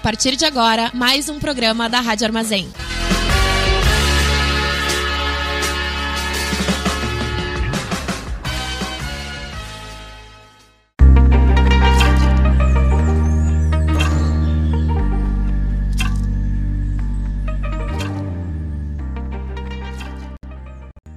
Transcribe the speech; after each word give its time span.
partir 0.00 0.34
de 0.34 0.46
agora 0.46 0.90
mais 0.94 1.28
um 1.28 1.38
programa 1.38 1.88
da 1.88 2.00
Rádio 2.00 2.26
Armazém. 2.26 2.68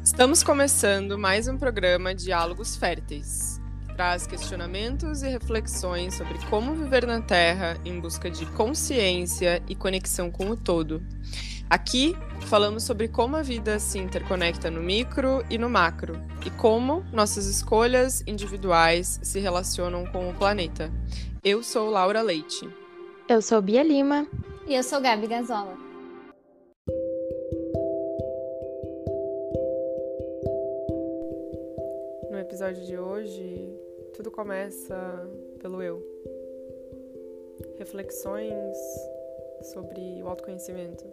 Estamos 0.03 0.43
começando 0.43 1.17
mais 1.17 1.47
um 1.47 1.57
programa 1.57 2.13
Diálogos 2.13 2.75
Férteis, 2.75 3.52
traz 3.93 4.25
questionamentos 4.27 5.23
e 5.23 5.29
reflexões 5.29 6.15
sobre 6.15 6.37
como 6.49 6.73
viver 6.75 7.05
na 7.05 7.21
Terra 7.21 7.77
em 7.85 7.99
busca 7.99 8.29
de 8.29 8.45
consciência 8.47 9.61
e 9.67 9.75
conexão 9.75 10.31
com 10.31 10.49
o 10.49 10.57
todo. 10.57 11.01
Aqui 11.69 12.15
falamos 12.41 12.83
sobre 12.83 13.07
como 13.07 13.35
a 13.35 13.41
vida 13.41 13.79
se 13.79 13.97
interconecta 13.97 14.69
no 14.69 14.81
micro 14.81 15.43
e 15.49 15.57
no 15.57 15.69
macro, 15.69 16.19
e 16.45 16.49
como 16.49 17.03
nossas 17.11 17.45
escolhas 17.45 18.23
individuais 18.27 19.19
se 19.23 19.39
relacionam 19.39 20.05
com 20.05 20.29
o 20.29 20.33
planeta. 20.33 20.91
Eu 21.43 21.63
sou 21.63 21.89
Laura 21.89 22.21
Leite. 22.21 22.69
Eu 23.27 23.41
sou 23.41 23.61
Bia 23.61 23.83
Lima. 23.83 24.27
E 24.67 24.75
eu 24.75 24.83
sou 24.83 25.01
Gabi 25.01 25.27
Gazola. 25.27 25.83
episódio 32.53 32.85
de 32.85 32.97
hoje, 32.97 33.82
tudo 34.13 34.29
começa 34.29 34.95
pelo 35.59 35.81
eu. 35.81 36.01
Reflexões 37.77 38.77
sobre 39.61 40.21
o 40.21 40.27
autoconhecimento. 40.27 41.03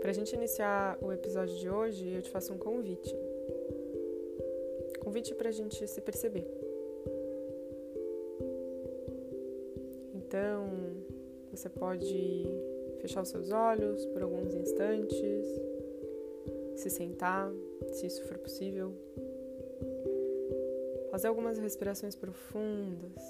Para 0.00 0.10
a 0.10 0.12
gente 0.12 0.34
iniciar 0.34 0.98
o 1.00 1.12
episódio 1.12 1.56
de 1.56 1.70
hoje, 1.70 2.12
eu 2.12 2.22
te 2.22 2.30
faço 2.30 2.52
um 2.52 2.58
convite. 2.58 3.14
Convite 5.00 5.32
para 5.34 5.48
a 5.48 5.52
gente 5.52 5.86
se 5.86 6.00
perceber. 6.00 6.46
Então, 10.12 10.70
você 11.52 11.68
pode 11.68 12.46
fechar 13.00 13.22
os 13.22 13.28
seus 13.28 13.52
olhos 13.52 14.04
por 14.06 14.22
alguns 14.22 14.54
instantes 14.54 15.46
se 16.76 16.90
sentar, 16.90 17.50
se 17.92 18.06
isso 18.06 18.24
for 18.24 18.38
possível. 18.38 18.92
Fazer 21.10 21.28
algumas 21.28 21.58
respirações 21.58 22.16
profundas. 22.16 23.22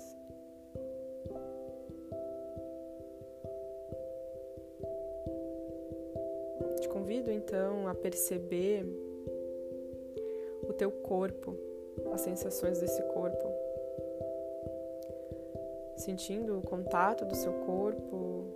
Te 6.80 6.88
convido 6.88 7.30
então 7.30 7.88
a 7.88 7.94
perceber 7.94 8.84
o 10.68 10.72
teu 10.72 10.90
corpo, 10.90 11.56
as 12.12 12.20
sensações 12.20 12.78
desse 12.78 13.02
corpo. 13.02 13.50
Sentindo 15.96 16.58
o 16.58 16.62
contato 16.62 17.24
do 17.24 17.34
seu 17.34 17.52
corpo 17.64 18.46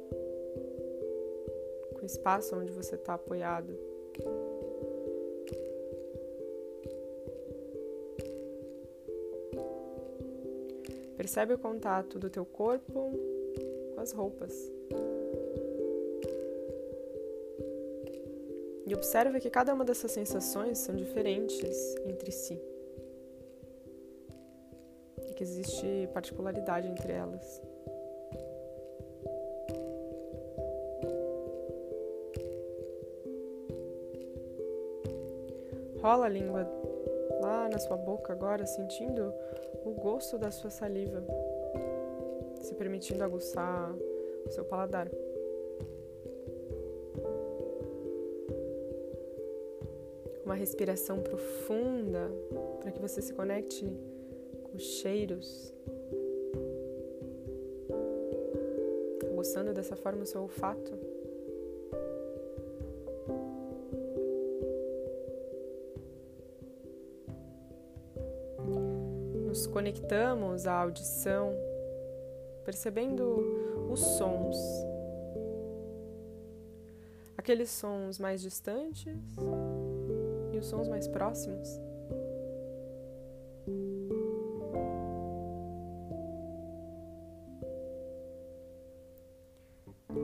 com 1.95 2.03
o 2.03 2.07
espaço 2.07 2.57
onde 2.57 2.73
você 2.73 2.95
está 2.95 3.15
apoiado. 3.15 3.77
Percebe 11.27 11.55
o 11.55 11.59
contato 11.59 12.21
do 12.21 12.31
teu 12.31 12.45
corpo 12.45 13.11
com 13.93 14.01
as 14.01 14.13
roupas. 14.13 14.55
E 18.87 18.95
observa 18.95 19.41
que 19.41 19.51
cada 19.51 19.75
uma 19.75 19.85
dessas 19.85 20.13
sensações 20.13 20.79
são 20.79 20.95
diferentes 20.95 21.97
entre 22.05 22.31
si. 22.31 22.63
E 25.29 25.35
que 25.35 25.43
existe 25.43 26.09
particularidade 26.15 26.87
entre 26.87 27.13
elas. 27.13 27.61
Rola 36.01 36.27
a 36.27 36.29
língua 36.29 36.71
lá 37.41 37.69
na 37.69 37.81
sua 37.81 37.97
boca 37.97 38.33
agora, 38.33 38.65
sentindo 38.65 39.35
o 39.85 39.91
gosto 39.93 40.39
da 40.39 40.51
sua 40.51 40.71
saliva, 40.71 41.23
se 42.61 42.75
permitindo 42.75 43.23
aguçar 43.23 43.95
o 44.45 44.51
seu 44.51 44.65
paladar. 44.65 45.09
Uma 50.45 50.55
respiração 50.55 51.21
profunda 51.21 52.31
para 52.81 52.93
que 52.93 53.01
você 53.01 53.21
se 53.21 53.33
conecte 53.33 53.85
com 54.63 54.77
os 54.77 54.83
cheiros, 54.83 55.73
aguçando 59.31 59.73
dessa 59.73 59.97
forma 59.97 60.23
o 60.23 60.27
seu 60.27 60.43
olfato. 60.43 61.06
Conectamos 69.87 70.67
à 70.67 70.81
audição, 70.81 71.55
percebendo 72.65 73.87
os 73.89 74.01
sons. 74.01 74.57
Aqueles 77.39 77.71
sons 77.71 78.19
mais 78.19 78.43
distantes 78.43 79.17
e 80.53 80.59
os 80.59 80.67
sons 80.67 80.89
mais 80.89 81.07
próximos. 81.07 81.69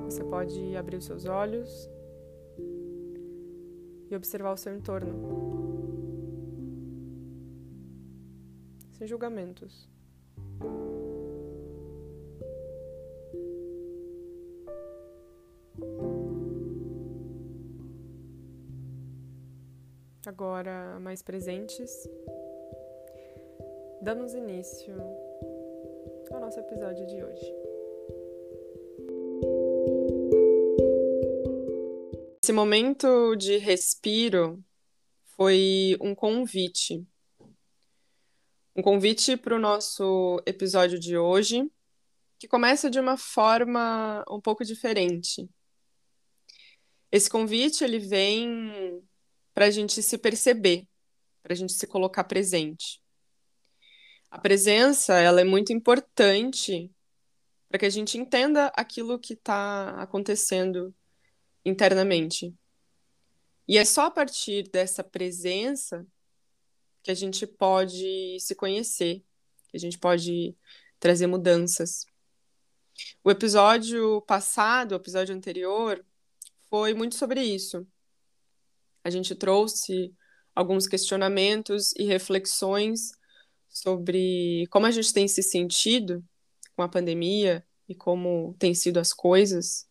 Você 0.07 0.25
pode 0.25 0.77
abrir 0.77 0.97
os 0.97 1.05
seus 1.05 1.25
olhos 1.25 1.89
e 4.11 4.17
observar 4.17 4.55
o 4.55 4.57
seu 4.57 4.75
entorno. 4.75 5.72
Sem 9.03 9.09
julgamentos. 9.09 9.89
Agora, 20.25 21.01
mais 21.01 21.21
presentes, 21.21 22.09
damos 24.01 24.35
início 24.35 24.95
ao 26.31 26.41
nosso 26.41 26.61
episódio 26.61 27.05
de 27.07 27.25
hoje. 27.25 27.55
Esse 32.41 32.53
momento 32.53 33.35
de 33.35 33.59
respiro 33.59 34.63
foi 35.25 35.97
um 36.01 36.15
convite 36.15 37.05
um 38.75 38.83
convite 38.83 39.37
para 39.37 39.55
o 39.55 39.59
nosso 39.59 40.43
episódio 40.47 40.99
de 40.99 41.17
hoje, 41.17 41.71
que 42.39 42.49
começa 42.49 42.91
de 42.91 42.99
uma 42.99 43.17
forma 43.17 44.25
um 44.29 44.41
pouco 44.41 44.65
diferente. 44.65 45.49
Esse 47.11 47.29
convite 47.29 47.85
ele 47.85 47.99
vem 47.99 49.03
para 49.53 49.67
a 49.67 49.71
gente 49.71 50.03
se 50.03 50.17
perceber, 50.17 50.89
para 51.43 51.53
a 51.53 51.57
gente 51.57 51.75
se 51.75 51.87
colocar 51.87 52.25
presente. 52.25 53.03
A 54.31 54.39
presença 54.39 55.21
ela 55.21 55.43
é 55.43 55.45
muito 55.45 55.73
importante 55.73 56.91
para 57.69 57.79
que 57.79 57.87
a 57.87 57.91
gente 57.91 58.17
entenda 58.17 58.73
aquilo 58.75 59.19
que 59.19 59.35
está 59.35 59.91
acontecendo 60.01 60.95
internamente. 61.65 62.55
E 63.69 63.77
é 63.77 63.85
só 63.85 64.07
a 64.07 64.11
partir 64.11 64.65
dessa 64.71 65.05
presença 65.05 66.07
que 67.03 67.11
a 67.11 67.15
gente 67.15 67.47
pode 67.47 68.39
se 68.41 68.55
conhecer, 68.55 69.25
que 69.69 69.77
a 69.77 69.81
gente 69.81 69.99
pode 69.99 70.57
trazer 71.01 71.27
mudanças. 71.27 72.07
O 73.25 73.31
episódio 73.31 74.23
passado, 74.23 74.93
o 74.93 74.97
episódio 74.97 75.35
anterior, 75.35 76.05
foi 76.69 76.95
muito 76.95 77.17
sobre 77.17 77.43
isso. 77.43 77.87
A 79.05 79.11
gente 79.11 79.35
trouxe 79.35 80.15
alguns 80.55 80.87
questionamentos 80.87 81.93
e 81.97 82.05
reflexões 82.05 83.13
sobre 83.69 84.67
como 84.71 84.87
a 84.87 84.91
gente 84.91 85.13
tem 85.13 85.27
se 85.27 85.43
sentido 85.43 86.23
com 86.77 86.83
a 86.83 86.89
pandemia 86.89 87.67
e 87.89 87.95
como 87.95 88.55
têm 88.59 88.75
sido 88.75 89.01
as 89.01 89.13
coisas, 89.13 89.87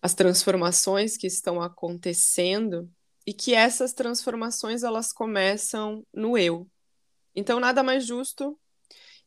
as 0.00 0.14
transformações 0.14 1.16
que 1.16 1.26
estão 1.26 1.60
acontecendo 1.60 2.90
e 3.26 3.32
que 3.32 3.54
essas 3.54 3.92
transformações 3.92 4.82
elas 4.82 5.12
começam 5.12 6.06
no 6.12 6.36
eu. 6.36 6.68
Então 7.34 7.60
nada 7.60 7.82
mais 7.82 8.04
justo 8.06 8.58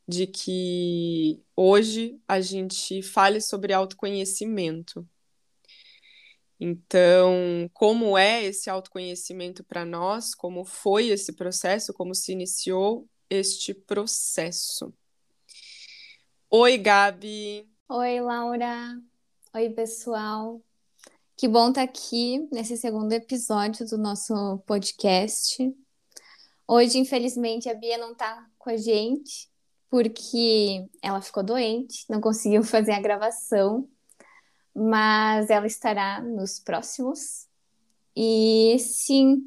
de 0.07 0.27
que 0.27 1.41
hoje 1.55 2.19
a 2.27 2.39
gente 2.39 3.01
fale 3.01 3.41
sobre 3.41 3.73
autoconhecimento. 3.73 5.07
Então, 6.59 7.69
como 7.73 8.17
é 8.17 8.43
esse 8.45 8.69
autoconhecimento 8.69 9.63
para 9.63 9.83
nós? 9.83 10.33
Como 10.33 10.63
foi 10.63 11.07
esse 11.09 11.33
processo? 11.33 11.93
Como 11.93 12.15
se 12.15 12.31
iniciou 12.31 13.07
este 13.29 13.73
processo? 13.73 14.93
Oi, 16.49 16.77
Gabi. 16.77 17.67
Oi, 17.89 18.21
Laura. 18.21 18.97
Oi, 19.53 19.69
pessoal. 19.71 20.61
Que 21.37 21.47
bom 21.47 21.69
estar 21.69 21.81
tá 21.81 21.91
aqui 21.91 22.47
nesse 22.51 22.77
segundo 22.77 23.11
episódio 23.11 23.85
do 23.87 23.97
nosso 23.97 24.57
podcast. 24.65 25.57
Hoje, 26.67 26.97
infelizmente, 26.97 27.69
a 27.69 27.73
Bia 27.73 27.97
não 27.97 28.13
está 28.13 28.47
com 28.57 28.69
a 28.69 28.77
gente 28.77 29.49
porque 29.89 30.87
ela 31.01 31.21
ficou 31.21 31.43
doente, 31.43 32.05
não 32.09 32.19
conseguiu 32.19 32.63
fazer 32.65 32.91
a 32.93 33.01
gravação 33.01 33.87
mas 34.75 35.49
ela 35.49 35.65
estará 35.65 36.21
nos 36.21 36.59
próximos. 36.59 37.47
E 38.15 38.77
sim, 38.77 39.41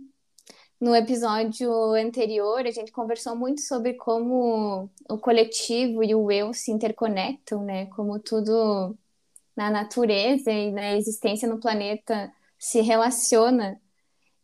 no 0.81 0.96
episódio 0.96 1.70
anterior 1.93 2.67
a 2.67 2.70
gente 2.70 2.90
conversou 2.90 3.37
muito 3.37 3.61
sobre 3.61 3.94
como 3.94 4.88
o 5.08 5.19
coletivo 5.19 6.02
e 6.02 6.14
o 6.14 6.32
eu 6.32 6.55
se 6.55 6.73
interconectam, 6.73 7.62
né? 7.62 7.87
Como 7.87 8.19
tudo 8.19 8.96
na 9.58 9.72
natureza 9.72 10.52
e 10.52 10.70
na 10.70 10.96
existência 10.96 11.49
no 11.49 11.58
planeta 11.58 12.32
se 12.56 12.81
relaciona. 12.81 13.81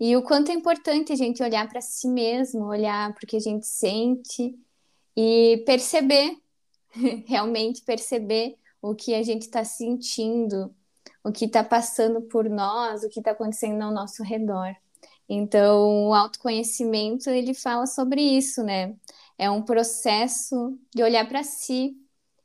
E 0.01 0.17
o 0.17 0.25
quanto 0.25 0.51
é 0.51 0.55
importante 0.55 1.13
a 1.13 1.17
gente 1.17 1.41
olhar 1.41 1.69
para 1.69 1.81
si 1.81 2.09
mesmo, 2.09 2.65
olhar 2.65 3.15
para 3.15 3.25
o 3.25 3.27
que 3.29 3.37
a 3.37 3.41
gente 3.41 3.65
sente 3.65 4.59
e 5.17 5.63
perceber, 5.65 6.37
realmente 7.29 7.83
perceber 7.83 8.57
o 8.83 8.93
que 8.93 9.15
a 9.15 9.23
gente 9.23 9.43
está 9.43 9.63
sentindo, 9.65 10.75
o 11.23 11.31
que 11.31 11.45
está 11.45 11.63
passando 11.63 12.21
por 12.23 12.51
nós, 12.51 13.05
o 13.05 13.09
que 13.09 13.21
está 13.21 13.31
acontecendo 13.31 13.83
ao 13.83 13.93
nosso 13.93 14.25
redor. 14.25 14.75
Então, 15.29 16.09
o 16.09 16.13
autoconhecimento 16.13 17.31
ele 17.31 17.55
fala 17.55 17.87
sobre 17.87 18.21
isso, 18.21 18.65
né? 18.65 18.97
É 19.39 19.49
um 19.49 19.63
processo 19.63 20.77
de 20.93 21.05
olhar 21.05 21.29
para 21.29 21.45
si, 21.45 21.97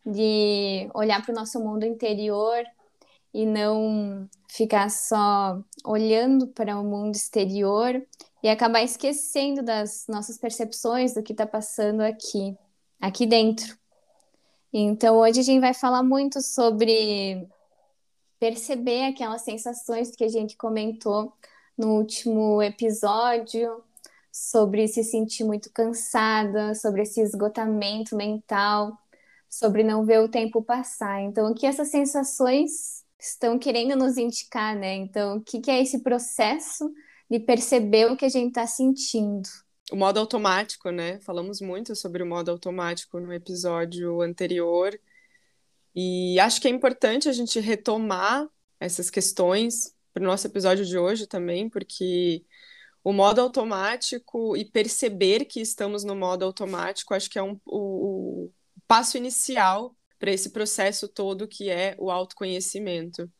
de 0.06 0.90
olhar 0.94 1.24
para 1.24 1.31
o 1.31 1.36
nosso 1.36 1.60
mundo 1.60 1.86
interior 1.86 2.63
e 3.34 3.46
não 3.46 4.28
ficar 4.50 4.90
só 4.90 5.62
olhando 5.86 6.48
para 6.48 6.80
o 6.80 6.84
mundo 6.84 7.16
exterior 7.16 8.01
e 8.42 8.50
acabar 8.50 8.81
esquecendo 8.84 9.62
das 9.62 10.06
nossas 10.07 10.38
percepções 10.38 11.13
do 11.13 11.22
que 11.22 11.34
está 11.34 11.46
passando 11.46 12.01
aqui, 12.01 12.57
aqui 13.00 13.25
dentro. 13.25 13.78
Então, 14.72 15.18
hoje 15.18 15.40
a 15.40 15.44
gente 15.44 15.62
vai 15.62 15.74
falar 15.74 16.04
muito 16.04 16.42
sobre 16.42 17.48
perceber 18.40 19.06
aquelas 19.06 19.42
sensações 19.42 20.16
que 20.16 20.24
a 20.24 20.30
gente 20.30 20.56
comentou 20.56 21.34
no 21.78 21.96
último 21.96 22.62
episódio, 22.62 23.84
sobre 24.31 24.88
se 24.88 25.04
sentir 25.04 25.44
muito 25.44 25.72
cansada, 25.72 26.74
sobre 26.75 27.01
esse 27.01 27.19
esgotamento 27.22 28.16
mental, 28.16 28.98
sobre 29.50 29.84
não 29.84 30.06
ver 30.06 30.19
o 30.19 30.30
tempo 30.30 30.63
passar. 30.63 31.22
Então, 31.22 31.51
o 31.51 31.56
que 31.56 31.66
essas 31.66 31.90
sensações 31.90 33.04
estão 33.19 33.57
querendo 33.57 33.96
nos 33.96 34.18
indicar, 34.18 34.75
né? 34.75 34.96
Então, 34.96 35.38
o 35.38 35.42
que, 35.42 35.69
é 35.69 35.81
esse 35.81 36.00
processo 36.04 36.94
de 37.30 37.40
perceber 37.40 38.12
o 38.12 38.16
que 38.16 38.25
a 38.25 38.30
gente 38.30 38.50
está 38.50 38.68
sentindo? 38.68 39.50
o 39.92 39.96
modo 39.96 40.19
automático, 40.19 40.92
né? 40.92 41.19
Falamos 41.22 41.62
muito 41.62 41.96
sobre 41.96 42.22
o 42.22 42.25
modo 42.25 42.51
automático 42.51 43.19
no 43.19 43.34
episódio 43.34 44.22
anterior. 44.22 45.00
E 45.96 46.40
acho 46.40 46.62
que 46.62 46.68
é 46.68 46.72
importante 46.72 47.28
a 47.28 47.34
gente 47.34 47.60
retomar 47.60 48.48
essas 48.80 49.10
questões 49.10 49.96
para 50.13 50.24
o 50.24 50.25
nosso 50.25 50.48
episódio 50.48 50.86
de 50.86 50.98
hoje 50.98 51.28
também, 51.28 51.69
porque 51.69 52.46
o 53.04 53.12
modo 53.12 53.42
automático 53.42 54.56
e 54.56 54.66
perceber 54.66 55.46
que 55.46 55.60
estamos 55.62 56.04
no 56.04 56.16
modo 56.16 56.46
automático, 56.46 57.13
acho 57.13 57.30
que 57.30 57.40
é 57.40 57.44
um, 57.44 57.60
o 57.66 58.51
passo 58.89 59.18
inicial 59.18 59.95
para 60.18 60.31
esse 60.31 60.50
processo 60.50 61.07
todo 61.07 61.47
que 61.47 61.69
é 61.69 61.95
o 62.00 62.09
autoconhecimento. 62.09 63.31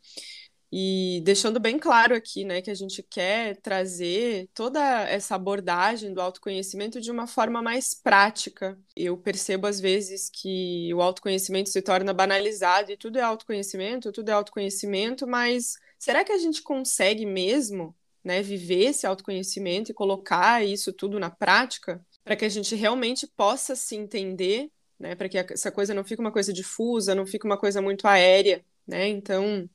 E 0.72 1.22
deixando 1.26 1.60
bem 1.60 1.80
claro 1.80 2.14
aqui, 2.16 2.46
né, 2.46 2.62
que 2.62 2.70
a 2.70 2.76
gente 2.76 3.02
quer 3.02 3.58
trazer 3.58 4.48
toda 4.54 4.80
essa 5.10 5.34
abordagem 5.34 6.14
do 6.14 6.22
autoconhecimento 6.22 7.02
de 7.02 7.10
uma 7.10 7.26
forma 7.26 7.64
mais 7.64 7.96
prática. 7.96 8.78
Eu 8.96 9.18
percebo 9.18 9.66
às 9.66 9.80
vezes 9.80 10.30
que 10.32 10.94
o 10.94 11.02
autoconhecimento 11.02 11.70
se 11.70 11.82
torna 11.82 12.14
banalizado 12.14 12.92
e 12.92 12.98
tudo 12.98 13.18
é 13.18 13.24
autoconhecimento, 13.24 14.12
tudo 14.12 14.30
é 14.30 14.34
autoconhecimento, 14.34 15.26
mas 15.26 15.74
será 15.98 16.24
que 16.24 16.32
a 16.32 16.38
gente 16.38 16.62
consegue 16.62 17.26
mesmo, 17.26 17.96
né, 18.24 18.44
viver 18.44 18.90
esse 18.90 19.08
autoconhecimento 19.08 19.90
e 19.92 19.96
colocar 19.96 20.64
isso 20.64 20.94
tudo 20.94 21.20
na 21.20 21.32
prática 21.32 22.00
para 22.24 22.36
que 22.36 22.46
a 22.46 22.50
gente 22.50 22.76
realmente 22.76 23.26
possa 23.36 23.76
se 23.76 23.96
entender, 23.96 24.70
né, 25.00 25.16
para 25.16 25.30
que 25.30 25.38
essa 25.38 25.72
coisa 25.72 25.94
não 25.94 26.04
fique 26.04 26.22
uma 26.22 26.32
coisa 26.32 26.52
difusa, 26.52 27.16
não 27.16 27.26
fique 27.26 27.46
uma 27.46 27.58
coisa 27.58 27.82
muito 27.82 28.08
aérea, 28.08 28.64
né? 28.86 29.08
Então, 29.08 29.70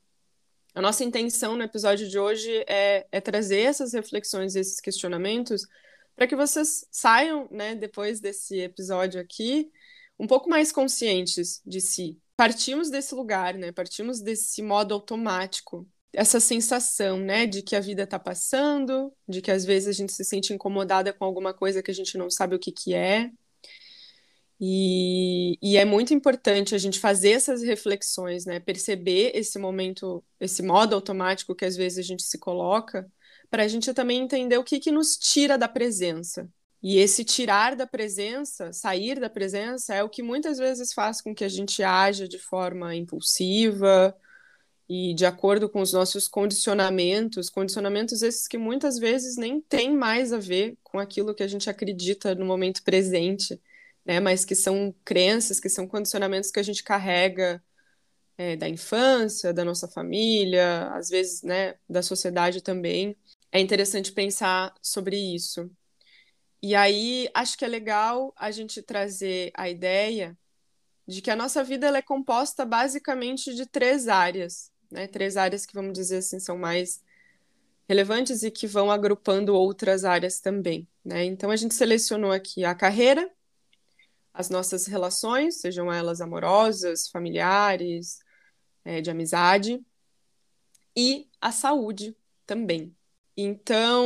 a 0.73 0.81
nossa 0.81 1.03
intenção 1.03 1.55
no 1.55 1.63
episódio 1.63 2.07
de 2.07 2.19
hoje 2.19 2.63
é, 2.67 3.07
é 3.11 3.21
trazer 3.21 3.61
essas 3.61 3.93
reflexões, 3.93 4.55
esses 4.55 4.79
questionamentos, 4.79 5.65
para 6.15 6.27
que 6.27 6.35
vocês 6.35 6.85
saiam, 6.91 7.47
né, 7.51 7.75
depois 7.75 8.19
desse 8.19 8.59
episódio 8.59 9.19
aqui, 9.19 9.71
um 10.19 10.27
pouco 10.27 10.49
mais 10.49 10.71
conscientes 10.71 11.61
de 11.65 11.81
si. 11.81 12.19
Partimos 12.37 12.89
desse 12.89 13.15
lugar, 13.15 13.53
né? 13.55 13.71
Partimos 13.71 14.21
desse 14.21 14.61
modo 14.61 14.93
automático, 14.93 15.87
essa 16.15 16.39
sensação, 16.39 17.17
né, 17.17 17.45
de 17.45 17.61
que 17.61 17.75
a 17.75 17.79
vida 17.79 18.03
está 18.03 18.17
passando, 18.17 19.13
de 19.27 19.41
que 19.41 19.51
às 19.51 19.65
vezes 19.65 19.89
a 19.89 19.91
gente 19.91 20.13
se 20.13 20.23
sente 20.23 20.53
incomodada 20.53 21.11
com 21.13 21.25
alguma 21.25 21.53
coisa 21.53 21.83
que 21.83 21.91
a 21.91 21.93
gente 21.93 22.17
não 22.17 22.29
sabe 22.29 22.55
o 22.55 22.59
que 22.59 22.71
que 22.71 22.93
é, 22.93 23.31
e, 24.59 25.57
e, 25.61 25.77
é 25.77 25.83
muito 25.83 26.13
importante 26.13 26.73
a 26.73 26.77
gente 26.77 26.99
fazer 26.99 27.31
essas 27.31 27.61
reflexões, 27.61 28.45
né? 28.45 28.59
Perceber 28.59 29.31
esse 29.35 29.59
momento, 29.59 30.23
esse 30.39 30.63
modo 30.63 30.95
automático 30.95 31.53
que 31.53 31.65
às 31.65 31.75
vezes 31.75 31.99
a 31.99 32.01
gente 32.01 32.23
se 32.23 32.37
coloca, 32.37 33.05
para 33.49 33.63
a 33.63 33.67
gente 33.67 33.93
também 33.93 34.21
entender 34.21 34.57
o 34.57 34.63
que, 34.63 34.79
que 34.79 34.91
nos 34.91 35.17
tira 35.17 35.57
da 35.57 35.67
presença. 35.67 36.49
E 36.81 36.97
esse 36.97 37.25
tirar 37.25 37.75
da 37.75 37.87
presença, 37.87 38.71
sair 38.71 39.19
da 39.19 39.29
presença, 39.29 39.93
é 39.93 40.03
o 40.03 40.09
que 40.09 40.21
muitas 40.23 40.57
vezes 40.57 40.93
faz 40.93 41.19
com 41.21 41.33
que 41.33 41.43
a 41.43 41.49
gente 41.49 41.83
haja 41.83 42.27
de 42.27 42.37
forma 42.39 42.95
impulsiva 42.95 44.15
e 44.87 45.13
de 45.15 45.25
acordo 45.25 45.67
com 45.67 45.81
os 45.81 45.91
nossos 45.93 46.27
condicionamentos, 46.27 47.49
condicionamentos 47.49 48.21
esses 48.21 48.47
que 48.47 48.57
muitas 48.57 48.99
vezes 48.99 49.35
nem 49.35 49.59
têm 49.59 49.95
mais 49.95 50.31
a 50.31 50.37
ver 50.37 50.77
com 50.83 50.99
aquilo 50.99 51.33
que 51.33 51.43
a 51.43 51.47
gente 51.47 51.69
acredita 51.69 52.35
no 52.35 52.45
momento 52.45 52.83
presente 52.83 53.59
né? 54.05 54.19
Mas 54.19 54.45
que 54.45 54.55
são 54.55 54.93
crenças, 55.03 55.59
que 55.59 55.69
são 55.69 55.87
condicionamentos 55.87 56.51
que 56.51 56.59
a 56.59 56.63
gente 56.63 56.83
carrega 56.83 57.63
é, 58.37 58.55
da 58.55 58.67
infância, 58.69 59.53
da 59.53 59.65
nossa 59.65 59.87
família, 59.87 60.89
às 60.93 61.09
vezes, 61.09 61.41
né, 61.41 61.75
da 61.89 62.01
sociedade 62.01 62.61
também. 62.61 63.17
É 63.51 63.59
interessante 63.59 64.11
pensar 64.11 64.73
sobre 64.81 65.17
isso. 65.17 65.69
E 66.61 66.75
aí, 66.75 67.29
acho 67.33 67.57
que 67.57 67.65
é 67.65 67.67
legal 67.67 68.33
a 68.35 68.51
gente 68.51 68.81
trazer 68.81 69.51
a 69.55 69.69
ideia 69.69 70.37
de 71.07 71.21
que 71.21 71.29
a 71.29 71.35
nossa 71.35 71.63
vida 71.63 71.87
ela 71.87 71.99
é 71.99 72.01
composta 72.01 72.65
basicamente 72.65 73.53
de 73.53 73.65
três 73.65 74.07
áreas, 74.07 74.71
né? 74.91 75.07
Três 75.07 75.37
áreas 75.37 75.65
que, 75.65 75.75
vamos 75.75 75.93
dizer 75.93 76.17
assim, 76.17 76.39
são 76.39 76.57
mais 76.57 77.03
relevantes 77.87 78.41
e 78.43 78.49
que 78.49 78.65
vão 78.65 78.89
agrupando 78.89 79.53
outras 79.53 80.03
áreas 80.03 80.39
também, 80.39 80.87
né? 81.03 81.23
Então, 81.23 81.51
a 81.51 81.55
gente 81.55 81.75
selecionou 81.75 82.31
aqui 82.31 82.65
a 82.65 82.73
carreira, 82.73 83.29
as 84.35 84.49
nossas 84.49 84.85
relações, 84.85 85.61
sejam 85.61 85.91
elas 85.91 86.19
amorosas, 86.19 87.07
familiares, 87.07 88.19
é, 88.83 89.01
de 89.01 89.09
amizade, 89.09 89.83
e 90.95 91.27
a 91.39 91.51
saúde 91.51 92.15
também. 92.45 92.95
Então, 93.37 94.05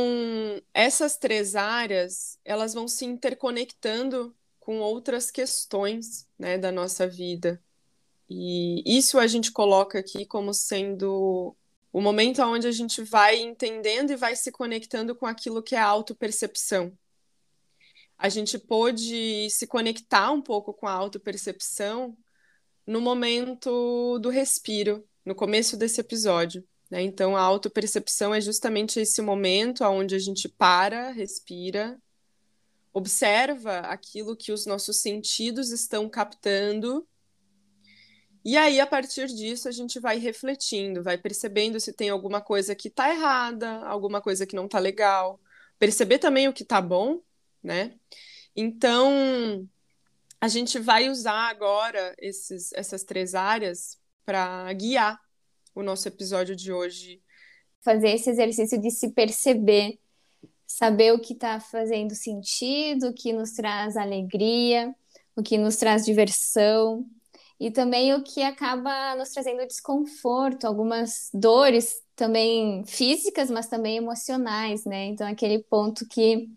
essas 0.72 1.16
três 1.16 1.54
áreas, 1.54 2.38
elas 2.44 2.72
vão 2.74 2.88
se 2.88 3.04
interconectando 3.04 4.34
com 4.58 4.78
outras 4.78 5.30
questões, 5.30 6.28
né, 6.38 6.56
da 6.56 6.70
nossa 6.70 7.06
vida. 7.06 7.62
E 8.28 8.82
isso 8.86 9.18
a 9.18 9.26
gente 9.26 9.50
coloca 9.50 9.98
aqui 9.98 10.24
como 10.24 10.54
sendo 10.54 11.56
o 11.92 12.00
momento 12.00 12.40
onde 12.42 12.68
a 12.68 12.72
gente 12.72 13.02
vai 13.02 13.40
entendendo 13.40 14.12
e 14.12 14.16
vai 14.16 14.36
se 14.36 14.52
conectando 14.52 15.14
com 15.14 15.26
aquilo 15.26 15.62
que 15.62 15.74
é 15.74 15.78
a 15.78 15.86
autopercepção, 15.86 16.96
a 18.20 18.28
gente 18.28 18.58
pôde 18.58 19.48
se 19.48 19.66
conectar 19.66 20.30
um 20.30 20.42
pouco 20.42 20.74
com 20.74 20.86
a 20.86 20.92
autopercepção 20.92 22.14
no 22.86 23.00
momento 23.00 24.18
do 24.18 24.28
respiro, 24.28 25.02
no 25.24 25.34
começo 25.34 25.74
desse 25.74 26.02
episódio. 26.02 26.62
Né? 26.90 27.00
Então, 27.00 27.34
a 27.34 27.40
autopercepção 27.40 28.34
é 28.34 28.40
justamente 28.40 29.00
esse 29.00 29.22
momento 29.22 29.82
onde 29.84 30.14
a 30.14 30.18
gente 30.18 30.50
para, 30.50 31.10
respira, 31.12 31.98
observa 32.92 33.78
aquilo 33.78 34.36
que 34.36 34.52
os 34.52 34.66
nossos 34.66 35.00
sentidos 35.00 35.70
estão 35.70 36.06
captando. 36.06 37.08
E 38.44 38.54
aí, 38.54 38.80
a 38.80 38.86
partir 38.86 39.28
disso, 39.28 39.66
a 39.66 39.72
gente 39.72 39.98
vai 39.98 40.18
refletindo, 40.18 41.02
vai 41.02 41.16
percebendo 41.16 41.80
se 41.80 41.94
tem 41.94 42.10
alguma 42.10 42.42
coisa 42.42 42.74
que 42.74 42.88
está 42.88 43.08
errada, 43.08 43.78
alguma 43.86 44.20
coisa 44.20 44.44
que 44.44 44.54
não 44.54 44.66
está 44.66 44.78
legal. 44.78 45.40
Perceber 45.78 46.18
também 46.18 46.48
o 46.48 46.52
que 46.52 46.64
está 46.64 46.82
bom, 46.82 47.22
né? 47.62 47.94
Então, 48.54 49.68
a 50.40 50.48
gente 50.48 50.78
vai 50.78 51.08
usar 51.08 51.48
agora 51.48 52.14
esses, 52.18 52.72
essas 52.72 53.04
três 53.04 53.34
áreas 53.34 53.98
para 54.24 54.72
guiar 54.72 55.20
o 55.74 55.82
nosso 55.82 56.08
episódio 56.08 56.56
de 56.56 56.72
hoje. 56.72 57.22
Fazer 57.82 58.10
esse 58.10 58.30
exercício 58.30 58.80
de 58.80 58.90
se 58.90 59.12
perceber, 59.12 59.98
saber 60.66 61.12
o 61.12 61.20
que 61.20 61.32
está 61.32 61.60
fazendo 61.60 62.14
sentido, 62.14 63.08
o 63.08 63.14
que 63.14 63.32
nos 63.32 63.52
traz 63.52 63.96
alegria, 63.96 64.94
o 65.36 65.42
que 65.42 65.58
nos 65.58 65.76
traz 65.76 66.04
diversão 66.04 67.06
e 67.58 67.70
também 67.70 68.14
o 68.14 68.22
que 68.22 68.42
acaba 68.42 69.14
nos 69.16 69.30
trazendo 69.30 69.66
desconforto, 69.66 70.66
algumas 70.66 71.28
dores 71.34 72.02
também 72.16 72.84
físicas, 72.86 73.50
mas 73.50 73.66
também 73.66 73.98
emocionais, 73.98 74.84
né? 74.86 75.06
Então, 75.06 75.26
aquele 75.26 75.58
ponto 75.58 76.06
que 76.08 76.48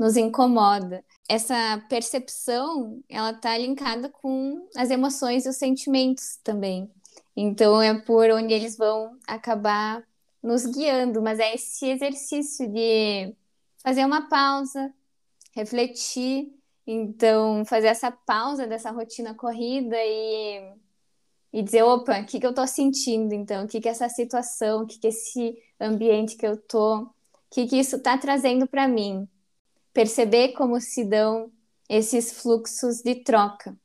nos 0.00 0.16
incomoda. 0.16 1.04
Essa 1.28 1.84
percepção, 1.90 3.04
ela 3.06 3.32
está 3.32 3.58
linkada 3.58 4.08
com 4.08 4.66
as 4.74 4.88
emoções 4.88 5.44
e 5.44 5.50
os 5.50 5.56
sentimentos 5.56 6.38
também. 6.42 6.90
Então, 7.36 7.82
é 7.82 7.92
por 8.00 8.30
onde 8.30 8.54
eles 8.54 8.78
vão 8.78 9.18
acabar 9.26 10.02
nos 10.42 10.64
guiando, 10.64 11.20
mas 11.20 11.38
é 11.38 11.54
esse 11.54 11.84
exercício 11.90 12.66
de 12.72 13.36
fazer 13.84 14.06
uma 14.06 14.26
pausa, 14.26 14.90
refletir, 15.54 16.50
então 16.86 17.62
fazer 17.66 17.88
essa 17.88 18.10
pausa 18.10 18.66
dessa 18.66 18.90
rotina 18.90 19.34
corrida 19.34 19.96
e, 19.98 20.72
e 21.52 21.62
dizer, 21.62 21.82
opa, 21.82 22.20
o 22.20 22.24
que, 22.24 22.40
que 22.40 22.46
eu 22.46 22.50
estou 22.50 22.66
sentindo 22.66 23.34
então? 23.34 23.64
O 23.66 23.68
que, 23.68 23.82
que 23.82 23.88
essa 23.88 24.08
situação, 24.08 24.84
o 24.84 24.86
que, 24.86 24.98
que 24.98 25.08
esse 25.08 25.58
ambiente 25.78 26.36
que 26.36 26.46
eu 26.46 26.54
estou, 26.54 27.02
o 27.02 27.10
que, 27.50 27.66
que 27.66 27.76
isso 27.78 27.96
está 27.96 28.16
trazendo 28.16 28.66
para 28.66 28.88
mim? 28.88 29.28
Perceber 29.92 30.52
como 30.52 30.80
se 30.80 31.04
dão 31.04 31.50
esses 31.88 32.40
fluxos 32.40 33.02
de 33.02 33.16
troca. 33.16 33.76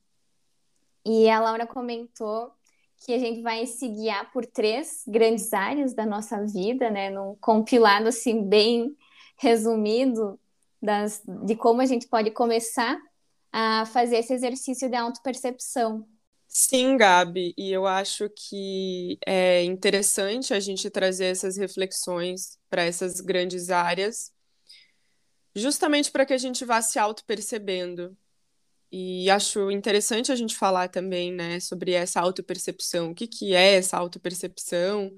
E 1.06 1.30
a 1.30 1.40
Laura 1.40 1.66
comentou 1.68 2.52
que 3.06 3.14
a 3.14 3.20
gente 3.20 3.42
vai 3.42 3.66
se 3.66 3.88
guiar 3.88 4.32
por 4.32 4.46
três 4.46 5.04
grandes 5.08 5.54
áreas 5.54 5.94
da 5.94 6.06
nossa 6.06 6.44
vida, 6.46 6.90
né? 6.90 7.10
Num 7.10 7.36
compilado 7.36 8.08
assim 8.08 8.44
bem 8.44 8.96
resumido 9.38 10.40
das, 10.82 11.22
de 11.46 11.56
como 11.56 11.82
a 11.82 11.86
gente 11.86 12.08
pode 12.08 12.32
começar 12.32 12.98
a 13.52 13.86
fazer 13.86 14.18
esse 14.18 14.34
exercício 14.34 14.90
de 14.90 14.96
autopercepção. 14.96 16.08
Sim, 16.48 16.96
Gabi, 16.96 17.54
e 17.58 17.72
eu 17.72 17.86
acho 17.86 18.30
que 18.30 19.18
é 19.26 19.64
interessante 19.64 20.54
a 20.54 20.60
gente 20.60 20.90
trazer 20.90 21.26
essas 21.26 21.58
reflexões 21.58 22.58
para 22.70 22.84
essas 22.84 23.20
grandes 23.20 23.70
áreas, 23.70 24.32
justamente 25.56 26.12
para 26.12 26.26
que 26.26 26.34
a 26.34 26.38
gente 26.38 26.66
vá 26.66 26.82
se 26.82 27.00
auto-percebendo. 27.00 28.16
E 28.92 29.30
acho 29.30 29.72
interessante 29.72 30.32
a 30.32 30.36
gente 30.36 30.56
falar 30.56 30.90
também, 30.90 31.32
né, 31.32 31.60
sobre 31.60 31.94
essa 31.94 32.22
autopercepção. 32.22 33.12
O 33.12 33.16
que, 33.16 33.28
que 33.28 33.54
é 33.54 33.76
essa 33.76 33.98
autopercepção? 33.98 35.12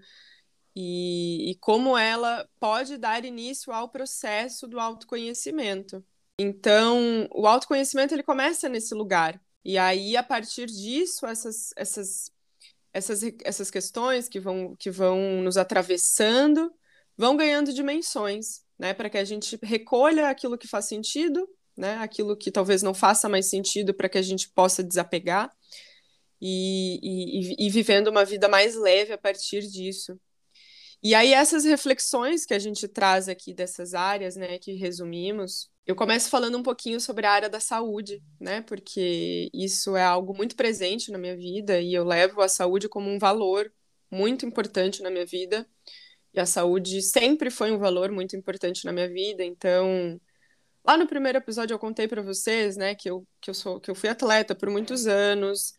e, 0.79 1.49
e 1.49 1.55
como 1.55 1.97
ela 1.97 2.47
pode 2.59 2.99
dar 2.99 3.25
início 3.25 3.73
ao 3.73 3.89
processo 3.89 4.67
do 4.67 4.79
autoconhecimento. 4.79 6.05
Então, 6.37 7.27
o 7.33 7.47
autoconhecimento 7.47 8.13
ele 8.13 8.21
começa 8.21 8.69
nesse 8.69 8.93
lugar. 8.93 9.41
E 9.65 9.75
aí, 9.75 10.15
a 10.15 10.21
partir 10.21 10.67
disso, 10.67 11.25
essas, 11.25 11.73
essas, 11.75 12.31
essas, 12.93 13.21
essas 13.43 13.71
questões 13.71 14.29
que 14.29 14.39
vão, 14.39 14.75
que 14.75 14.91
vão 14.91 15.41
nos 15.41 15.57
atravessando 15.57 16.71
vão 17.17 17.35
ganhando 17.35 17.73
dimensões, 17.73 18.63
né? 18.77 18.93
Para 18.93 19.09
que 19.09 19.17
a 19.17 19.25
gente 19.25 19.57
recolha 19.63 20.29
aquilo 20.29 20.57
que 20.57 20.67
faz 20.67 20.85
sentido, 20.85 21.47
né? 21.75 21.97
Aquilo 21.97 22.35
que 22.37 22.51
talvez 22.51 22.81
não 22.81 22.93
faça 22.93 23.29
mais 23.29 23.47
sentido 23.49 23.93
para 23.93 24.09
que 24.09 24.17
a 24.17 24.21
gente 24.21 24.49
possa 24.49 24.83
desapegar 24.83 25.51
e, 26.41 26.99
e, 27.59 27.67
e 27.67 27.69
vivendo 27.69 28.07
uma 28.09 28.25
vida 28.25 28.47
mais 28.47 28.75
leve 28.75 29.13
a 29.13 29.17
partir 29.17 29.61
disso. 29.67 30.19
E 31.01 31.13
aí, 31.13 31.33
essas 31.33 31.63
reflexões 31.63 32.45
que 32.45 32.53
a 32.53 32.59
gente 32.59 32.87
traz 32.87 33.29
aqui 33.29 33.53
dessas 33.53 33.93
áreas, 33.93 34.35
né, 34.35 34.57
que 34.57 34.73
resumimos, 34.73 35.69
eu 35.85 35.95
começo 35.95 36.29
falando 36.29 36.57
um 36.57 36.63
pouquinho 36.63 36.99
sobre 36.99 37.25
a 37.25 37.31
área 37.31 37.49
da 37.49 37.59
saúde, 37.59 38.21
né, 38.39 38.61
porque 38.61 39.49
isso 39.53 39.95
é 39.95 40.03
algo 40.03 40.35
muito 40.35 40.55
presente 40.55 41.11
na 41.11 41.17
minha 41.17 41.35
vida 41.37 41.79
e 41.79 41.93
eu 41.93 42.03
levo 42.03 42.41
a 42.41 42.49
saúde 42.49 42.89
como 42.89 43.09
um 43.09 43.19
valor 43.19 43.71
muito 44.09 44.45
importante 44.45 45.03
na 45.03 45.11
minha 45.11 45.25
vida. 45.25 45.67
E 46.37 46.39
a 46.39 46.45
saúde 46.45 47.01
sempre 47.01 47.49
foi 47.49 47.71
um 47.71 47.79
valor 47.79 48.11
muito 48.11 48.35
importante 48.35 48.85
na 48.85 48.93
minha 48.93 49.09
vida, 49.09 49.43
então. 49.43 50.21
Lá 50.85 50.95
no 50.95 51.07
primeiro 51.07 51.39
episódio 51.39 51.73
eu 51.73 51.79
contei 51.79 52.07
para 52.07 52.21
vocês, 52.21 52.77
né, 52.77 52.93
que 52.93 53.09
eu, 53.09 53.27
que 53.41 53.49
eu 53.49 53.55
sou 53.55 53.79
que 53.81 53.89
eu 53.89 53.95
fui 53.95 54.07
atleta 54.09 54.55
por 54.55 54.69
muitos 54.69 55.07
anos 55.07 55.73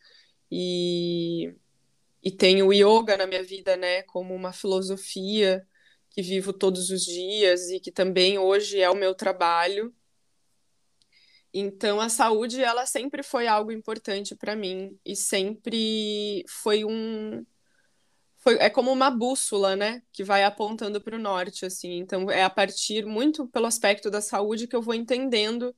e 0.51 1.55
e 2.23 2.33
tenho 2.33 2.67
o 2.67 2.73
yoga 2.73 3.17
na 3.17 3.27
minha 3.27 3.43
vida, 3.43 3.77
né, 3.77 4.03
como 4.03 4.35
uma 4.35 4.53
filosofia 4.53 5.67
que 6.11 6.23
vivo 6.23 6.53
todos 6.53 6.91
os 6.91 7.05
dias 7.05 7.71
e 7.71 7.81
que 7.81 7.93
também 7.93 8.39
hoje 8.39 8.81
é 8.81 8.91
o 8.91 8.97
meu 8.97 9.15
trabalho. 9.15 9.95
Então 11.55 12.01
a 12.01 12.09
saúde 12.09 12.63
ela 12.63 12.85
sempre 12.87 13.23
foi 13.23 13.47
algo 13.47 13.71
importante 13.73 14.35
para 14.35 14.57
mim 14.57 14.99
e 15.05 15.15
sempre 15.17 16.45
foi 16.49 16.85
um 16.85 17.45
foi, 18.49 18.57
é 18.61 18.71
como 18.71 18.91
uma 18.91 19.11
bússola, 19.11 19.77
né, 19.77 20.03
que 20.11 20.25
vai 20.25 20.43
apontando 20.43 21.01
para 21.03 21.17
o 21.17 21.19
norte 21.19 21.67
assim. 21.67 21.99
Então 21.99 22.31
é 22.31 22.43
a 22.43 22.51
partir 22.51 23.05
muito 23.05 23.47
pelo 23.49 23.67
aspecto 23.67 24.11
da 24.11 24.23
saúde 24.23 24.67
que 24.67 24.75
eu 24.75 24.81
vou 24.81 24.95
entendendo 24.95 25.75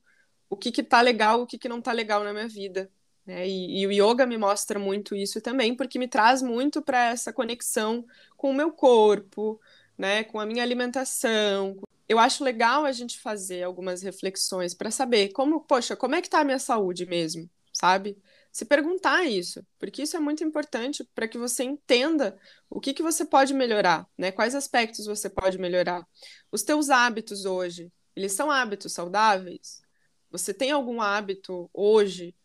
o 0.49 0.55
que 0.55 0.71
que 0.71 0.83
tá 0.83 1.01
legal, 1.01 1.41
o 1.41 1.47
que 1.47 1.57
que 1.57 1.67
não 1.67 1.81
tá 1.81 1.91
legal 1.91 2.23
na 2.23 2.31
minha 2.31 2.47
vida. 2.47 2.89
Né? 3.25 3.47
E, 3.47 3.81
e, 3.81 3.87
o 3.87 3.91
yoga 3.91 4.25
me 4.25 4.37
mostra 4.37 4.79
muito 4.79 5.15
isso 5.15 5.41
também, 5.41 5.75
porque 5.75 5.99
me 5.99 6.07
traz 6.07 6.41
muito 6.41 6.81
para 6.81 7.09
essa 7.09 7.33
conexão 7.33 8.05
com 8.37 8.49
o 8.51 8.53
meu 8.53 8.71
corpo, 8.71 9.59
né? 9.97 10.23
com 10.23 10.39
a 10.39 10.45
minha 10.45 10.63
alimentação. 10.63 11.77
Eu 12.07 12.19
acho 12.19 12.43
legal 12.43 12.85
a 12.85 12.91
gente 12.91 13.19
fazer 13.19 13.63
algumas 13.63 14.01
reflexões 14.01 14.73
para 14.73 14.91
saber 14.91 15.29
como, 15.33 15.61
poxa, 15.61 15.95
como 15.95 16.15
é 16.15 16.21
que 16.21 16.27
está 16.27 16.39
a 16.39 16.45
minha 16.45 16.59
saúde 16.59 17.05
mesmo, 17.05 17.49
sabe? 17.73 18.17
Se 18.51 18.65
perguntar 18.65 19.23
isso, 19.23 19.65
porque 19.79 20.01
isso 20.01 20.17
é 20.17 20.19
muito 20.19 20.43
importante 20.43 21.07
para 21.15 21.27
que 21.27 21.37
você 21.37 21.63
entenda 21.63 22.37
o 22.69 22.81
que, 22.81 22.93
que 22.93 23.01
você 23.01 23.23
pode 23.23 23.53
melhorar, 23.53 24.05
né? 24.17 24.31
Quais 24.31 24.53
aspectos 24.53 25.05
você 25.05 25.29
pode 25.29 25.57
melhorar. 25.57 26.05
Os 26.51 26.61
teus 26.61 26.89
hábitos 26.89 27.45
hoje, 27.45 27.91
eles 28.15 28.33
são 28.33 28.51
hábitos 28.51 28.91
saudáveis? 28.91 29.81
Você 30.29 30.53
tem 30.53 30.71
algum 30.71 31.01
hábito 31.01 31.69
hoje 31.73 32.35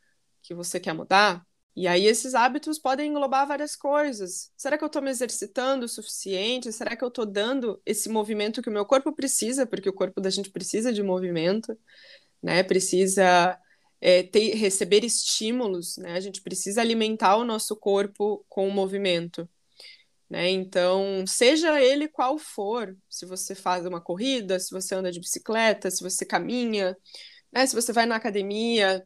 que 0.42 0.54
você 0.54 0.78
quer 0.78 0.92
mudar. 0.92 1.44
E 1.74 1.86
aí 1.86 2.06
esses 2.06 2.34
hábitos 2.34 2.78
podem 2.78 3.10
englobar 3.10 3.46
várias 3.46 3.76
coisas. 3.76 4.50
Será 4.56 4.78
que 4.78 4.84
eu 4.84 4.86
estou 4.86 5.02
me 5.02 5.10
exercitando 5.10 5.84
o 5.84 5.88
suficiente? 5.88 6.72
Será 6.72 6.96
que 6.96 7.04
eu 7.04 7.08
estou 7.08 7.26
dando 7.26 7.80
esse 7.84 8.08
movimento 8.08 8.62
que 8.62 8.70
o 8.70 8.72
meu 8.72 8.86
corpo 8.86 9.12
precisa? 9.12 9.66
Porque 9.66 9.88
o 9.88 9.92
corpo 9.92 10.20
da 10.20 10.30
gente 10.30 10.50
precisa 10.50 10.92
de 10.92 11.02
movimento, 11.02 11.76
né? 12.42 12.62
Precisa 12.62 13.58
é, 14.06 14.22
ter, 14.22 14.54
receber 14.54 15.04
estímulos, 15.04 15.96
né? 15.96 16.12
A 16.12 16.20
gente 16.20 16.40
precisa 16.40 16.80
alimentar 16.80 17.36
o 17.38 17.44
nosso 17.44 17.74
corpo 17.74 18.46
com 18.48 18.68
o 18.68 18.72
movimento. 18.72 19.48
Né? 20.30 20.48
Então, 20.50 21.26
seja 21.26 21.80
ele 21.82 22.06
qual 22.06 22.38
for, 22.38 22.96
se 23.10 23.26
você 23.26 23.52
faz 23.52 23.84
uma 23.84 24.00
corrida, 24.00 24.60
se 24.60 24.70
você 24.70 24.94
anda 24.94 25.10
de 25.10 25.18
bicicleta, 25.18 25.90
se 25.90 26.04
você 26.04 26.24
caminha, 26.24 26.96
né? 27.52 27.66
se 27.66 27.74
você 27.74 27.92
vai 27.92 28.06
na 28.06 28.14
academia, 28.14 29.04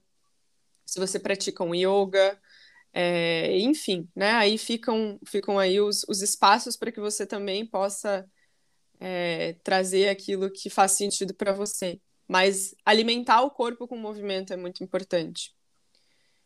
se 0.84 1.00
você 1.00 1.18
pratica 1.18 1.64
um 1.64 1.74
yoga, 1.74 2.38
é, 2.92 3.58
enfim, 3.58 4.06
né? 4.14 4.32
Aí 4.32 4.58
ficam, 4.58 5.18
ficam 5.26 5.58
aí 5.58 5.80
os, 5.80 6.04
os 6.08 6.20
espaços 6.20 6.76
para 6.76 6.92
que 6.92 7.00
você 7.00 7.26
também 7.26 7.66
possa 7.66 8.28
é, 9.00 9.54
trazer 9.64 10.10
aquilo 10.10 10.50
que 10.52 10.68
faz 10.68 10.92
sentido 10.92 11.34
para 11.34 11.54
você. 11.54 11.98
Mas 12.30 12.76
alimentar 12.84 13.42
o 13.42 13.50
corpo 13.50 13.88
com 13.88 13.96
movimento 13.96 14.52
é 14.52 14.56
muito 14.56 14.84
importante. 14.84 15.52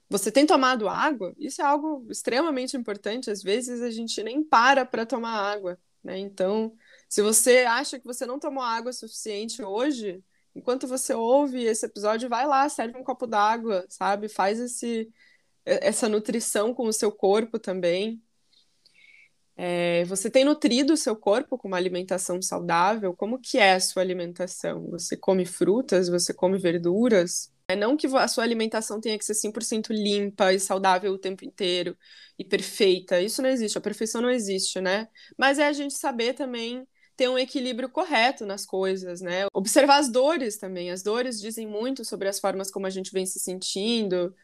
Você 0.09 0.33
tem 0.33 0.47
tomado 0.47 0.89
água? 0.89 1.35
Isso 1.37 1.61
é 1.61 1.65
algo 1.67 2.07
extremamente 2.11 2.75
importante. 2.75 3.31
Às 3.31 3.43
vezes 3.43 3.83
a 3.83 3.91
gente 3.91 4.23
nem 4.23 4.43
para 4.43 4.87
para 4.87 5.05
tomar 5.05 5.33
água, 5.33 5.79
né? 6.03 6.17
Então, 6.19 6.75
se 7.07 7.21
você 7.21 7.67
acha 7.69 8.01
que 8.01 8.07
você 8.07 8.25
não 8.25 8.39
tomou 8.39 8.63
água 8.63 8.95
suficiente 8.95 9.63
hoje, 9.63 10.25
enquanto 10.55 10.89
você 10.89 11.13
ouve 11.13 11.65
esse 11.65 11.85
episódio, 11.85 12.31
vai 12.31 12.47
lá, 12.47 12.67
serve 12.71 12.99
um 12.99 13.05
copo 13.05 13.27
d'água, 13.27 13.85
sabe? 13.91 14.27
Faz 14.27 14.59
esse, 14.59 15.13
essa 15.67 16.09
nutrição 16.09 16.73
com 16.73 16.87
o 16.87 16.95
seu 16.95 17.13
corpo 17.13 17.59
também. 17.59 18.24
É, 19.57 20.05
você 20.05 20.29
tem 20.29 20.45
nutrido 20.45 20.93
o 20.95 20.97
seu 20.97 21.15
corpo 21.15 21.57
com 21.57 21.69
uma 21.69 21.77
alimentação 21.77 22.43
saudável? 22.43 23.15
Como 23.15 23.39
que 23.39 23.59
é 23.59 23.75
a 23.75 23.81
sua 23.81 24.03
alimentação? 24.03 24.89
Você 24.91 25.17
come 25.17 25.47
frutas? 25.47 26.09
Você 26.09 26.35
come 26.35 26.59
verduras? 26.59 27.53
É 27.69 27.75
não 27.77 27.97
que 27.97 28.07
a 28.07 28.29
sua 28.29 28.45
alimentação 28.45 29.01
tenha 29.01 29.19
que 29.19 29.25
ser 29.25 29.35
100% 29.35 29.93
limpa 29.93 30.53
e 30.53 30.61
saudável 30.61 31.13
o 31.13 31.19
tempo 31.19 31.45
inteiro 31.45 31.97
e 32.39 32.45
perfeita. 32.45 33.21
Isso 33.21 33.41
não 33.41 33.49
existe, 33.49 33.79
a 33.79 33.81
perfeição 33.81 34.21
não 34.21 34.31
existe, 34.31 34.81
né? 34.81 35.09
Mas 35.39 35.59
é 35.59 35.67
a 35.67 35.73
gente 35.73 35.95
saber 35.95 36.35
também 36.35 36.87
ter 37.17 37.29
um 37.29 37.39
equilíbrio 37.39 37.89
correto 37.89 38.45
nas 38.45 38.67
coisas, 38.67 39.21
né? 39.21 39.47
Observar 39.53 39.99
as 39.99 40.11
dores 40.11 40.59
também. 40.59 40.91
As 40.91 41.03
dores 41.03 41.41
dizem 41.41 41.67
muito 41.67 42.05
sobre 42.05 42.29
as 42.29 42.39
formas 42.39 42.71
como 42.71 42.87
a 42.87 42.91
gente 42.91 43.13
vem 43.13 43.25
se 43.25 43.39
sentindo, 43.39 44.35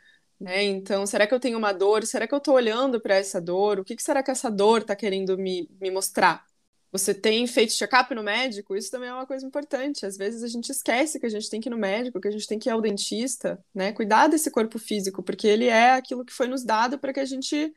né? 0.40 0.64
Então, 0.64 1.06
será 1.06 1.26
que 1.26 1.35
eu 1.35 1.40
tenho 1.40 1.59
uma 1.59 1.73
dor? 1.73 2.06
Será 2.06 2.26
que 2.26 2.35
eu 2.35 2.38
estou 2.38 2.54
olhando 2.54 3.00
para 3.00 3.16
essa 3.16 3.40
dor? 3.40 3.78
O 3.78 3.85
que, 3.85 3.94
que, 3.94 4.02
será 4.02 4.23
que 4.23 4.30
essa 4.30 4.50
dor 4.50 4.80
está 4.80 4.97
querendo 4.97 5.37
me, 5.37 5.68
me 5.80 5.90
mostrar? 5.90 6.44
Você 6.92 7.14
tem 7.14 7.47
feito 7.47 7.75
check-up 7.75 8.12
no 8.14 8.23
médico? 8.23 8.75
Isso 8.75 8.90
também 8.90 9.11
é 9.11 9.12
uma 9.12 9.26
coisa 9.26 9.47
importante. 9.47 10.06
Às 10.06 10.16
vezes 10.16 10.42
a 10.42 10.49
gente 10.49 10.70
esquece 10.70 11.20
que 11.20 11.26
a 11.26 11.28
gente 11.28 11.49
tem 11.50 11.61
que 11.61 11.68
ir 11.68 11.70
no 11.70 11.78
médico, 11.78 12.20
que 12.20 12.26
a 12.26 12.30
gente 12.30 12.47
tem 12.49 12.59
que 12.59 12.68
ir 12.68 12.73
ao 12.73 12.80
dentista, 12.80 13.62
né? 13.75 13.92
Cuidar 13.92 14.28
desse 14.28 14.50
corpo 14.50 14.78
físico, 14.78 15.23
porque 15.23 15.47
ele 15.47 15.66
é 15.66 15.92
aquilo 15.92 16.25
que 16.25 16.32
foi 16.32 16.49
nos 16.49 16.64
dado 16.64 16.99
para 16.99 17.12
que 17.12 17.20
a 17.20 17.25
gente 17.25 17.73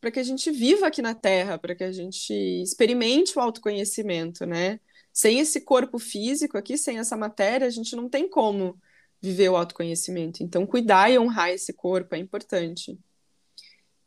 para 0.00 0.10
que 0.10 0.20
a 0.20 0.22
gente 0.22 0.50
viva 0.50 0.86
aqui 0.86 1.00
na 1.00 1.14
Terra, 1.14 1.58
para 1.58 1.74
que 1.74 1.82
a 1.82 1.90
gente 1.90 2.32
experimente 2.62 3.38
o 3.38 3.40
autoconhecimento, 3.40 4.44
né? 4.44 4.78
Sem 5.12 5.40
esse 5.40 5.62
corpo 5.62 5.98
físico 5.98 6.58
aqui, 6.58 6.76
sem 6.76 6.98
essa 6.98 7.16
matéria, 7.16 7.66
a 7.66 7.70
gente 7.70 7.96
não 7.96 8.08
tem 8.08 8.28
como 8.28 8.78
viver 9.24 9.48
o 9.48 9.56
autoconhecimento. 9.56 10.42
Então, 10.42 10.66
cuidar 10.66 11.10
e 11.10 11.18
honrar 11.18 11.48
esse 11.48 11.72
corpo 11.72 12.14
é 12.14 12.18
importante. 12.18 12.98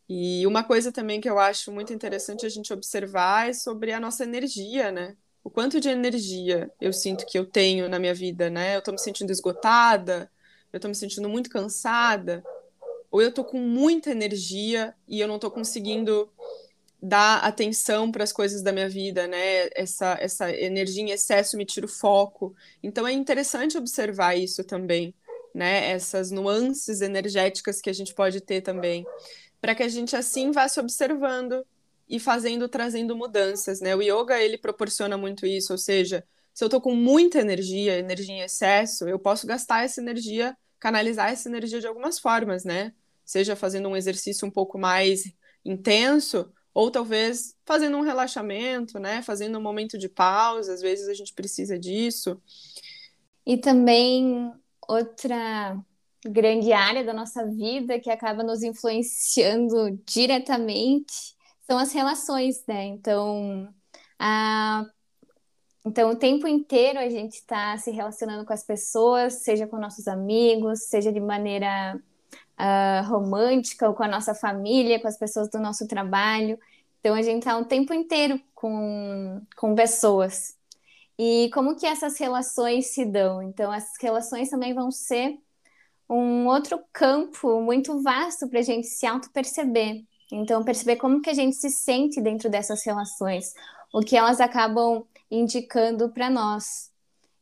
E 0.07 0.45
uma 0.45 0.63
coisa 0.63 0.91
também 0.91 1.19
que 1.19 1.29
eu 1.29 1.39
acho 1.39 1.71
muito 1.71 1.91
interessante 1.91 2.45
a 2.45 2.49
gente 2.49 2.71
observar 2.71 3.49
é 3.49 3.53
sobre 3.53 3.91
a 3.91 3.99
nossa 3.99 4.23
energia, 4.23 4.91
né? 4.91 5.17
O 5.43 5.49
quanto 5.49 5.79
de 5.79 5.89
energia 5.89 6.71
eu 6.79 6.93
sinto 6.93 7.25
que 7.25 7.37
eu 7.37 7.45
tenho 7.45 7.89
na 7.89 7.97
minha 7.97 8.13
vida, 8.13 8.47
né? 8.49 8.75
Eu 8.75 8.81
tô 8.81 8.91
me 8.91 8.99
sentindo 8.99 9.31
esgotada, 9.31 10.31
eu 10.71 10.79
tô 10.79 10.87
me 10.87 10.95
sentindo 10.95 11.27
muito 11.27 11.49
cansada, 11.49 12.43
ou 13.09 13.19
eu 13.19 13.31
tô 13.31 13.43
com 13.43 13.57
muita 13.57 14.11
energia 14.11 14.93
e 15.07 15.19
eu 15.19 15.27
não 15.27 15.39
tô 15.39 15.49
conseguindo 15.49 16.29
dar 17.01 17.39
atenção 17.39 18.11
para 18.11 18.23
as 18.23 18.31
coisas 18.31 18.61
da 18.61 18.71
minha 18.71 18.89
vida, 18.89 19.27
né? 19.27 19.69
Essa, 19.75 20.17
essa 20.19 20.51
energia 20.51 21.03
em 21.03 21.11
excesso 21.11 21.57
me 21.57 21.65
tira 21.65 21.85
o 21.85 21.89
foco. 21.89 22.55
Então 22.81 23.07
é 23.07 23.13
interessante 23.13 23.77
observar 23.77 24.35
isso 24.35 24.63
também, 24.63 25.13
né? 25.53 25.91
Essas 25.91 26.31
nuances 26.31 27.01
energéticas 27.01 27.81
que 27.81 27.89
a 27.89 27.93
gente 27.93 28.13
pode 28.13 28.41
ter 28.41 28.61
também, 28.61 29.05
para 29.61 29.75
que 29.75 29.83
a 29.83 29.87
gente 29.87 30.15
assim 30.15 30.51
vá 30.51 30.67
se 30.67 30.79
observando 30.79 31.65
e 32.09 32.19
fazendo, 32.19 32.67
trazendo 32.67 33.15
mudanças, 33.15 33.81
né? 33.81 33.95
O 33.95 34.01
yoga 34.01 34.41
ele 34.41 34.57
proporciona 34.57 35.17
muito 35.17 35.45
isso, 35.45 35.73
ou 35.73 35.77
seja, 35.77 36.23
se 36.53 36.63
eu 36.63 36.69
tô 36.69 36.81
com 36.81 36.95
muita 36.95 37.39
energia, 37.39 37.99
energia 37.99 38.33
em 38.33 38.41
excesso, 38.41 39.07
eu 39.07 39.19
posso 39.19 39.45
gastar 39.45 39.83
essa 39.83 40.01
energia, 40.01 40.57
canalizar 40.79 41.31
essa 41.31 41.47
energia 41.47 41.79
de 41.79 41.85
algumas 41.85 42.17
formas, 42.17 42.63
né? 42.63 42.93
Seja 43.23 43.55
fazendo 43.55 43.89
um 43.89 43.95
exercício 43.95 44.47
um 44.47 44.51
pouco 44.51 44.79
mais 44.79 45.31
intenso, 45.63 46.51
ou 46.77 46.91
talvez 46.91 47.55
fazendo 47.65 47.97
um 47.97 48.01
relaxamento, 48.01 48.99
né? 48.99 49.23
Fazendo 49.23 49.57
um 49.57 49.61
momento 49.61 49.97
de 49.97 50.07
pausa, 50.07 50.75
às 50.75 50.79
vezes 50.79 51.07
a 51.07 51.13
gente 51.15 51.33
precisa 51.33 51.75
disso. 51.79 52.39
E 53.43 53.57
também 53.57 54.53
outra 54.87 55.75
grande 56.23 56.71
área 56.71 57.03
da 57.03 57.13
nossa 57.13 57.43
vida 57.47 57.99
que 57.99 58.11
acaba 58.11 58.43
nos 58.43 58.61
influenciando 58.61 59.99
diretamente 60.05 61.35
são 61.65 61.79
as 61.79 61.91
relações, 61.91 62.63
né? 62.67 62.85
Então, 62.85 63.73
a... 64.19 64.85
então 65.83 66.11
o 66.11 66.15
tempo 66.15 66.47
inteiro 66.47 66.99
a 66.99 67.09
gente 67.09 67.37
está 67.37 67.75
se 67.79 67.89
relacionando 67.89 68.45
com 68.45 68.53
as 68.53 68.63
pessoas, 68.63 69.41
seja 69.41 69.65
com 69.65 69.79
nossos 69.79 70.07
amigos, 70.07 70.83
seja 70.83 71.11
de 71.11 71.19
maneira 71.19 71.99
uh, 72.59 73.07
romântica 73.07 73.87
ou 73.87 73.93
com 73.93 74.03
a 74.03 74.07
nossa 74.07 74.33
família, 74.33 74.99
com 74.99 75.07
as 75.07 75.17
pessoas 75.17 75.49
do 75.49 75.59
nosso 75.59 75.87
trabalho. 75.87 76.59
Então 76.99 77.15
a 77.15 77.21
gente 77.21 77.39
está 77.39 77.57
o 77.57 77.65
tempo 77.65 77.93
inteiro 77.93 78.39
com, 78.53 79.41
com 79.55 79.75
pessoas. 79.75 80.55
E 81.17 81.49
como 81.53 81.75
que 81.75 81.85
essas 81.85 82.19
relações 82.19 82.93
se 82.93 83.05
dão? 83.05 83.41
Então 83.41 83.73
essas 83.73 83.93
relações 84.01 84.49
também 84.49 84.73
vão 84.73 84.91
ser 84.91 85.37
um 86.09 86.47
outro 86.47 86.79
campo 86.93 87.61
muito 87.61 88.01
vasto 88.01 88.47
para 88.47 88.59
a 88.59 88.63
gente 88.63 88.87
se 88.87 89.05
auto-perceber. 89.05 90.05
Então, 90.31 90.63
perceber 90.63 90.97
como 90.97 91.21
que 91.21 91.29
a 91.29 91.33
gente 91.33 91.55
se 91.55 91.69
sente 91.69 92.21
dentro 92.21 92.49
dessas 92.49 92.85
relações, 92.85 93.53
o 93.93 94.01
que 94.01 94.15
elas 94.15 94.41
acabam 94.41 95.05
indicando 95.31 96.09
para 96.09 96.29
nós. 96.29 96.91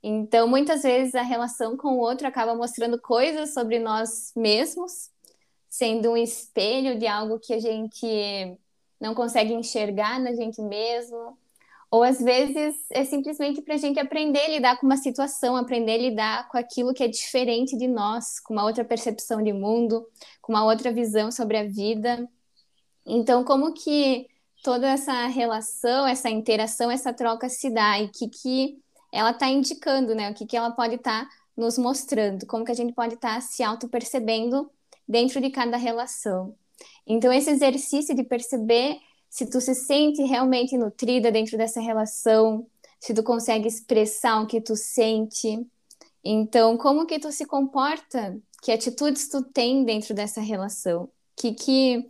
Então, 0.07 0.47
muitas 0.47 0.83
vezes 0.83 1.15
a 1.15 1.23
relação 1.23 1.75
com 1.75 1.95
o 1.95 1.97
outro 1.97 2.27
acaba 2.27 2.53
mostrando 2.53 3.01
coisas 3.01 3.55
sobre 3.55 3.79
nós 3.79 4.31
mesmos, 4.35 5.09
sendo 5.67 6.11
um 6.11 6.17
espelho 6.17 6.99
de 6.99 7.07
algo 7.07 7.39
que 7.39 7.51
a 7.51 7.59
gente 7.59 8.55
não 9.01 9.15
consegue 9.15 9.51
enxergar 9.51 10.19
na 10.19 10.31
gente 10.35 10.61
mesmo. 10.61 11.35
Ou 11.89 12.03
às 12.03 12.19
vezes 12.21 12.75
é 12.91 13.03
simplesmente 13.03 13.63
para 13.63 13.73
a 13.73 13.77
gente 13.77 13.99
aprender 13.99 14.41
a 14.41 14.49
lidar 14.49 14.79
com 14.79 14.85
uma 14.85 14.97
situação, 14.97 15.55
aprender 15.55 15.95
a 15.95 15.97
lidar 15.97 16.49
com 16.49 16.57
aquilo 16.59 16.93
que 16.93 17.03
é 17.03 17.07
diferente 17.07 17.75
de 17.75 17.87
nós, 17.87 18.39
com 18.39 18.53
uma 18.53 18.63
outra 18.63 18.85
percepção 18.85 19.41
de 19.41 19.53
mundo, 19.53 20.07
com 20.39 20.53
uma 20.53 20.65
outra 20.65 20.93
visão 20.93 21.31
sobre 21.31 21.57
a 21.57 21.63
vida. 21.63 22.29
Então, 23.03 23.43
como 23.43 23.73
que 23.73 24.27
toda 24.63 24.87
essa 24.87 25.25
relação, 25.25 26.05
essa 26.05 26.29
interação, 26.29 26.91
essa 26.91 27.11
troca 27.11 27.49
se 27.49 27.71
dá 27.71 27.99
e 27.99 28.07
que 28.09 28.29
que 28.29 28.84
ela 29.15 29.31
está 29.31 29.47
indicando, 29.47 30.13
né? 30.13 30.29
O 30.29 30.33
que, 30.33 30.45
que 30.45 30.57
ela 30.57 30.71
pode 30.71 30.95
estar 30.95 31.23
tá 31.23 31.29
nos 31.55 31.77
mostrando, 31.77 32.45
como 32.45 32.65
que 32.65 32.71
a 32.71 32.75
gente 32.75 32.91
pode 32.93 33.13
estar 33.13 33.35
tá 33.35 33.41
se 33.41 33.63
auto-percebendo 33.63 34.69
dentro 35.07 35.39
de 35.39 35.49
cada 35.49 35.77
relação. 35.77 36.53
Então, 37.07 37.31
esse 37.31 37.49
exercício 37.49 38.13
de 38.13 38.23
perceber 38.25 38.99
se 39.29 39.49
tu 39.49 39.61
se 39.61 39.73
sente 39.73 40.21
realmente 40.23 40.77
nutrida 40.77 41.31
dentro 41.31 41.57
dessa 41.57 41.79
relação, 41.79 42.67
se 42.99 43.13
tu 43.13 43.23
consegue 43.23 43.69
expressar 43.69 44.41
o 44.41 44.47
que 44.47 44.59
tu 44.59 44.75
sente. 44.75 45.65
Então, 46.21 46.77
como 46.77 47.05
que 47.05 47.17
tu 47.17 47.31
se 47.31 47.45
comporta? 47.45 48.37
Que 48.61 48.73
atitudes 48.73 49.29
tu 49.29 49.41
tem 49.43 49.85
dentro 49.85 50.13
dessa 50.13 50.41
relação? 50.41 51.09
Que 51.37 51.53
que 51.53 52.09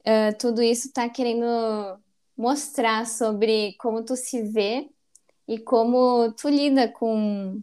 uh, 0.00 0.36
tudo 0.40 0.60
isso 0.60 0.88
está 0.88 1.08
querendo 1.08 1.46
mostrar 2.36 3.06
sobre 3.06 3.74
como 3.78 4.04
tu 4.04 4.16
se 4.16 4.42
vê 4.42 4.88
e 5.46 5.58
como 5.58 6.32
tu 6.32 6.48
lida 6.48 6.88
com, 6.88 7.62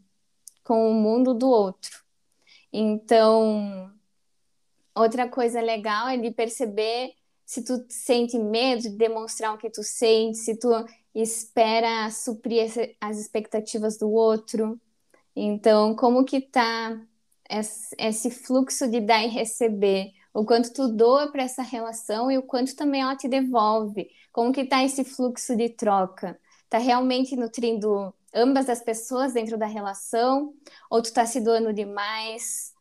com 0.63 0.91
o 0.91 0.93
mundo 0.93 1.33
do 1.33 1.49
outro. 1.49 2.03
Então, 2.71 3.91
outra 4.95 5.27
coisa 5.27 5.61
legal 5.61 6.07
é 6.09 6.17
de 6.17 6.31
perceber 6.31 7.13
se 7.45 7.63
tu 7.63 7.83
sente 7.89 8.37
medo 8.37 8.83
de 8.83 8.89
demonstrar 8.89 9.55
o 9.55 9.57
que 9.57 9.71
tu 9.71 9.81
sente, 9.81 10.37
se 10.37 10.55
tu 10.55 10.69
espera 11.15 12.09
suprir 12.11 12.95
as 13.01 13.17
expectativas 13.17 13.97
do 13.97 14.11
outro. 14.11 14.79
Então, 15.35 15.95
como 15.95 16.23
que 16.23 16.39
tá 16.39 17.01
esse 17.97 18.29
fluxo 18.29 18.87
de 18.87 18.99
dar 19.01 19.23
e 19.23 19.27
receber? 19.27 20.11
O 20.31 20.45
quanto 20.45 20.71
tu 20.71 20.87
doa 20.89 21.31
para 21.31 21.41
essa 21.41 21.63
relação 21.63 22.29
e 22.29 22.37
o 22.37 22.43
quanto 22.43 22.75
também 22.75 23.01
ela 23.01 23.15
te 23.15 23.27
devolve? 23.27 24.09
Como 24.31 24.53
que 24.53 24.65
tá 24.65 24.83
esse 24.83 25.03
fluxo 25.03 25.55
de 25.55 25.69
troca? 25.69 26.39
Está 26.69 26.77
realmente 26.77 27.35
nutrindo 27.35 28.13
ambas 28.31 28.69
as 28.69 28.79
pessoas 28.79 29.33
dentro 29.33 29.57
da 29.57 29.65
relação, 29.65 30.53
ou 30.87 31.01
tu 31.01 31.05
está 31.05 31.25
se 31.25 31.41
doando 31.41 31.73
demais, 31.73 32.75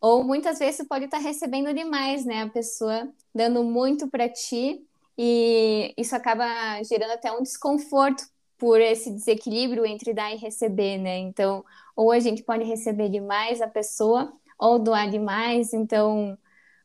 ou 0.00 0.24
muitas 0.24 0.58
vezes 0.58 0.78
tu 0.78 0.86
pode 0.86 1.04
estar 1.04 1.18
tá 1.18 1.22
recebendo 1.22 1.72
demais, 1.74 2.24
né? 2.24 2.42
A 2.42 2.48
pessoa 2.48 3.08
dando 3.34 3.62
muito 3.62 4.08
para 4.08 4.26
ti 4.26 4.82
e 5.18 5.92
isso 5.98 6.16
acaba 6.16 6.46
gerando 6.82 7.12
até 7.12 7.30
um 7.30 7.42
desconforto 7.42 8.24
por 8.56 8.80
esse 8.80 9.10
desequilíbrio 9.10 9.84
entre 9.84 10.14
dar 10.14 10.32
e 10.32 10.36
receber, 10.36 10.96
né? 10.96 11.18
Então, 11.18 11.62
ou 11.94 12.10
a 12.10 12.18
gente 12.18 12.42
pode 12.42 12.64
receber 12.64 13.10
demais 13.10 13.60
a 13.60 13.68
pessoa 13.68 14.32
ou 14.58 14.78
doar 14.78 15.10
demais, 15.10 15.74
então 15.74 16.38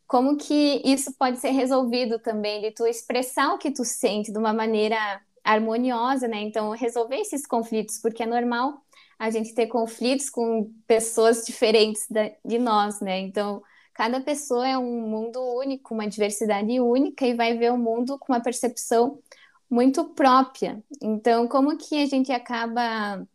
como 0.06 0.36
que 0.36 0.82
isso 0.84 1.14
pode 1.14 1.38
ser 1.38 1.52
resolvido 1.52 2.20
também 2.20 2.60
de 2.60 2.72
tu 2.72 2.86
expressar 2.86 3.54
o 3.54 3.58
que 3.58 3.72
tu 3.72 3.86
sente 3.86 4.34
de 4.34 4.38
uma 4.38 4.52
maneira 4.52 5.22
harmoniosa, 5.44 6.28
né? 6.28 6.42
Então, 6.42 6.72
resolver 6.72 7.18
esses 7.18 7.46
conflitos, 7.46 8.00
porque 8.00 8.24
é 8.24 8.26
normal 8.26 8.82
a 9.18 9.30
gente 9.30 9.54
ter 9.54 9.68
conflitos 9.68 10.30
com 10.30 10.72
pessoas 10.88 11.46
diferentes 11.46 12.08
de 12.44 12.58
nós, 12.58 13.00
né? 13.02 13.20
Então, 13.20 13.62
cada 13.94 14.20
pessoa 14.22 14.68
é 14.68 14.78
um 14.78 15.02
mundo 15.02 15.40
único, 15.40 15.94
uma 15.94 16.08
diversidade 16.08 16.80
única 16.80 17.26
e 17.26 17.36
vai 17.36 17.58
ver 17.58 17.72
o 17.72 17.78
mundo 17.78 18.18
com 18.18 18.34
uma 18.34 18.42
percepção 18.42 19.20
muito 19.70 20.06
própria. 20.06 20.84
Então, 21.02 21.48
como 21.48 21.78
que 21.78 22.02
a 22.02 22.06
gente 22.06 22.32
acaba 22.32 23.26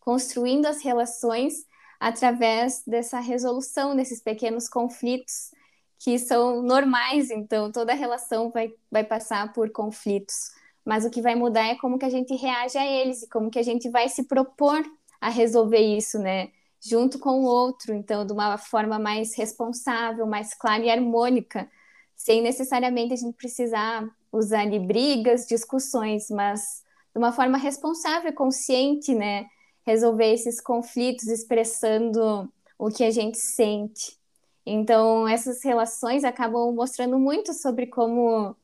construindo 0.00 0.66
as 0.66 0.82
relações 0.82 1.66
através 1.98 2.82
dessa 2.86 3.18
resolução 3.20 3.96
desses 3.96 4.20
pequenos 4.22 4.68
conflitos 4.68 5.50
que 5.98 6.18
são 6.18 6.62
normais, 6.62 7.30
então 7.30 7.72
toda 7.72 7.94
relação 7.94 8.50
vai, 8.50 8.72
vai 8.90 9.02
passar 9.02 9.52
por 9.52 9.70
conflitos. 9.70 10.52
Mas 10.86 11.04
o 11.04 11.10
que 11.10 11.20
vai 11.20 11.34
mudar 11.34 11.66
é 11.66 11.74
como 11.74 11.98
que 11.98 12.04
a 12.04 12.10
gente 12.10 12.32
reage 12.36 12.78
a 12.78 12.86
eles 12.86 13.24
e 13.24 13.28
como 13.28 13.50
que 13.50 13.58
a 13.58 13.62
gente 13.62 13.90
vai 13.90 14.08
se 14.08 14.22
propor 14.22 14.80
a 15.20 15.28
resolver 15.28 15.80
isso, 15.80 16.16
né? 16.16 16.50
Junto 16.80 17.18
com 17.18 17.40
o 17.40 17.44
outro, 17.44 17.92
então, 17.92 18.24
de 18.24 18.32
uma 18.32 18.56
forma 18.56 18.96
mais 18.96 19.34
responsável, 19.34 20.24
mais 20.28 20.54
clara 20.54 20.84
e 20.84 20.88
harmônica, 20.88 21.68
sem 22.14 22.40
necessariamente 22.40 23.12
a 23.12 23.16
gente 23.16 23.34
precisar 23.34 24.08
usar 24.30 24.66
de 24.66 24.78
brigas, 24.78 25.44
discussões, 25.44 26.30
mas 26.30 26.84
de 27.12 27.18
uma 27.18 27.32
forma 27.32 27.58
responsável 27.58 28.30
e 28.30 28.34
consciente, 28.34 29.12
né? 29.12 29.46
Resolver 29.84 30.32
esses 30.32 30.60
conflitos 30.60 31.26
expressando 31.26 32.48
o 32.78 32.90
que 32.90 33.02
a 33.02 33.10
gente 33.10 33.38
sente. 33.38 34.16
Então, 34.64 35.26
essas 35.26 35.64
relações 35.64 36.22
acabam 36.22 36.72
mostrando 36.72 37.18
muito 37.18 37.52
sobre 37.52 37.86
como 37.86 38.54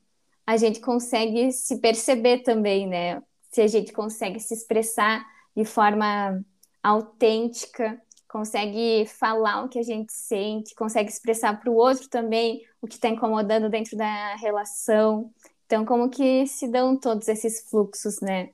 a 0.46 0.57
gente 0.57 0.81
consegue 0.81 1.52
se 1.52 1.78
perceber 1.81 2.42
também, 2.42 2.87
né? 2.87 3.22
Se 3.50 3.61
a 3.61 3.66
gente 3.66 3.92
consegue 3.92 4.40
se 4.40 4.55
expressar 4.55 5.24
de 5.57 5.64
forma 5.64 6.42
autêntica, 6.83 8.00
consegue 8.28 9.07
falar 9.07 9.64
o 9.64 9.68
que 9.68 9.78
a 9.78 9.83
gente 9.83 10.12
sente, 10.12 10.74
consegue 10.74 11.11
expressar 11.11 11.61
para 11.61 11.70
o 11.70 11.76
outro 11.76 12.09
também 12.09 12.62
o 12.81 12.87
que 12.87 12.94
está 12.94 13.09
incomodando 13.09 13.68
dentro 13.68 13.96
da 13.96 14.35
relação. 14.37 15.31
Então, 15.66 15.85
como 15.85 16.09
que 16.09 16.46
se 16.46 16.66
dão 16.66 16.98
todos 16.98 17.28
esses 17.28 17.68
fluxos, 17.68 18.20
né? 18.20 18.50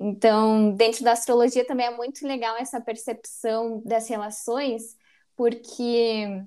Então, 0.00 0.72
dentro 0.74 1.04
da 1.04 1.12
astrologia 1.12 1.64
também 1.66 1.86
é 1.86 1.96
muito 1.96 2.26
legal 2.26 2.56
essa 2.56 2.80
percepção 2.80 3.80
das 3.84 4.08
relações, 4.08 4.96
porque 5.36 6.42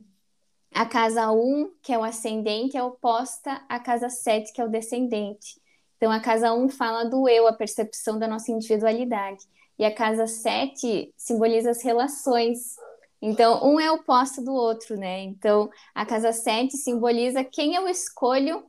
a 0.75 0.85
casa 0.85 1.31
1, 1.31 1.71
que 1.81 1.93
é 1.93 1.97
o 1.97 2.03
ascendente, 2.03 2.75
é 2.75 2.83
oposta 2.83 3.63
à 3.69 3.79
casa 3.79 4.09
7, 4.09 4.51
que 4.51 4.59
é 4.59 4.65
o 4.65 4.69
descendente. 4.69 5.55
Então, 5.95 6.11
a 6.11 6.19
casa 6.19 6.51
1 6.53 6.67
fala 6.67 7.05
do 7.05 7.29
eu, 7.29 7.47
a 7.47 7.53
percepção 7.53 8.19
da 8.19 8.27
nossa 8.27 8.51
individualidade. 8.51 9.45
E 9.79 9.85
a 9.85 9.95
casa 9.95 10.27
7 10.27 11.13
simboliza 11.15 11.69
as 11.69 11.81
relações. 11.81 12.75
Então, 13.21 13.65
um 13.65 13.79
é 13.79 13.89
oposto 13.89 14.43
do 14.43 14.53
outro, 14.53 14.97
né? 14.97 15.21
Então, 15.21 15.69
a 15.93 16.05
casa 16.05 16.33
7 16.33 16.75
simboliza 16.75 17.41
quem 17.41 17.75
eu 17.75 17.87
escolho 17.87 18.61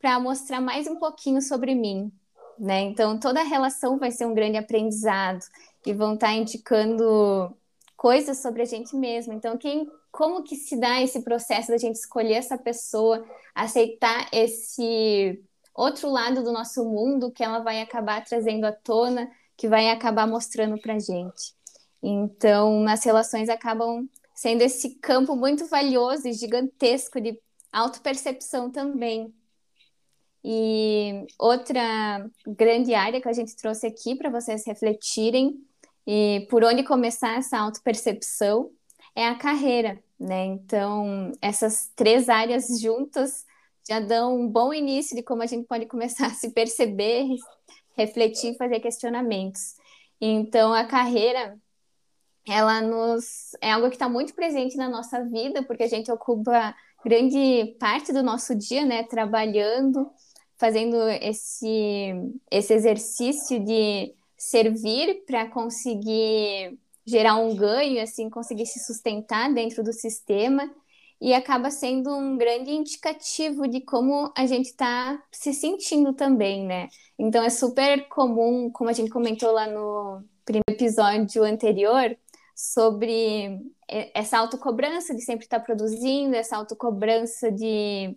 para 0.00 0.18
mostrar 0.18 0.58
mais 0.58 0.86
um 0.86 0.96
pouquinho 0.96 1.42
sobre 1.42 1.74
mim, 1.74 2.10
né? 2.58 2.80
Então, 2.80 3.20
toda 3.20 3.42
relação 3.42 3.98
vai 3.98 4.10
ser 4.10 4.24
um 4.24 4.32
grande 4.32 4.56
aprendizado 4.56 5.44
e 5.84 5.92
vão 5.92 6.14
estar 6.14 6.28
tá 6.28 6.32
indicando 6.32 7.54
coisas 7.94 8.38
sobre 8.38 8.62
a 8.62 8.64
gente 8.64 8.96
mesmo. 8.96 9.34
Então, 9.34 9.58
quem 9.58 9.86
como 10.12 10.44
que 10.44 10.54
se 10.54 10.78
dá 10.78 11.00
esse 11.00 11.22
processo 11.24 11.68
da 11.68 11.78
gente 11.78 11.96
escolher 11.96 12.34
essa 12.34 12.58
pessoa, 12.58 13.24
aceitar 13.54 14.28
esse 14.30 15.42
outro 15.74 16.10
lado 16.10 16.44
do 16.44 16.52
nosso 16.52 16.84
mundo 16.84 17.32
que 17.32 17.42
ela 17.42 17.60
vai 17.60 17.80
acabar 17.80 18.22
trazendo 18.22 18.66
à 18.66 18.72
tona, 18.72 19.28
que 19.56 19.66
vai 19.66 19.88
acabar 19.88 20.26
mostrando 20.26 20.78
pra 20.78 20.98
gente. 20.98 21.54
Então, 22.02 22.80
nas 22.80 23.02
relações 23.02 23.48
acabam 23.48 24.06
sendo 24.34 24.60
esse 24.60 24.96
campo 24.96 25.34
muito 25.34 25.66
valioso 25.66 26.28
e 26.28 26.32
gigantesco 26.34 27.18
de 27.18 27.40
autopercepção 27.72 28.70
também. 28.70 29.32
E 30.44 31.24
outra 31.38 32.28
grande 32.46 32.92
área 32.92 33.20
que 33.20 33.28
a 33.28 33.32
gente 33.32 33.56
trouxe 33.56 33.86
aqui 33.86 34.14
para 34.14 34.28
vocês 34.28 34.66
refletirem 34.66 35.64
e 36.06 36.46
por 36.50 36.64
onde 36.64 36.82
começar 36.82 37.38
essa 37.38 37.56
autopercepção 37.58 38.70
é 39.14 39.26
a 39.26 39.34
carreira, 39.34 40.02
né? 40.18 40.46
Então, 40.46 41.32
essas 41.40 41.90
três 41.94 42.28
áreas 42.28 42.80
juntas 42.80 43.44
já 43.88 44.00
dão 44.00 44.40
um 44.40 44.48
bom 44.48 44.72
início 44.72 45.16
de 45.16 45.22
como 45.22 45.42
a 45.42 45.46
gente 45.46 45.66
pode 45.66 45.86
começar 45.86 46.26
a 46.26 46.30
se 46.30 46.50
perceber, 46.50 47.26
refletir, 47.96 48.56
fazer 48.56 48.80
questionamentos. 48.80 49.76
Então, 50.20 50.72
a 50.72 50.84
carreira, 50.84 51.58
ela 52.46 52.80
nos 52.80 53.54
é 53.60 53.72
algo 53.72 53.88
que 53.88 53.96
está 53.96 54.08
muito 54.08 54.34
presente 54.34 54.76
na 54.76 54.88
nossa 54.88 55.24
vida, 55.24 55.62
porque 55.62 55.82
a 55.82 55.88
gente 55.88 56.10
ocupa 56.10 56.74
grande 57.04 57.76
parte 57.78 58.12
do 58.12 58.22
nosso 58.22 58.54
dia, 58.54 58.84
né, 58.84 59.02
trabalhando, 59.02 60.10
fazendo 60.56 60.96
esse 61.08 62.14
esse 62.50 62.72
exercício 62.72 63.58
de 63.64 64.14
servir 64.36 65.24
para 65.26 65.48
conseguir 65.48 66.78
gerar 67.06 67.36
um 67.36 67.54
ganho, 67.54 68.02
assim, 68.02 68.30
conseguir 68.30 68.66
se 68.66 68.84
sustentar 68.84 69.52
dentro 69.52 69.82
do 69.82 69.92
sistema 69.92 70.70
e 71.20 71.32
acaba 71.34 71.70
sendo 71.70 72.10
um 72.10 72.36
grande 72.36 72.72
indicativo 72.72 73.68
de 73.68 73.80
como 73.80 74.32
a 74.36 74.44
gente 74.44 74.66
está 74.66 75.22
se 75.30 75.54
sentindo 75.54 76.12
também, 76.12 76.66
né? 76.66 76.88
Então 77.18 77.44
é 77.44 77.50
super 77.50 78.08
comum, 78.08 78.70
como 78.70 78.90
a 78.90 78.92
gente 78.92 79.10
comentou 79.10 79.52
lá 79.52 79.68
no 79.68 80.24
primeiro 80.44 80.64
episódio 80.68 81.44
anterior, 81.44 82.16
sobre 82.54 83.60
essa 84.14 84.38
autocobrança 84.38 85.14
de 85.14 85.22
sempre 85.22 85.44
estar 85.44 85.60
tá 85.60 85.64
produzindo, 85.64 86.34
essa 86.34 86.56
autocobrança 86.56 87.50
de, 87.52 88.16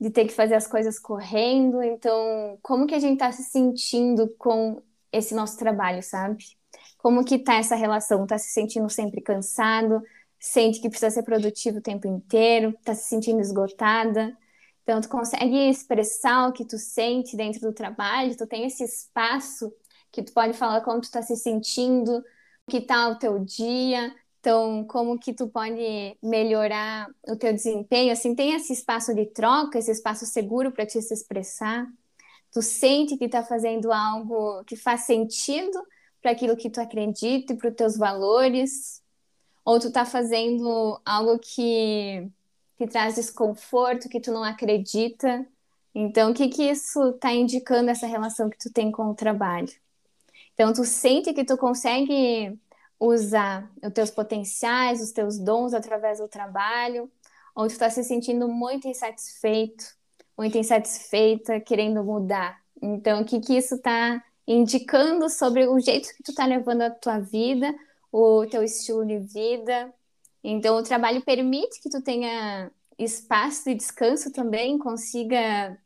de 0.00 0.10
ter 0.10 0.26
que 0.26 0.32
fazer 0.32 0.54
as 0.54 0.66
coisas 0.66 0.98
correndo. 0.98 1.82
Então, 1.82 2.58
como 2.62 2.86
que 2.86 2.94
a 2.94 2.98
gente 2.98 3.14
está 3.14 3.30
se 3.32 3.44
sentindo 3.44 4.28
com 4.38 4.82
esse 5.12 5.34
nosso 5.34 5.56
trabalho, 5.56 6.02
sabe? 6.02 6.44
Como 7.04 7.22
que 7.22 7.38
tá 7.38 7.56
essa 7.56 7.76
relação? 7.76 8.26
Tá 8.26 8.38
se 8.38 8.48
sentindo 8.48 8.88
sempre 8.88 9.20
cansado? 9.20 10.02
Sente 10.40 10.80
que 10.80 10.88
precisa 10.88 11.10
ser 11.10 11.22
produtivo 11.22 11.76
o 11.76 11.82
tempo 11.82 12.06
inteiro? 12.08 12.74
Tá 12.82 12.94
se 12.94 13.10
sentindo 13.10 13.42
esgotada? 13.42 14.34
Então, 14.82 15.02
tu 15.02 15.10
consegue 15.10 15.68
expressar 15.68 16.48
o 16.48 16.52
que 16.54 16.64
tu 16.64 16.78
sente 16.78 17.36
dentro 17.36 17.60
do 17.60 17.74
trabalho? 17.74 18.34
Tu 18.34 18.46
tem 18.46 18.64
esse 18.64 18.84
espaço 18.84 19.70
que 20.10 20.22
tu 20.22 20.32
pode 20.32 20.54
falar 20.54 20.80
como 20.80 21.02
tu 21.02 21.10
tá 21.10 21.20
se 21.20 21.36
sentindo, 21.36 22.24
que 22.70 22.80
tá 22.80 23.10
o 23.10 23.18
teu 23.18 23.38
dia, 23.38 24.10
então, 24.40 24.82
como 24.86 25.18
que 25.18 25.34
tu 25.34 25.46
pode 25.46 26.16
melhorar 26.22 27.06
o 27.28 27.36
teu 27.36 27.52
desempenho? 27.52 28.12
Assim, 28.12 28.34
tem 28.34 28.54
esse 28.54 28.72
espaço 28.72 29.14
de 29.14 29.26
troca, 29.26 29.78
esse 29.78 29.90
espaço 29.90 30.24
seguro 30.24 30.72
para 30.72 30.86
te 30.86 31.02
se 31.02 31.12
expressar. 31.12 31.86
Tu 32.50 32.62
sente 32.62 33.18
que 33.18 33.26
está 33.26 33.44
fazendo 33.44 33.92
algo 33.92 34.64
que 34.64 34.74
faz 34.74 35.02
sentido 35.02 35.78
para 36.24 36.32
aquilo 36.32 36.56
que 36.56 36.70
tu 36.70 36.80
acredita 36.80 37.52
e 37.52 37.56
para 37.58 37.68
os 37.68 37.76
teus 37.76 37.98
valores, 37.98 39.02
ou 39.62 39.78
tu 39.78 39.92
tá 39.92 40.06
fazendo 40.06 40.98
algo 41.04 41.38
que, 41.38 42.26
que 42.78 42.86
traz 42.86 43.16
desconforto, 43.16 44.08
que 44.08 44.18
tu 44.18 44.32
não 44.32 44.42
acredita. 44.42 45.46
Então, 45.94 46.30
o 46.30 46.34
que 46.34 46.48
que 46.48 46.62
isso 46.62 47.10
está 47.10 47.30
indicando 47.30 47.90
essa 47.90 48.06
relação 48.06 48.48
que 48.48 48.56
tu 48.56 48.72
tem 48.72 48.90
com 48.90 49.10
o 49.10 49.14
trabalho? 49.14 49.70
Então, 50.54 50.72
tu 50.72 50.82
sente 50.86 51.34
que 51.34 51.44
tu 51.44 51.58
consegue 51.58 52.58
usar 52.98 53.70
os 53.82 53.92
teus 53.92 54.10
potenciais, 54.10 55.02
os 55.02 55.12
teus 55.12 55.38
dons 55.38 55.74
através 55.74 56.20
do 56.20 56.26
trabalho, 56.26 57.12
ou 57.54 57.66
tu 57.66 57.72
está 57.72 57.90
se 57.90 58.02
sentindo 58.02 58.48
muito 58.48 58.88
insatisfeito, 58.88 59.84
muito 60.38 60.56
insatisfeita, 60.56 61.60
querendo 61.60 62.02
mudar. 62.02 62.62
Então, 62.80 63.20
o 63.20 63.26
que 63.26 63.40
que 63.40 63.58
isso 63.58 63.74
está 63.74 64.24
indicando 64.46 65.28
sobre 65.28 65.66
o 65.66 65.78
jeito 65.80 66.14
que 66.14 66.22
tu 66.22 66.30
está 66.30 66.44
levando 66.46 66.82
a 66.82 66.90
tua 66.90 67.18
vida, 67.18 67.74
o 68.12 68.46
teu 68.46 68.62
estilo 68.62 69.04
de 69.04 69.18
vida. 69.18 69.92
Então, 70.42 70.76
o 70.76 70.82
trabalho 70.82 71.22
permite 71.22 71.80
que 71.80 71.90
tu 71.90 72.02
tenha 72.02 72.70
espaço 72.98 73.64
de 73.64 73.74
descanso 73.74 74.32
também, 74.32 74.78
consiga 74.78 75.76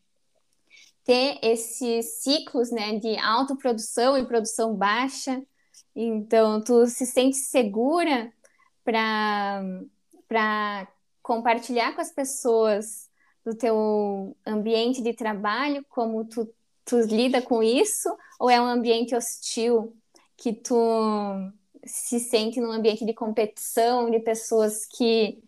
ter 1.05 1.39
esses 1.43 2.23
ciclos, 2.23 2.71
né, 2.71 2.99
de 2.99 3.17
autoprodução 3.19 4.19
e 4.19 4.27
produção 4.27 4.75
baixa. 4.75 5.43
Então, 5.97 6.63
tu 6.63 6.87
se 6.87 7.07
sente 7.07 7.37
segura 7.37 8.33
para 8.85 9.63
para 10.29 10.87
compartilhar 11.23 11.95
com 11.95 12.03
as 12.03 12.13
pessoas 12.13 13.09
do 13.45 13.55
teu 13.55 14.37
ambiente 14.47 15.03
de 15.03 15.15
trabalho, 15.15 15.85
como 15.89 16.25
tu 16.27 16.47
tu 16.89 16.99
lida 17.01 17.43
com 17.43 17.63
isso 17.63 18.09
ou 18.41 18.49
é 18.49 18.59
um 18.59 18.65
ambiente 18.65 19.15
hostil 19.15 19.95
que 20.37 20.55
tu 20.55 20.75
se 21.85 22.19
sente 22.19 22.61
num 22.61 22.73
ambiente 22.73 23.05
de 23.05 23.13
competição, 23.13 24.11
de 24.11 24.19
pessoas 24.21 24.87
que 24.87 25.43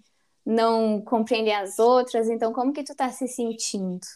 não 0.45 1.01
compreendem 1.01 1.55
as 1.55 1.79
outras, 1.79 2.29
então 2.29 2.53
como 2.53 2.73
que 2.73 2.85
tu 2.85 2.95
tá 2.95 3.11
se 3.11 3.27
sentindo? 3.27 4.07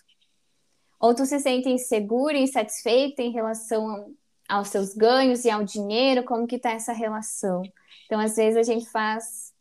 Ou 1.01 1.15
tu 1.15 1.25
se 1.25 1.39
sente 1.39 1.69
insegura, 1.69 2.37
insatisfeita 2.37 3.23
em 3.23 3.33
relação 3.33 4.15
aos 4.49 4.69
seus 4.69 4.95
ganhos 4.95 5.45
e 5.45 5.51
ao 5.51 5.65
dinheiro, 5.65 6.25
como 6.25 6.47
que 6.47 6.59
tá 6.59 6.73
essa 6.73 6.93
relação? 6.93 7.63
Então, 8.05 8.21
às 8.21 8.37
vezes 8.37 8.57
a 8.57 8.63
gente 8.63 8.87
faz 8.91 9.53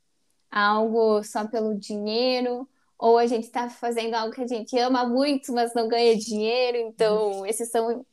algo 0.51 1.23
só 1.23 1.47
pelo 1.47 1.75
dinheiro, 1.75 2.67
ou 3.03 3.17
a 3.17 3.27
gente 3.27 3.43
está 3.43 3.69
fazendo 3.69 4.13
algo 4.13 4.33
que 4.33 4.41
a 4.41 4.47
gente 4.47 4.79
ama 4.79 5.05
muito, 5.05 5.51
mas 5.51 5.73
não 5.73 5.89
ganha 5.89 6.15
dinheiro. 6.15 6.77
Então, 6.77 7.45
esses 7.45 7.69
são 7.69 8.05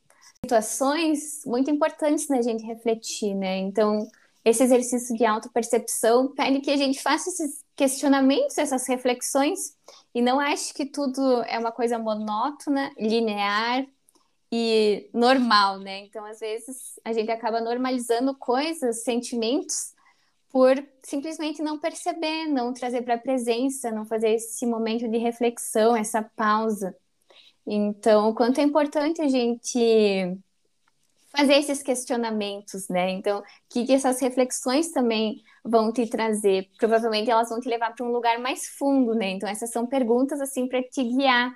situações 0.43 1.45
muito 1.45 1.71
importantes 1.71 2.27
da 2.27 2.41
gente 2.41 2.65
refletir, 2.65 3.33
né? 3.33 3.57
Então, 3.59 4.05
esse 4.43 4.61
exercício 4.61 5.15
de 5.15 5.23
autopercepção 5.23 6.33
pede 6.33 6.59
que 6.59 6.69
a 6.69 6.75
gente 6.75 7.01
faça 7.01 7.29
esses 7.29 7.63
questionamentos, 7.73 8.57
essas 8.57 8.85
reflexões, 8.85 9.77
e 10.13 10.21
não 10.21 10.41
ache 10.41 10.73
que 10.73 10.85
tudo 10.85 11.41
é 11.43 11.57
uma 11.57 11.71
coisa 11.71 11.97
monótona, 11.97 12.91
linear 12.99 13.87
e 14.51 15.09
normal, 15.13 15.79
né? 15.79 15.99
Então, 15.99 16.25
às 16.25 16.41
vezes, 16.41 16.99
a 17.05 17.13
gente 17.13 17.31
acaba 17.31 17.61
normalizando 17.61 18.35
coisas, 18.35 19.05
sentimentos, 19.05 19.93
por 20.51 20.83
simplesmente 21.01 21.61
não 21.61 21.79
perceber, 21.79 22.45
não 22.47 22.73
trazer 22.73 23.01
para 23.03 23.15
a 23.15 23.19
presença, 23.19 23.91
não 23.91 24.05
fazer 24.05 24.31
esse 24.31 24.65
momento 24.65 25.07
de 25.07 25.17
reflexão, 25.17 25.95
essa 25.95 26.21
pausa. 26.21 26.95
Então, 27.65 28.29
o 28.29 28.35
quanto 28.35 28.59
é 28.59 28.63
importante 28.63 29.21
a 29.21 29.27
gente 29.27 30.37
fazer 31.35 31.53
esses 31.53 31.81
questionamentos, 31.81 32.89
né? 32.89 33.11
Então, 33.11 33.39
o 33.39 33.43
que, 33.69 33.85
que 33.85 33.93
essas 33.93 34.19
reflexões 34.19 34.91
também 34.91 35.41
vão 35.63 35.93
te 35.93 36.05
trazer? 36.05 36.69
Provavelmente 36.77 37.31
elas 37.31 37.49
vão 37.49 37.61
te 37.61 37.69
levar 37.69 37.95
para 37.95 38.05
um 38.05 38.11
lugar 38.11 38.37
mais 38.39 38.67
fundo, 38.77 39.15
né? 39.15 39.29
Então, 39.29 39.47
essas 39.47 39.71
são 39.71 39.87
perguntas 39.87 40.41
assim 40.41 40.67
para 40.67 40.83
te 40.83 41.03
guiar, 41.03 41.55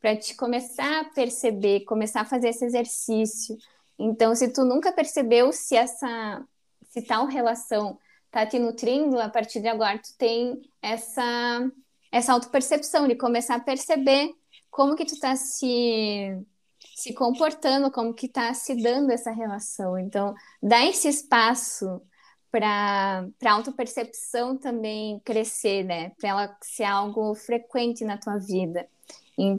para 0.00 0.16
te 0.16 0.36
começar 0.36 1.00
a 1.00 1.04
perceber, 1.06 1.80
começar 1.80 2.20
a 2.20 2.24
fazer 2.24 2.50
esse 2.50 2.64
exercício. 2.64 3.56
Então, 3.98 4.32
se 4.36 4.52
tu 4.52 4.64
nunca 4.64 4.92
percebeu 4.92 5.52
se 5.52 5.74
essa 5.74 6.46
se 6.88 7.02
tal 7.02 7.26
relação 7.26 7.98
tá 8.30 8.46
te 8.46 8.58
nutrindo, 8.58 9.20
a 9.20 9.28
partir 9.28 9.60
de 9.60 9.68
agora 9.68 9.98
tu 9.98 10.16
tem 10.16 10.60
essa 10.82 11.70
essa 12.10 12.32
autopercepção 12.32 13.06
de 13.06 13.14
começar 13.14 13.56
a 13.56 13.60
perceber 13.60 14.34
como 14.70 14.96
que 14.96 15.04
tu 15.04 15.18
tá 15.18 15.36
se 15.36 16.36
se 16.94 17.14
comportando, 17.14 17.92
como 17.92 18.12
que 18.12 18.26
está 18.26 18.52
se 18.54 18.74
dando 18.74 19.10
essa 19.12 19.30
relação. 19.30 19.96
Então, 19.96 20.34
dá 20.60 20.84
esse 20.84 21.08
espaço 21.08 22.02
para 22.50 23.24
a 23.44 23.52
autopercepção 23.52 24.56
também 24.56 25.20
crescer, 25.24 25.84
né? 25.84 26.10
Para 26.18 26.28
ela 26.30 26.58
ser 26.60 26.84
algo 26.84 27.34
frequente 27.34 28.04
na 28.04 28.18
tua 28.18 28.38
vida. 28.38 28.88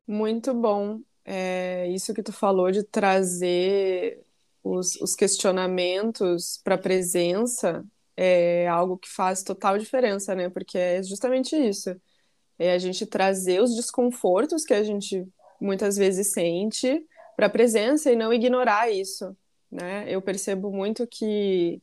Muito 0.06 0.54
bom. 0.54 1.00
É, 1.24 1.88
isso 1.90 2.14
que 2.14 2.24
tu 2.24 2.34
falou 2.34 2.72
de 2.72 2.84
trazer 2.84 4.22
os, 4.64 4.96
os 4.98 5.16
questionamentos 5.16 6.60
para 6.64 6.76
a 6.76 6.80
presença 6.80 7.86
é 8.22 8.68
algo 8.68 8.98
que 8.98 9.08
faz 9.10 9.42
total 9.44 9.78
diferença, 9.78 10.36
né? 10.36 10.50
Porque 10.50 10.78
é 10.78 11.02
justamente 11.02 11.56
isso. 11.56 11.96
É 12.58 12.74
a 12.74 12.78
gente 12.78 13.06
trazer 13.06 13.62
os 13.62 13.74
desconfortos 13.74 14.66
que 14.66 14.74
a 14.74 14.84
gente 14.84 15.26
muitas 15.60 15.96
vezes 15.96 16.34
sente 16.34 17.02
para 17.38 17.46
a 17.46 17.50
presença 17.50 18.12
e 18.12 18.18
não 18.18 18.34
ignorar 18.34 18.92
isso, 18.92 19.36
né? 19.72 20.06
Eu 20.10 20.22
percebo 20.22 20.70
muito 20.70 21.08
que 21.08 21.82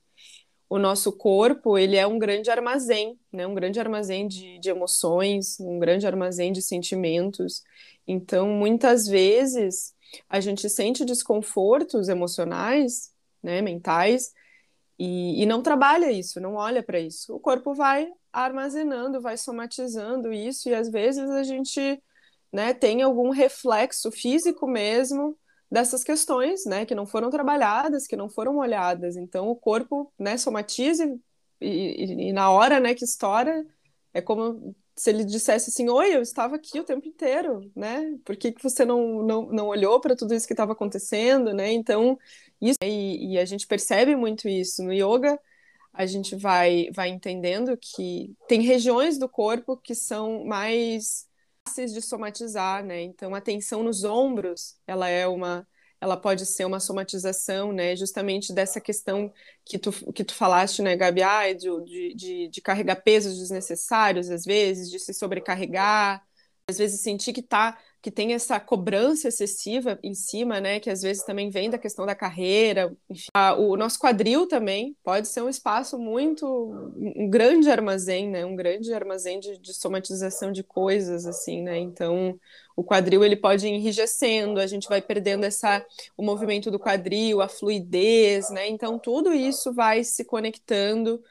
o 0.69 0.79
nosso 0.79 1.11
corpo 1.11 1.79
ele 1.79 1.97
é 1.97 2.07
um 2.07 2.19
grande 2.19 2.51
armazém, 2.51 3.19
né? 3.33 3.47
Um 3.47 3.55
grande 3.55 3.81
armazém 3.81 4.29
de, 4.29 4.59
de 4.59 4.69
emoções, 4.69 5.59
um 5.59 5.79
grande 5.79 6.07
armazém 6.07 6.53
de 6.53 6.61
sentimentos. 6.61 7.63
Então, 8.07 8.49
muitas 8.51 9.09
vezes 9.09 9.95
a 10.29 10.39
gente 10.41 10.69
sente 10.69 11.03
desconfortos 11.03 12.11
emocionais, 12.11 13.11
né? 13.43 13.63
Mentais 13.63 14.35
e, 14.99 15.43
e 15.43 15.47
não 15.47 15.63
trabalha 15.63 16.11
isso, 16.11 16.41
não 16.41 16.55
olha 16.55 16.83
para 16.83 16.99
isso. 16.99 17.35
O 17.35 17.41
corpo 17.41 17.75
vai 17.75 18.09
armazenando, 18.33 19.21
vai 19.21 19.37
somatizando 19.37 20.33
isso 20.33 20.69
e 20.69 20.75
às 20.75 20.91
vezes 20.91 21.29
a 21.31 21.43
gente 21.43 22.03
né, 22.53 22.73
tem 22.73 23.03
algum 23.03 23.31
reflexo 23.31 24.11
físico 24.11 24.67
mesmo 24.67 25.37
dessas 25.71 26.05
questões, 26.05 26.65
né, 26.65 26.87
que 26.87 26.95
não 26.95 27.07
foram 27.07 27.29
trabalhadas, 27.29 28.07
que 28.07 28.17
não 28.17 28.29
foram 28.29 28.57
olhadas. 28.59 29.17
Então 29.17 29.49
o 29.49 29.57
corpo, 29.57 30.13
né, 30.19 30.37
somatiza 30.37 31.05
e, 31.61 31.67
e, 31.69 32.29
e 32.29 32.33
na 32.33 32.51
hora, 32.51 32.81
né, 32.81 32.95
que 32.95 33.05
estoura, 33.05 33.67
é 34.15 34.23
como 34.23 34.75
se 34.97 35.11
ele 35.11 35.25
dissesse 35.25 35.71
assim, 35.71 35.89
oi, 35.91 36.17
eu 36.17 36.23
estava 36.23 36.57
aqui 36.57 36.81
o 36.81 36.85
tempo 36.85 37.07
inteiro, 37.07 37.71
né? 37.77 38.19
Por 38.25 38.37
que, 38.37 38.53
que 38.53 38.63
você 38.63 38.85
não, 38.85 39.23
não, 39.23 39.47
não 39.47 39.67
olhou 39.69 40.01
para 40.01 40.17
tudo 40.17 40.35
isso 40.35 40.47
que 40.47 40.55
estava 40.55 40.73
acontecendo, 40.73 41.53
né? 41.53 41.71
Então, 41.73 42.19
isso, 42.61 42.79
e, 42.83 43.35
e 43.35 43.39
a 43.39 43.45
gente 43.45 43.67
percebe 43.67 44.17
muito 44.17 44.49
isso 44.49 44.83
no 44.83 44.93
yoga, 44.93 45.39
a 45.93 46.07
gente 46.07 46.35
vai, 46.37 46.91
vai 46.93 47.09
entendendo 47.11 47.77
que 47.77 48.35
tem 48.49 48.63
regiões 48.63 49.19
do 49.19 49.29
corpo 49.29 49.77
que 49.77 49.95
são 49.95 50.45
mais 50.45 51.29
fáceis 51.67 51.93
de 51.93 52.01
somatizar, 52.01 52.85
né? 52.85 53.03
Então, 53.03 53.35
a 53.35 53.41
tensão 53.41 53.83
nos 53.83 54.05
ombros, 54.05 54.77
ela 54.87 55.09
é 55.09 55.27
uma 55.27 55.67
ela 56.07 56.17
pode 56.17 56.47
ser 56.47 56.65
uma 56.65 56.81
somatização, 56.81 57.73
né, 57.73 57.97
justamente 57.97 58.53
dessa 58.53 58.81
questão 58.81 59.33
que 59.65 59.79
tu, 59.79 59.93
que 60.13 60.25
tu 60.25 60.35
falaste, 60.35 60.83
né, 60.83 60.97
Gabi, 60.97 61.23
ah, 61.23 61.53
de, 61.53 62.15
de, 62.15 62.49
de 62.49 62.61
carregar 62.61 62.97
pesos 62.97 63.39
desnecessários, 63.39 64.31
às 64.31 64.45
vezes, 64.45 64.91
de 64.91 64.99
se 64.99 65.13
sobrecarregar, 65.13 66.25
às 66.69 66.79
vezes 66.79 67.01
sentir 67.01 67.33
que 67.33 67.43
tá 67.43 67.79
que 68.03 68.11
tem 68.11 68.35
essa 68.35 68.61
cobrança 68.61 69.27
excessiva 69.27 69.99
em 70.01 70.15
cima, 70.15 70.61
né, 70.61 70.79
que 70.79 70.89
às 70.89 71.03
vezes 71.03 71.25
também 71.25 71.51
vem 71.51 71.69
da 71.69 71.77
questão 71.77 72.07
da 72.07 72.15
carreira, 72.15 72.97
enfim. 73.11 73.27
o 73.59 73.77
nosso 73.77 73.99
quadril 73.99 74.47
também 74.47 74.97
pode 75.03 75.27
ser 75.27 75.43
um 75.43 75.49
espaço 75.49 75.99
muito, 75.99 76.47
um 76.97 77.29
grande 77.29 77.69
armazém, 77.69 78.31
né, 78.31 78.45
um 78.45 78.55
grande 78.55 78.95
armazém 78.95 79.41
de, 79.41 79.59
de 79.59 79.75
somatização 79.75 80.53
de 80.53 80.63
coisas, 80.63 81.27
assim, 81.27 81.63
né, 81.63 81.79
então 81.79 82.39
o 82.77 82.85
quadril 82.85 83.25
ele 83.25 83.37
pode 83.37 83.67
ir 83.67 83.71
enrijecendo, 83.71 84.61
a 84.61 84.67
gente 84.67 84.89
vai 84.89 85.03
perdendo 85.03 85.45
essa, 85.45 85.85
o 86.17 86.23
movimento 86.23 86.71
do 86.71 86.79
quadril, 86.79 87.41
a 87.41 87.49
fluidez, 87.49 88.51
né, 88.51 88.69
então 88.69 88.99
tudo 88.99 89.33
isso 89.33 89.73
vai 89.73 90.05
se 90.05 90.25
conectando 90.25 91.23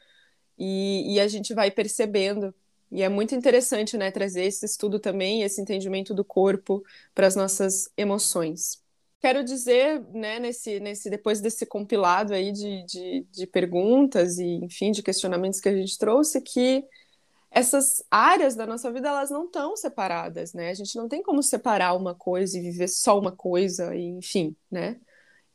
e, 0.58 1.16
e 1.16 1.20
a 1.20 1.28
gente 1.28 1.54
vai 1.54 1.72
percebendo 1.72 2.54
e 2.92 3.02
é 3.02 3.10
muito 3.10 3.36
interessante, 3.36 3.98
né, 3.98 4.12
trazer 4.12 4.46
esse 4.46 4.66
estudo 4.66 5.00
também, 5.00 5.42
esse 5.42 5.60
entendimento 5.60 6.14
do 6.14 6.24
corpo 6.24 6.84
para 7.14 7.28
as 7.28 7.36
nossas 7.36 7.90
emoções. 7.98 8.82
Quero 9.20 9.44
dizer, 9.44 10.02
né, 10.14 10.40
nesse, 10.40 10.80
nesse, 10.80 11.10
depois 11.10 11.42
desse 11.42 11.66
compilado 11.66 12.34
aí 12.34 12.52
de, 12.52 12.86
de, 12.86 13.28
de 13.32 13.48
perguntas 13.48 14.38
e, 14.38 14.46
enfim, 14.64 14.92
de 14.92 15.02
questionamentos 15.02 15.60
que 15.60 15.68
a 15.68 15.76
gente 15.76 15.98
trouxe, 15.98 16.42
que 16.42 16.86
essas 17.56 18.04
áreas 18.12 18.56
da 18.56 18.68
nossa 18.68 18.92
vida, 18.92 19.08
elas 19.08 19.32
não 19.32 19.46
estão 19.46 19.76
separadas, 19.78 20.54
né? 20.54 20.70
A 20.70 20.74
gente 20.74 20.96
não 20.98 21.08
tem 21.08 21.24
como 21.24 21.42
separar 21.42 21.94
uma 21.96 22.14
coisa 22.14 22.58
e 22.58 22.62
viver 22.62 22.90
só 22.90 23.18
uma 23.18 23.32
coisa, 23.32 23.96
e, 23.96 24.04
enfim, 24.04 24.56
né? 24.70 25.00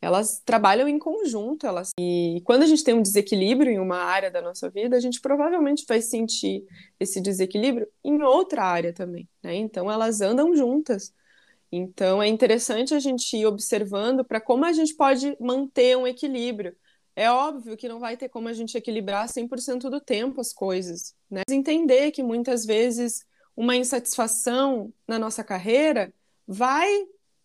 elas 0.01 0.41
trabalham 0.45 0.89
em 0.89 0.99
conjunto, 0.99 1.67
elas 1.67 1.91
e 1.99 2.41
quando 2.45 2.63
a 2.63 2.67
gente 2.67 2.83
tem 2.83 2.95
um 2.95 3.03
desequilíbrio 3.03 3.71
em 3.71 3.79
uma 3.79 3.99
área 3.99 4.31
da 4.31 4.41
nossa 4.41 4.71
vida, 4.71 4.97
a 4.97 5.01
gente 5.01 5.21
provavelmente 5.21 5.85
vai 5.87 6.01
sentir 6.01 6.65
esse 6.99 7.21
desequilíbrio 7.21 7.87
em 8.03 8.23
outra 8.23 8.65
área 8.65 8.93
também, 8.95 9.29
né? 9.43 9.55
Então 9.55 9.91
elas 9.91 10.21
andam 10.21 10.57
juntas. 10.57 11.13
Então 11.71 12.23
é 12.23 12.29
interessante 12.29 12.95
a 12.95 12.99
gente 12.99 13.37
ir 13.37 13.47
observando 13.47 14.25
para 14.25 14.41
como 14.41 14.65
a 14.65 14.73
gente 14.73 14.95
pode 14.95 15.37
manter 15.39 15.97
um 15.97 16.07
equilíbrio. 16.07 16.75
É 17.15 17.31
óbvio 17.31 17.77
que 17.77 17.89
não 17.89 17.99
vai 17.99 18.17
ter 18.17 18.29
como 18.29 18.49
a 18.49 18.53
gente 18.53 18.77
equilibrar 18.77 19.29
100% 19.29 19.91
do 19.91 20.01
tempo 20.01 20.41
as 20.41 20.53
coisas, 20.53 21.15
né? 21.31 21.43
Mas 21.49 21.57
entender 21.57 22.11
que 22.13 22.23
muitas 22.23 22.65
vezes 22.65 23.25
uma 23.57 23.77
insatisfação 23.77 24.93
na 25.07 25.19
nossa 25.19 25.45
carreira 25.45 26.13
vai 26.47 26.89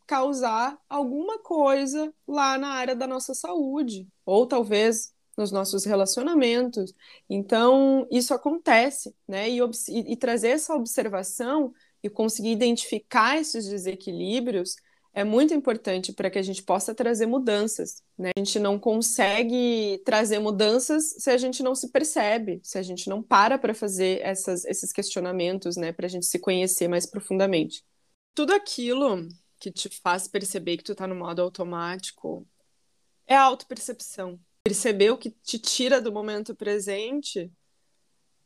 causar 0.07 0.79
alguma 0.87 1.39
coisa 1.39 2.13
lá 2.27 2.57
na 2.57 2.69
área 2.69 2.95
da 2.95 3.07
nossa 3.07 3.33
saúde, 3.33 4.07
ou 4.25 4.45
talvez 4.45 5.13
nos 5.37 5.51
nossos 5.51 5.83
relacionamentos. 5.83 6.93
Então, 7.29 8.07
isso 8.09 8.33
acontece, 8.33 9.13
né? 9.27 9.49
E, 9.49 9.59
e, 9.59 10.13
e 10.13 10.15
trazer 10.15 10.49
essa 10.49 10.73
observação 10.75 11.73
e 12.01 12.09
conseguir 12.09 12.51
identificar 12.51 13.37
esses 13.37 13.67
desequilíbrios 13.67 14.75
é 15.15 15.23
muito 15.23 15.53
importante 15.53 16.11
para 16.11 16.29
que 16.29 16.37
a 16.37 16.41
gente 16.41 16.61
possa 16.61 16.93
trazer 16.93 17.25
mudanças. 17.25 18.03
Né? 18.17 18.31
A 18.35 18.39
gente 18.39 18.59
não 18.59 18.77
consegue 18.77 20.01
trazer 20.05 20.39
mudanças 20.39 21.15
se 21.17 21.31
a 21.31 21.37
gente 21.37 21.63
não 21.63 21.73
se 21.73 21.89
percebe, 21.89 22.59
se 22.61 22.77
a 22.77 22.83
gente 22.83 23.09
não 23.09 23.23
para 23.23 23.57
para 23.57 23.73
fazer 23.73 24.19
essas, 24.21 24.65
esses 24.65 24.91
questionamentos, 24.91 25.77
né? 25.77 25.93
para 25.93 26.05
a 26.05 26.09
gente 26.09 26.25
se 26.25 26.37
conhecer 26.37 26.89
mais 26.89 27.05
profundamente. 27.05 27.81
Tudo 28.33 28.53
aquilo 28.53 29.25
que 29.57 29.71
te 29.71 29.87
faz 29.87 30.27
perceber 30.27 30.75
que 30.75 30.83
tu 30.83 30.93
tá 30.93 31.07
no 31.07 31.15
modo 31.15 31.41
automático 31.41 32.45
é 33.25 33.35
a 33.35 33.43
autopercepção. 33.43 34.37
Perceber 34.65 35.11
o 35.11 35.17
que 35.17 35.29
te 35.29 35.57
tira 35.57 36.01
do 36.01 36.11
momento 36.11 36.53
presente 36.53 37.49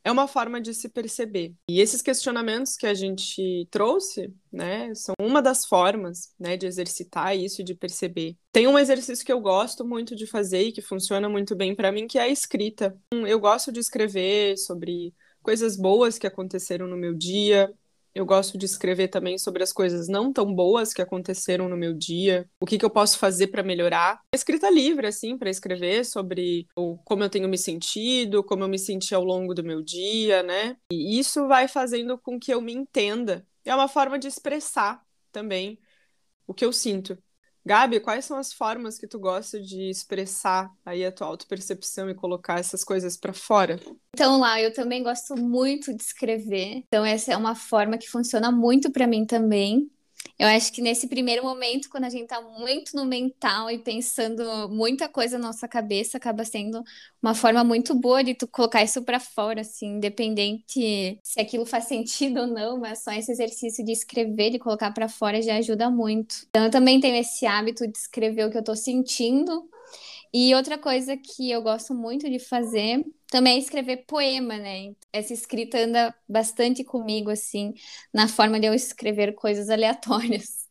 é 0.03 0.11
uma 0.11 0.27
forma 0.27 0.61
de 0.61 0.73
se 0.73 0.89
perceber. 0.89 1.53
E 1.69 1.79
esses 1.79 2.01
questionamentos 2.01 2.75
que 2.75 2.87
a 2.87 2.93
gente 2.93 3.67
trouxe, 3.69 4.33
né, 4.51 4.93
são 4.95 5.13
uma 5.19 5.41
das 5.41 5.65
formas, 5.65 6.33
né, 6.39 6.57
de 6.57 6.65
exercitar 6.65 7.37
isso 7.37 7.61
e 7.61 7.63
de 7.63 7.75
perceber. 7.75 8.37
Tem 8.51 8.67
um 8.67 8.79
exercício 8.79 9.25
que 9.25 9.31
eu 9.31 9.39
gosto 9.39 9.85
muito 9.85 10.15
de 10.15 10.25
fazer 10.25 10.63
e 10.63 10.71
que 10.71 10.81
funciona 10.81 11.29
muito 11.29 11.55
bem 11.55 11.75
para 11.75 11.91
mim, 11.91 12.07
que 12.07 12.17
é 12.17 12.23
a 12.23 12.29
escrita. 12.29 12.97
Eu 13.11 13.39
gosto 13.39 13.71
de 13.71 13.79
escrever 13.79 14.57
sobre 14.57 15.13
coisas 15.41 15.77
boas 15.77 16.17
que 16.17 16.27
aconteceram 16.27 16.87
no 16.87 16.97
meu 16.97 17.13
dia, 17.13 17.73
Eu 18.13 18.25
gosto 18.25 18.57
de 18.57 18.65
escrever 18.65 19.07
também 19.07 19.37
sobre 19.37 19.63
as 19.63 19.71
coisas 19.71 20.07
não 20.07 20.33
tão 20.33 20.53
boas 20.53 20.93
que 20.93 21.01
aconteceram 21.01 21.69
no 21.69 21.77
meu 21.77 21.93
dia, 21.93 22.49
o 22.59 22.65
que, 22.65 22.77
que 22.77 22.85
eu 22.85 22.89
posso 22.89 23.17
fazer 23.17 23.47
para 23.47 23.63
melhorar. 23.63 24.19
Escrita 24.33 24.69
livre, 24.69 25.07
assim, 25.07 25.37
para 25.37 25.49
escrever 25.49 26.05
sobre 26.05 26.67
o, 26.75 26.97
como 27.05 27.23
eu 27.23 27.29
tenho 27.29 27.47
me 27.47 27.57
sentido, 27.57 28.43
como 28.43 28.63
eu 28.63 28.67
me 28.67 28.79
senti 28.79 29.13
ao 29.13 29.23
longo 29.23 29.53
do 29.53 29.63
meu 29.63 29.81
dia, 29.81 30.43
né? 30.43 30.75
E 30.91 31.19
isso 31.19 31.47
vai 31.47 31.67
fazendo 31.67 32.17
com 32.17 32.39
que 32.39 32.53
eu 32.53 32.61
me 32.61 32.73
entenda. 32.73 33.45
É 33.63 33.73
uma 33.75 33.87
forma 33.87 34.17
de 34.17 34.27
expressar 34.27 35.03
também 35.31 35.79
o 36.47 36.53
que 36.53 36.65
eu 36.65 36.73
sinto. 36.73 37.17
Gabi, 37.65 37.99
quais 37.99 38.25
são 38.25 38.37
as 38.37 38.51
formas 38.53 38.97
que 38.97 39.07
tu 39.07 39.19
gosta 39.19 39.59
de 39.59 39.89
expressar 39.89 40.71
aí 40.85 41.05
a 41.05 41.11
tua 41.11 41.27
autopercepção 41.27 42.09
e 42.09 42.15
colocar 42.15 42.59
essas 42.59 42.83
coisas 42.83 43.17
para 43.17 43.33
fora? 43.33 43.79
Então, 44.13 44.39
lá, 44.39 44.61
eu 44.61 44.73
também 44.73 45.03
gosto 45.03 45.35
muito 45.35 45.95
de 45.95 46.01
escrever. 46.01 46.83
Então, 46.87 47.05
essa 47.05 47.33
é 47.33 47.37
uma 47.37 47.55
forma 47.55 47.97
que 47.97 48.09
funciona 48.09 48.51
muito 48.51 48.91
para 48.91 49.07
mim 49.07 49.25
também. 49.25 49.89
Eu 50.37 50.47
acho 50.47 50.71
que 50.71 50.81
nesse 50.81 51.07
primeiro 51.07 51.43
momento, 51.43 51.89
quando 51.89 52.05
a 52.05 52.09
gente 52.09 52.23
está 52.23 52.41
muito 52.41 52.95
no 52.95 53.05
mental 53.05 53.69
e 53.69 53.77
pensando 53.77 54.69
muita 54.69 55.09
coisa 55.09 55.37
na 55.37 55.47
nossa 55.47 55.67
cabeça, 55.67 56.17
acaba 56.17 56.45
sendo 56.45 56.81
uma 57.21 57.35
forma 57.35 57.61
muito 57.61 57.93
boa 57.93 58.23
de 58.23 58.33
tu 58.33 58.47
colocar 58.47 58.81
isso 58.81 59.01
para 59.03 59.19
fora, 59.19 59.61
assim, 59.61 59.97
independente 59.97 61.19
se 61.21 61.41
aquilo 61.41 61.65
faz 61.65 61.85
sentido 61.85 62.41
ou 62.41 62.47
não, 62.47 62.79
mas 62.79 63.03
só 63.03 63.11
esse 63.11 63.31
exercício 63.31 63.83
de 63.83 63.91
escrever, 63.91 64.51
de 64.51 64.59
colocar 64.59 64.91
para 64.91 65.09
fora 65.09 65.41
já 65.41 65.57
ajuda 65.57 65.89
muito. 65.89 66.45
Então, 66.49 66.63
eu 66.63 66.71
também 66.71 67.01
tenho 67.01 67.17
esse 67.17 67.45
hábito 67.45 67.85
de 67.85 67.97
escrever 67.97 68.45
o 68.47 68.49
que 68.49 68.57
eu 68.57 68.61
estou 68.61 68.77
sentindo. 68.77 69.69
E 70.33 70.53
outra 70.55 70.77
coisa 70.77 71.17
que 71.17 71.49
eu 71.51 71.61
gosto 71.61 71.93
muito 71.93 72.29
de 72.29 72.39
fazer 72.39 73.03
também 73.29 73.55
é 73.55 73.59
escrever 73.59 74.05
poema, 74.07 74.57
né? 74.57 74.93
Essa 75.13 75.33
escrita 75.33 75.77
anda 75.79 76.13
bastante 76.27 76.83
comigo, 76.83 77.29
assim, 77.29 77.73
na 78.13 78.27
forma 78.27 78.59
de 78.59 78.67
eu 78.67 78.73
escrever 78.73 79.33
coisas 79.35 79.69
aleatórias, 79.69 80.67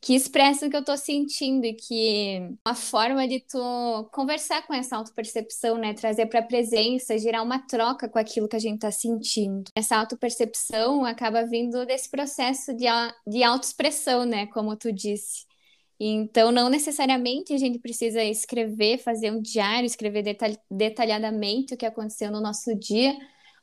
que 0.00 0.14
expressam 0.14 0.68
o 0.68 0.70
que 0.70 0.76
eu 0.76 0.84
tô 0.84 0.96
sentindo 0.96 1.64
e 1.64 1.74
que 1.74 2.40
uma 2.66 2.74
forma 2.74 3.26
de 3.26 3.40
tu 3.40 4.08
conversar 4.12 4.66
com 4.66 4.74
essa 4.74 4.96
autopercepção, 4.96 5.76
né? 5.78 5.94
Trazer 5.94 6.26
pra 6.26 6.42
presença, 6.42 7.18
gerar 7.18 7.42
uma 7.42 7.58
troca 7.66 8.08
com 8.08 8.18
aquilo 8.18 8.48
que 8.48 8.56
a 8.56 8.60
gente 8.60 8.80
tá 8.80 8.90
sentindo. 8.90 9.70
Essa 9.74 9.96
autopercepção 9.96 11.04
acaba 11.04 11.44
vindo 11.44 11.84
desse 11.86 12.10
processo 12.10 12.74
de, 12.74 12.86
de 13.26 13.42
autoexpressão, 13.42 14.24
né? 14.24 14.46
Como 14.46 14.76
tu 14.76 14.92
disse. 14.92 15.46
Então, 15.98 16.52
não 16.52 16.68
necessariamente 16.68 17.54
a 17.54 17.58
gente 17.58 17.78
precisa 17.78 18.22
escrever, 18.22 18.98
fazer 18.98 19.30
um 19.30 19.40
diário, 19.40 19.86
escrever 19.86 20.22
detalhadamente 20.70 21.74
o 21.74 21.76
que 21.76 21.86
aconteceu 21.86 22.30
no 22.30 22.40
nosso 22.40 22.74
dia, 22.74 23.16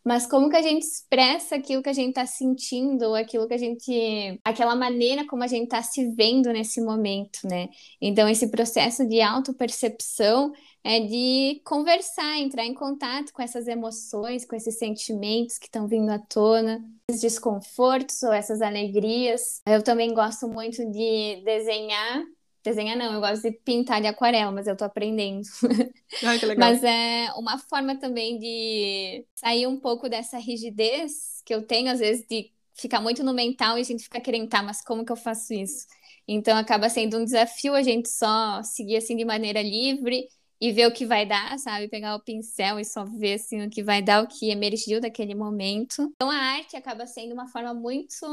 mas 0.03 0.25
como 0.25 0.49
que 0.49 0.57
a 0.57 0.61
gente 0.61 0.83
expressa 0.83 1.55
aquilo 1.55 1.81
que 1.81 1.89
a 1.89 1.93
gente 1.93 2.09
está 2.09 2.25
sentindo, 2.25 3.15
aquilo 3.15 3.47
que 3.47 3.53
a 3.53 3.57
gente. 3.57 4.39
aquela 4.43 4.75
maneira 4.75 5.25
como 5.25 5.43
a 5.43 5.47
gente 5.47 5.63
está 5.63 5.81
se 5.81 6.09
vendo 6.13 6.51
nesse 6.51 6.81
momento, 6.81 7.39
né? 7.45 7.69
Então, 8.01 8.27
esse 8.27 8.47
processo 8.49 9.07
de 9.07 9.21
autopercepção 9.21 10.51
é 10.83 10.99
de 10.99 11.61
conversar, 11.63 12.37
entrar 12.39 12.65
em 12.65 12.73
contato 12.73 13.31
com 13.31 13.41
essas 13.41 13.67
emoções, 13.67 14.45
com 14.45 14.55
esses 14.55 14.77
sentimentos 14.77 15.57
que 15.57 15.67
estão 15.67 15.87
vindo 15.87 16.09
à 16.09 16.19
tona, 16.19 16.83
esses 17.09 17.21
desconfortos 17.21 18.21
ou 18.23 18.33
essas 18.33 18.61
alegrias. 18.61 19.61
Eu 19.65 19.81
também 19.81 20.13
gosto 20.13 20.49
muito 20.49 20.85
de 20.91 21.41
desenhar. 21.45 22.23
Desenhar 22.63 22.97
não, 22.97 23.13
eu 23.13 23.19
gosto 23.19 23.41
de 23.43 23.51
pintar 23.51 24.01
de 24.01 24.07
aquarela, 24.07 24.51
mas 24.51 24.67
eu 24.67 24.75
tô 24.75 24.85
aprendendo. 24.85 25.43
Ai, 26.23 26.39
que 26.39 26.45
legal. 26.45 26.69
Mas 26.69 26.83
é 26.83 27.31
uma 27.35 27.57
forma 27.57 27.97
também 27.99 28.39
de 28.39 29.25
sair 29.35 29.67
um 29.67 29.79
pouco 29.79 30.07
dessa 30.07 30.37
rigidez 30.37 31.41
que 31.45 31.53
eu 31.53 31.61
tenho, 31.65 31.91
às 31.91 31.99
vezes, 31.99 32.25
de 32.27 32.51
ficar 32.73 33.01
muito 33.01 33.23
no 33.23 33.33
mental 33.33 33.77
e 33.77 33.81
a 33.81 33.83
gente 33.83 34.03
fica 34.03 34.21
querendo, 34.21 34.47
tá, 34.49 34.63
mas 34.63 34.81
como 34.81 35.05
que 35.05 35.11
eu 35.11 35.15
faço 35.15 35.53
isso? 35.53 35.85
Então 36.27 36.57
acaba 36.57 36.89
sendo 36.89 37.17
um 37.17 37.25
desafio 37.25 37.73
a 37.73 37.83
gente 37.83 38.09
só 38.09 38.63
seguir 38.63 38.97
assim 38.97 39.15
de 39.17 39.25
maneira 39.25 39.61
livre 39.61 40.27
e 40.59 40.71
ver 40.71 40.87
o 40.87 40.91
que 40.93 41.05
vai 41.05 41.25
dar, 41.25 41.57
sabe? 41.59 41.87
Pegar 41.87 42.15
o 42.15 42.19
pincel 42.19 42.79
e 42.79 42.85
só 42.85 43.03
ver 43.05 43.33
assim 43.33 43.65
o 43.65 43.69
que 43.69 43.83
vai 43.83 44.01
dar, 44.01 44.23
o 44.23 44.27
que 44.27 44.49
emergiu 44.49 45.01
daquele 45.01 45.35
momento. 45.35 46.01
Então 46.15 46.29
a 46.29 46.35
arte 46.35 46.75
acaba 46.75 47.05
sendo 47.05 47.33
uma 47.33 47.47
forma 47.47 47.73
muito 47.73 48.25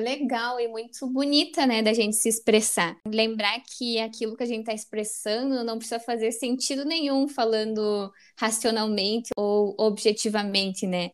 legal 0.00 0.58
e 0.58 0.68
muito 0.68 1.06
bonita, 1.08 1.66
né, 1.66 1.82
da 1.82 1.92
gente 1.92 2.16
se 2.16 2.28
expressar. 2.28 2.96
Lembrar 3.06 3.60
que 3.60 3.98
aquilo 4.00 4.36
que 4.36 4.42
a 4.42 4.46
gente 4.46 4.60
está 4.60 4.74
expressando 4.74 5.64
não 5.64 5.78
precisa 5.78 6.00
fazer 6.00 6.32
sentido 6.32 6.84
nenhum 6.84 7.28
falando 7.28 8.10
racionalmente 8.36 9.30
ou 9.36 9.74
objetivamente, 9.78 10.86
né? 10.86 11.10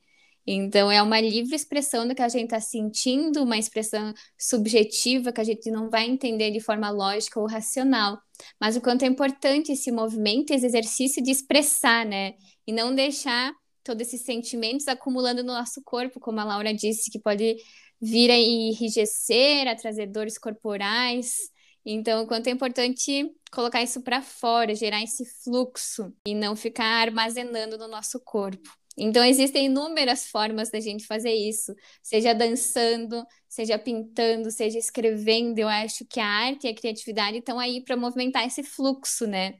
Então, 0.46 0.90
é 0.90 1.00
uma 1.00 1.20
livre 1.20 1.54
expressão 1.54 2.06
do 2.06 2.14
que 2.14 2.22
a 2.22 2.28
gente 2.28 2.44
está 2.44 2.60
sentindo, 2.60 3.42
uma 3.42 3.56
expressão 3.56 4.12
subjetiva 4.36 5.32
que 5.32 5.40
a 5.40 5.44
gente 5.44 5.70
não 5.70 5.88
vai 5.88 6.04
entender 6.04 6.50
de 6.50 6.60
forma 6.60 6.90
lógica 6.90 7.38
ou 7.38 7.46
racional. 7.46 8.18
Mas 8.60 8.76
o 8.76 8.80
quanto 8.80 9.04
é 9.04 9.06
importante 9.06 9.72
esse 9.72 9.92
movimento, 9.92 10.50
esse 10.50 10.66
exercício 10.66 11.22
de 11.22 11.30
expressar, 11.30 12.04
né? 12.04 12.34
E 12.66 12.72
não 12.72 12.94
deixar 12.94 13.52
todos 13.84 14.08
esses 14.08 14.22
sentimentos 14.22 14.88
acumulando 14.88 15.42
no 15.42 15.52
nosso 15.52 15.82
corpo, 15.84 16.20
como 16.20 16.40
a 16.40 16.44
Laura 16.44 16.74
disse, 16.74 17.10
que 17.10 17.18
pode 17.18 17.56
vir 18.00 18.30
a 18.30 18.36
enrijecer, 18.36 19.68
a 19.68 19.76
trazer 19.76 20.06
dores 20.06 20.38
corporais. 20.38 21.36
Então, 21.84 22.22
o 22.22 22.26
quanto 22.26 22.48
é 22.48 22.50
importante 22.50 23.30
colocar 23.52 23.82
isso 23.82 24.02
para 24.02 24.22
fora, 24.22 24.74
gerar 24.74 25.02
esse 25.02 25.24
fluxo 25.44 26.12
e 26.26 26.34
não 26.34 26.56
ficar 26.56 26.84
armazenando 26.84 27.76
no 27.76 27.88
nosso 27.88 28.20
corpo. 28.20 28.70
Então, 28.96 29.24
existem 29.24 29.66
inúmeras 29.66 30.26
formas 30.26 30.70
da 30.70 30.78
gente 30.80 31.06
fazer 31.06 31.32
isso, 31.32 31.74
seja 32.02 32.34
dançando, 32.34 33.24
seja 33.48 33.78
pintando, 33.78 34.50
seja 34.50 34.78
escrevendo. 34.78 35.58
Eu 35.58 35.68
acho 35.68 36.04
que 36.06 36.20
a 36.20 36.26
arte 36.26 36.66
e 36.66 36.70
a 36.70 36.74
criatividade 36.74 37.38
estão 37.38 37.58
aí 37.58 37.82
para 37.82 37.96
movimentar 37.96 38.46
esse 38.46 38.62
fluxo, 38.62 39.26
né? 39.26 39.54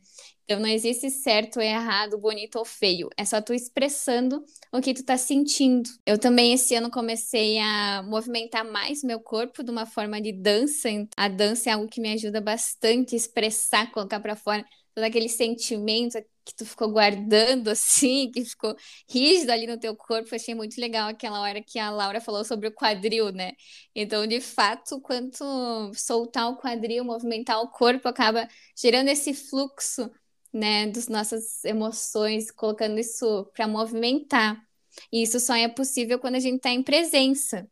Então, 0.45 0.61
não 0.61 0.69
existe 0.69 1.09
certo 1.11 1.57
ou 1.57 1.63
errado, 1.63 2.19
bonito 2.19 2.57
ou 2.59 2.65
feio. 2.65 3.09
É 3.17 3.25
só 3.25 3.41
tu 3.41 3.55
expressando 3.55 4.45
o 4.73 4.81
que 4.81 4.93
tu 4.93 5.05
tá 5.05 5.17
sentindo. 5.17 5.89
Eu 6.05 6.19
também, 6.19 6.53
esse 6.53 6.75
ano, 6.75 6.91
comecei 6.91 7.59
a 7.59 8.03
movimentar 8.03 8.65
mais 8.65 9.03
meu 9.03 9.21
corpo 9.21 9.63
de 9.63 9.71
uma 9.71 9.87
forma 9.87 10.21
de 10.21 10.33
dança. 10.33 10.89
A 11.17 11.29
dança 11.29 11.71
é 11.71 11.73
algo 11.73 11.89
que 11.89 12.01
me 12.01 12.13
ajuda 12.13 12.41
bastante 12.41 13.15
a 13.15 13.17
expressar, 13.19 13.91
colocar 13.93 14.21
para 14.21 14.37
fora 14.37 14.65
todo 14.95 15.05
aquele 15.05 15.29
sentimento, 15.29 16.19
que 16.45 16.55
tu 16.55 16.67
ficou 16.67 16.91
guardando 16.91 17.69
assim, 17.71 18.31
que 18.31 18.45
ficou 18.45 18.77
rígido 19.09 19.51
ali 19.51 19.67
no 19.67 19.79
teu 19.79 19.97
corpo. 19.97 20.29
Eu 20.31 20.37
achei 20.37 20.55
muito 20.55 20.81
legal 20.81 21.09
aquela 21.09 21.41
hora 21.41 21.63
que 21.63 21.79
a 21.79 21.91
Laura 21.91 22.21
falou 22.21 22.45
sobre 22.45 22.69
o 22.69 22.73
quadril, 22.73 23.33
né? 23.33 23.53
Então, 23.95 24.27
de 24.27 24.41
fato, 24.41 25.01
quanto 25.01 25.45
soltar 25.95 26.51
o 26.51 26.57
quadril, 26.57 27.05
movimentar 27.05 27.61
o 27.61 27.69
corpo, 27.71 28.09
acaba 28.09 28.49
gerando 28.77 29.09
esse 29.09 29.35
fluxo, 29.35 30.11
né, 30.53 30.87
das 30.89 31.09
nossas 31.09 31.65
emoções, 31.65 32.51
colocando 32.51 32.99
isso 32.99 33.51
para 33.55 33.67
movimentar. 33.67 34.63
E 35.11 35.23
isso 35.23 35.41
só 35.41 35.55
é 35.55 35.69
possível 35.69 36.19
quando 36.19 36.35
a 36.35 36.41
gente 36.41 36.57
está 36.57 36.71
em 36.71 36.83
presença. 36.83 37.67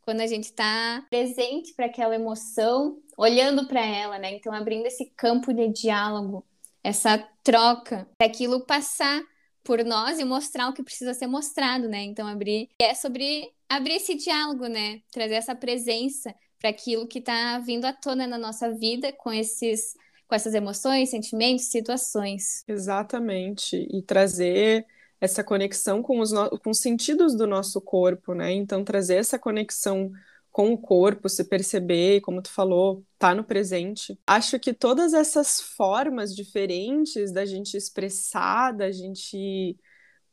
Quando 0.00 0.20
a 0.20 0.26
gente 0.26 0.44
está 0.44 1.04
presente 1.10 1.74
para 1.74 1.86
aquela 1.86 2.14
emoção, 2.14 3.02
olhando 3.18 3.66
para 3.66 3.84
ela, 3.84 4.18
né? 4.18 4.34
Então, 4.34 4.52
abrindo 4.52 4.86
esse 4.86 5.06
campo 5.16 5.52
de 5.52 5.68
diálogo 5.68 6.46
essa 6.86 7.18
troca, 7.42 8.08
daquilo 8.20 8.64
passar 8.64 9.20
por 9.64 9.84
nós 9.84 10.20
e 10.20 10.24
mostrar 10.24 10.68
o 10.68 10.72
que 10.72 10.84
precisa 10.84 11.12
ser 11.14 11.26
mostrado, 11.26 11.88
né? 11.88 12.04
Então 12.04 12.28
abrir 12.28 12.68
é 12.80 12.94
sobre 12.94 13.50
abrir 13.68 13.94
esse 13.94 14.14
diálogo, 14.14 14.68
né? 14.68 15.00
Trazer 15.10 15.34
essa 15.34 15.56
presença 15.56 16.32
para 16.60 16.70
aquilo 16.70 17.08
que 17.08 17.18
está 17.18 17.58
vindo 17.58 17.86
à 17.86 17.92
tona 17.92 18.24
na 18.28 18.38
nossa 18.38 18.72
vida 18.72 19.12
com 19.12 19.32
esses 19.32 19.94
com 20.28 20.34
essas 20.36 20.54
emoções, 20.54 21.10
sentimentos, 21.10 21.66
situações. 21.66 22.62
Exatamente. 22.68 23.76
E 23.90 24.02
trazer 24.02 24.86
essa 25.20 25.42
conexão 25.42 26.02
com 26.02 26.20
os, 26.20 26.30
no... 26.30 26.50
com 26.60 26.70
os 26.70 26.78
sentidos 26.78 27.36
do 27.36 27.48
nosso 27.48 27.80
corpo, 27.80 28.32
né? 28.32 28.52
Então 28.52 28.84
trazer 28.84 29.16
essa 29.16 29.40
conexão 29.40 30.12
com 30.56 30.72
o 30.72 30.78
corpo, 30.78 31.28
se 31.28 31.44
perceber, 31.44 32.22
como 32.22 32.40
tu 32.40 32.50
falou, 32.50 33.04
tá 33.18 33.34
no 33.34 33.44
presente. 33.44 34.18
Acho 34.26 34.58
que 34.58 34.72
todas 34.72 35.12
essas 35.12 35.60
formas 35.60 36.34
diferentes 36.34 37.30
da 37.30 37.44
gente 37.44 37.76
expressar, 37.76 38.72
da 38.72 38.90
gente 38.90 39.78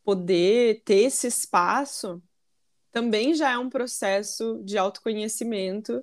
poder 0.02 0.82
ter 0.86 1.08
esse 1.08 1.28
espaço, 1.28 2.24
também 2.90 3.34
já 3.34 3.52
é 3.52 3.58
um 3.58 3.70
processo 3.70 4.62
de 4.64 4.78
autoconhecimento. 4.78 6.02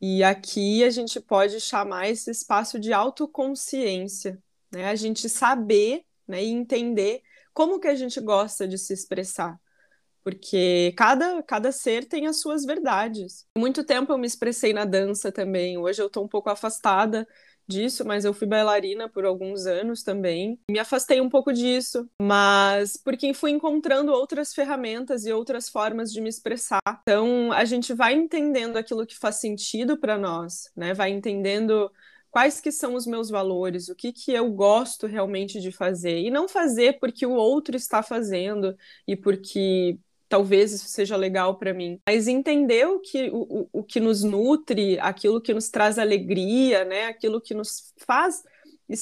E 0.00 0.24
aqui 0.24 0.82
a 0.82 0.88
gente 0.88 1.20
pode 1.20 1.60
chamar 1.60 2.08
esse 2.08 2.30
espaço 2.30 2.80
de 2.80 2.94
autoconsciência, 2.94 4.42
né? 4.72 4.86
A 4.86 4.94
gente 4.94 5.28
saber, 5.28 6.06
né, 6.26 6.42
e 6.42 6.48
entender 6.48 7.20
como 7.52 7.78
que 7.78 7.88
a 7.88 7.94
gente 7.94 8.22
gosta 8.22 8.66
de 8.66 8.78
se 8.78 8.94
expressar 8.94 9.60
porque 10.22 10.92
cada, 10.96 11.42
cada 11.42 11.72
ser 11.72 12.04
tem 12.04 12.26
as 12.26 12.40
suas 12.40 12.64
verdades. 12.64 13.46
Muito 13.56 13.84
tempo 13.84 14.12
eu 14.12 14.18
me 14.18 14.26
expressei 14.26 14.72
na 14.72 14.84
dança 14.84 15.32
também, 15.32 15.78
hoje 15.78 16.02
eu 16.02 16.06
estou 16.06 16.24
um 16.24 16.28
pouco 16.28 16.50
afastada 16.50 17.26
disso, 17.70 18.04
mas 18.04 18.24
eu 18.24 18.34
fui 18.34 18.46
bailarina 18.46 19.08
por 19.08 19.24
alguns 19.24 19.64
anos 19.64 20.02
também. 20.02 20.58
Me 20.68 20.78
afastei 20.78 21.20
um 21.20 21.28
pouco 21.28 21.52
disso, 21.52 22.10
mas 22.20 22.96
porque 22.96 23.32
fui 23.32 23.52
encontrando 23.52 24.12
outras 24.12 24.52
ferramentas 24.52 25.24
e 25.24 25.32
outras 25.32 25.68
formas 25.68 26.12
de 26.12 26.20
me 26.20 26.28
expressar. 26.28 26.80
Então, 27.02 27.52
a 27.52 27.64
gente 27.64 27.94
vai 27.94 28.14
entendendo 28.14 28.76
aquilo 28.76 29.06
que 29.06 29.16
faz 29.16 29.36
sentido 29.36 29.96
para 29.96 30.18
nós, 30.18 30.70
né? 30.76 30.92
Vai 30.92 31.10
entendendo 31.10 31.90
quais 32.30 32.60
que 32.60 32.70
são 32.70 32.94
os 32.94 33.06
meus 33.06 33.30
valores, 33.30 33.88
o 33.88 33.94
que 33.94 34.12
que 34.12 34.32
eu 34.32 34.50
gosto 34.52 35.06
realmente 35.06 35.60
de 35.60 35.72
fazer 35.72 36.18
e 36.18 36.30
não 36.30 36.48
fazer 36.48 36.98
porque 36.98 37.26
o 37.26 37.32
outro 37.32 37.76
está 37.76 38.02
fazendo 38.02 38.76
e 39.06 39.16
porque 39.16 39.98
talvez 40.30 40.72
isso 40.72 40.86
seja 40.86 41.16
legal 41.16 41.58
para 41.58 41.74
mim, 41.74 42.00
mas 42.08 42.28
entender 42.28 42.86
o 42.86 43.00
que, 43.00 43.28
o, 43.32 43.68
o 43.72 43.82
que 43.82 43.98
nos 43.98 44.22
nutre, 44.22 44.96
aquilo 45.00 45.40
que 45.40 45.52
nos 45.52 45.68
traz 45.68 45.98
alegria, 45.98 46.84
né? 46.84 47.06
Aquilo 47.06 47.40
que 47.40 47.52
nos 47.52 47.92
faz 47.98 48.44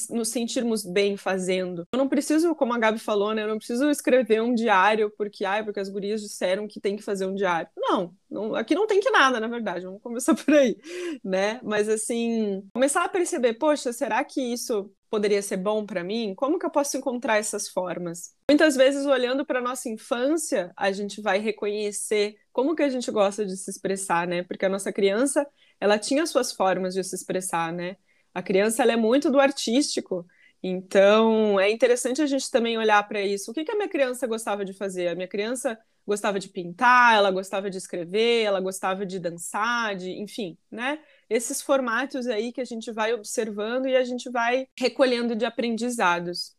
nos 0.09 0.29
sentirmos 0.29 0.85
bem 0.85 1.17
fazendo. 1.17 1.87
Eu 1.91 1.97
não 1.97 2.07
preciso, 2.07 2.53
como 2.55 2.73
a 2.73 2.77
Gabi 2.77 2.99
falou, 2.99 3.33
né? 3.33 3.43
Eu 3.43 3.47
não 3.47 3.57
preciso 3.57 3.89
escrever 3.89 4.41
um 4.41 4.53
diário 4.53 5.11
porque, 5.17 5.45
ai, 5.45 5.63
porque 5.63 5.79
as 5.79 5.89
gurias 5.89 6.21
disseram 6.21 6.67
que 6.67 6.79
tem 6.79 6.95
que 6.95 7.03
fazer 7.03 7.25
um 7.25 7.33
diário. 7.33 7.69
Não, 7.75 8.13
não, 8.29 8.55
aqui 8.55 8.75
não 8.75 8.85
tem 8.87 8.99
que 8.99 9.09
nada, 9.09 9.39
na 9.39 9.47
verdade. 9.47 9.85
Vamos 9.85 10.01
começar 10.01 10.35
por 10.35 10.53
aí, 10.53 10.77
né? 11.23 11.59
Mas 11.63 11.89
assim, 11.89 12.63
começar 12.73 13.03
a 13.03 13.09
perceber, 13.09 13.53
poxa, 13.55 13.91
será 13.91 14.23
que 14.23 14.41
isso 14.41 14.91
poderia 15.09 15.41
ser 15.41 15.57
bom 15.57 15.85
para 15.85 16.03
mim? 16.03 16.33
Como 16.35 16.59
que 16.59 16.65
eu 16.65 16.69
posso 16.69 16.95
encontrar 16.97 17.37
essas 17.37 17.67
formas? 17.67 18.33
Muitas 18.49 18.75
vezes, 18.75 19.05
olhando 19.05 19.45
para 19.45 19.61
nossa 19.61 19.89
infância, 19.89 20.71
a 20.77 20.91
gente 20.91 21.21
vai 21.21 21.39
reconhecer 21.39 22.35
como 22.53 22.75
que 22.75 22.83
a 22.83 22.89
gente 22.89 23.09
gosta 23.11 23.45
de 23.45 23.57
se 23.57 23.71
expressar, 23.71 24.27
né? 24.27 24.43
Porque 24.43 24.65
a 24.65 24.69
nossa 24.69 24.93
criança, 24.93 25.47
ela 25.79 25.97
tinha 25.97 26.25
suas 26.25 26.51
formas 26.51 26.93
de 26.93 27.03
se 27.03 27.15
expressar, 27.15 27.73
né? 27.73 27.97
A 28.33 28.41
criança 28.41 28.83
ela 28.83 28.93
é 28.93 28.95
muito 28.95 29.31
do 29.31 29.39
artístico. 29.39 30.25
Então, 30.61 31.59
é 31.59 31.71
interessante 31.71 32.21
a 32.21 32.25
gente 32.27 32.49
também 32.51 32.77
olhar 32.77 33.01
para 33.07 33.21
isso. 33.21 33.51
O 33.51 33.53
que, 33.53 33.63
que 33.63 33.71
a 33.71 33.75
minha 33.75 33.89
criança 33.89 34.27
gostava 34.27 34.65
de 34.65 34.73
fazer? 34.73 35.07
A 35.07 35.15
minha 35.15 35.27
criança 35.27 35.79
gostava 36.05 36.39
de 36.39 36.49
pintar, 36.49 37.15
ela 37.15 37.31
gostava 37.31 37.69
de 37.69 37.77
escrever, 37.77 38.43
ela 38.43 38.59
gostava 38.59 39.05
de 39.05 39.19
dançar, 39.19 39.95
de, 39.95 40.11
enfim, 40.11 40.57
né? 40.71 40.99
Esses 41.29 41.61
formatos 41.61 42.27
aí 42.27 42.51
que 42.51 42.59
a 42.61 42.65
gente 42.65 42.91
vai 42.91 43.13
observando 43.13 43.87
e 43.87 43.95
a 43.95 44.03
gente 44.03 44.29
vai 44.29 44.67
recolhendo 44.77 45.35
de 45.35 45.45
aprendizados. 45.45 46.58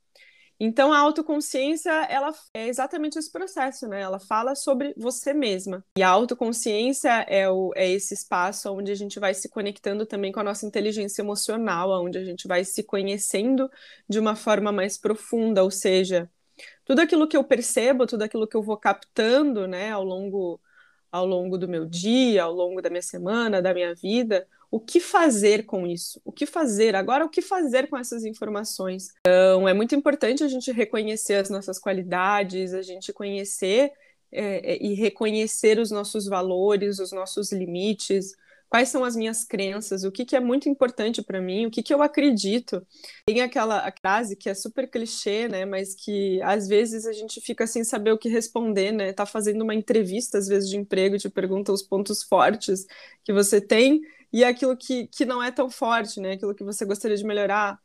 Então, 0.62 0.92
a 0.92 0.98
autoconsciência, 0.98 1.90
ela 1.90 2.34
é 2.52 2.68
exatamente 2.68 3.18
esse 3.18 3.32
processo, 3.32 3.88
né? 3.88 4.02
Ela 4.02 4.20
fala 4.20 4.54
sobre 4.54 4.92
você 4.94 5.32
mesma. 5.32 5.82
E 5.96 6.02
a 6.02 6.08
autoconsciência 6.10 7.08
é, 7.26 7.48
o, 7.48 7.72
é 7.74 7.90
esse 7.90 8.12
espaço 8.12 8.70
onde 8.70 8.92
a 8.92 8.94
gente 8.94 9.18
vai 9.18 9.32
se 9.32 9.48
conectando 9.48 10.04
também 10.04 10.30
com 10.30 10.38
a 10.38 10.44
nossa 10.44 10.66
inteligência 10.66 11.22
emocional, 11.22 11.90
onde 12.04 12.18
a 12.18 12.24
gente 12.24 12.46
vai 12.46 12.62
se 12.62 12.82
conhecendo 12.82 13.70
de 14.06 14.18
uma 14.18 14.36
forma 14.36 14.70
mais 14.70 14.98
profunda, 14.98 15.64
ou 15.64 15.70
seja, 15.70 16.30
tudo 16.84 17.00
aquilo 17.00 17.26
que 17.26 17.36
eu 17.38 17.44
percebo, 17.44 18.06
tudo 18.06 18.22
aquilo 18.22 18.46
que 18.46 18.56
eu 18.56 18.62
vou 18.62 18.76
captando, 18.76 19.66
né, 19.66 19.90
ao 19.90 20.04
longo 20.04 20.60
ao 21.12 21.26
longo 21.26 21.58
do 21.58 21.68
meu 21.68 21.86
dia, 21.86 22.44
ao 22.44 22.52
longo 22.52 22.80
da 22.80 22.88
minha 22.88 23.02
semana, 23.02 23.60
da 23.60 23.74
minha 23.74 23.94
vida, 23.94 24.46
o 24.70 24.78
que 24.78 25.00
fazer 25.00 25.64
com 25.66 25.86
isso? 25.86 26.20
O 26.24 26.30
que 26.30 26.46
fazer? 26.46 26.94
Agora, 26.94 27.24
o 27.24 27.28
que 27.28 27.42
fazer 27.42 27.88
com 27.88 27.98
essas 27.98 28.24
informações? 28.24 29.08
Então, 29.20 29.68
é 29.68 29.74
muito 29.74 29.94
importante 29.94 30.44
a 30.44 30.48
gente 30.48 30.70
reconhecer 30.70 31.34
as 31.34 31.50
nossas 31.50 31.78
qualidades, 31.78 32.72
a 32.72 32.82
gente 32.82 33.12
conhecer 33.12 33.92
é, 34.32 34.74
é, 34.74 34.78
e 34.80 34.94
reconhecer 34.94 35.78
os 35.78 35.90
nossos 35.90 36.26
valores, 36.26 37.00
os 37.00 37.10
nossos 37.10 37.50
limites, 37.50 38.32
quais 38.68 38.88
são 38.88 39.04
as 39.04 39.16
minhas 39.16 39.44
crenças, 39.44 40.04
o 40.04 40.12
que, 40.12 40.24
que 40.24 40.36
é 40.36 40.40
muito 40.40 40.68
importante 40.68 41.20
para 41.20 41.40
mim, 41.40 41.66
o 41.66 41.70
que, 41.70 41.82
que 41.82 41.92
eu 41.92 42.00
acredito. 42.00 42.86
Tem 43.26 43.40
aquela 43.40 43.92
frase 44.00 44.36
que 44.36 44.48
é 44.48 44.54
super 44.54 44.88
clichê, 44.88 45.48
né, 45.48 45.64
mas 45.64 45.96
que 45.96 46.40
às 46.42 46.68
vezes 46.68 47.04
a 47.06 47.12
gente 47.12 47.40
fica 47.40 47.66
sem 47.66 47.82
saber 47.82 48.12
o 48.12 48.18
que 48.18 48.28
responder, 48.28 48.92
né? 48.92 49.12
Tá 49.12 49.26
fazendo 49.26 49.62
uma 49.62 49.74
entrevista 49.74 50.38
às 50.38 50.46
vezes 50.46 50.70
de 50.70 50.76
emprego 50.76 51.18
te 51.18 51.28
pergunta 51.28 51.72
os 51.72 51.82
pontos 51.82 52.22
fortes 52.22 52.86
que 53.24 53.32
você 53.32 53.60
tem 53.60 54.00
e 54.32 54.44
aquilo 54.44 54.76
que, 54.76 55.06
que 55.08 55.24
não 55.24 55.42
é 55.42 55.50
tão 55.50 55.70
forte, 55.70 56.20
né? 56.20 56.32
Aquilo 56.32 56.54
que 56.54 56.64
você 56.64 56.84
gostaria 56.84 57.16
de 57.16 57.24
melhorar. 57.24 57.78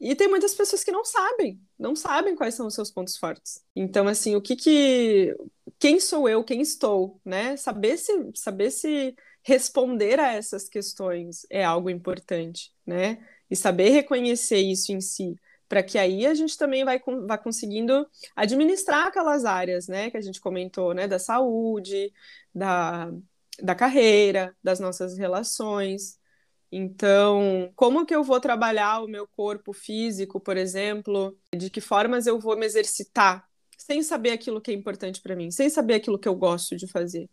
E 0.00 0.14
tem 0.14 0.28
muitas 0.28 0.54
pessoas 0.54 0.84
que 0.84 0.92
não 0.92 1.04
sabem, 1.04 1.60
não 1.78 1.96
sabem 1.96 2.36
quais 2.36 2.54
são 2.54 2.66
os 2.68 2.74
seus 2.74 2.90
pontos 2.90 3.16
fortes. 3.16 3.64
Então, 3.74 4.06
assim, 4.06 4.36
o 4.36 4.40
que 4.40 4.54
que. 4.54 5.34
Quem 5.78 5.98
sou 6.00 6.28
eu, 6.28 6.44
quem 6.44 6.60
estou, 6.60 7.20
né? 7.24 7.56
Saber 7.56 7.96
se, 7.96 8.12
saber 8.34 8.70
se 8.70 9.14
responder 9.42 10.20
a 10.20 10.32
essas 10.34 10.68
questões 10.68 11.46
é 11.50 11.64
algo 11.64 11.90
importante, 11.90 12.72
né? 12.86 13.18
E 13.50 13.56
saber 13.56 13.90
reconhecer 13.90 14.58
isso 14.58 14.92
em 14.92 15.00
si, 15.00 15.34
para 15.68 15.82
que 15.82 15.98
aí 15.98 16.26
a 16.26 16.34
gente 16.34 16.56
também 16.56 16.84
vai, 16.84 17.00
vai 17.26 17.38
conseguindo 17.38 18.06
administrar 18.36 19.06
aquelas 19.06 19.44
áreas, 19.44 19.88
né? 19.88 20.10
Que 20.10 20.16
a 20.16 20.20
gente 20.20 20.40
comentou, 20.40 20.94
né? 20.94 21.08
Da 21.08 21.18
saúde, 21.18 22.12
da, 22.54 23.10
da 23.62 23.74
carreira, 23.74 24.56
das 24.62 24.80
nossas 24.80 25.16
relações. 25.16 26.18
Então, 26.70 27.72
como 27.74 28.04
que 28.04 28.14
eu 28.14 28.22
vou 28.22 28.40
trabalhar 28.40 29.02
o 29.02 29.08
meu 29.08 29.26
corpo 29.26 29.72
físico, 29.72 30.38
por 30.38 30.56
exemplo? 30.56 31.36
De 31.54 31.70
que 31.70 31.80
formas 31.80 32.26
eu 32.26 32.38
vou 32.38 32.56
me 32.56 32.66
exercitar 32.66 33.46
sem 33.76 34.02
saber 34.02 34.30
aquilo 34.30 34.60
que 34.60 34.70
é 34.70 34.74
importante 34.74 35.22
para 35.22 35.34
mim, 35.34 35.50
sem 35.50 35.70
saber 35.70 35.94
aquilo 35.94 36.18
que 36.18 36.28
eu 36.28 36.34
gosto 36.34 36.76
de 36.76 36.86
fazer. 36.86 37.30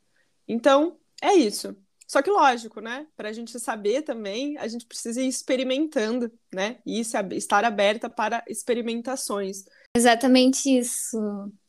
Então, 0.47 0.97
é 1.21 1.33
isso. 1.33 1.75
Só 2.07 2.21
que 2.21 2.29
lógico, 2.29 2.79
né? 2.79 3.07
Para 3.17 3.29
a 3.29 3.33
gente 3.33 3.59
saber 3.59 4.03
também, 4.03 4.57
a 4.57 4.67
gente 4.67 4.85
precisa 4.85 5.21
ir 5.21 5.27
experimentando, 5.27 6.31
né? 6.53 6.77
E 6.85 6.99
estar 6.99 7.65
aberta 7.65 8.09
para 8.09 8.43
experimentações. 8.47 9.65
Exatamente 9.95 10.77
isso, 10.77 11.17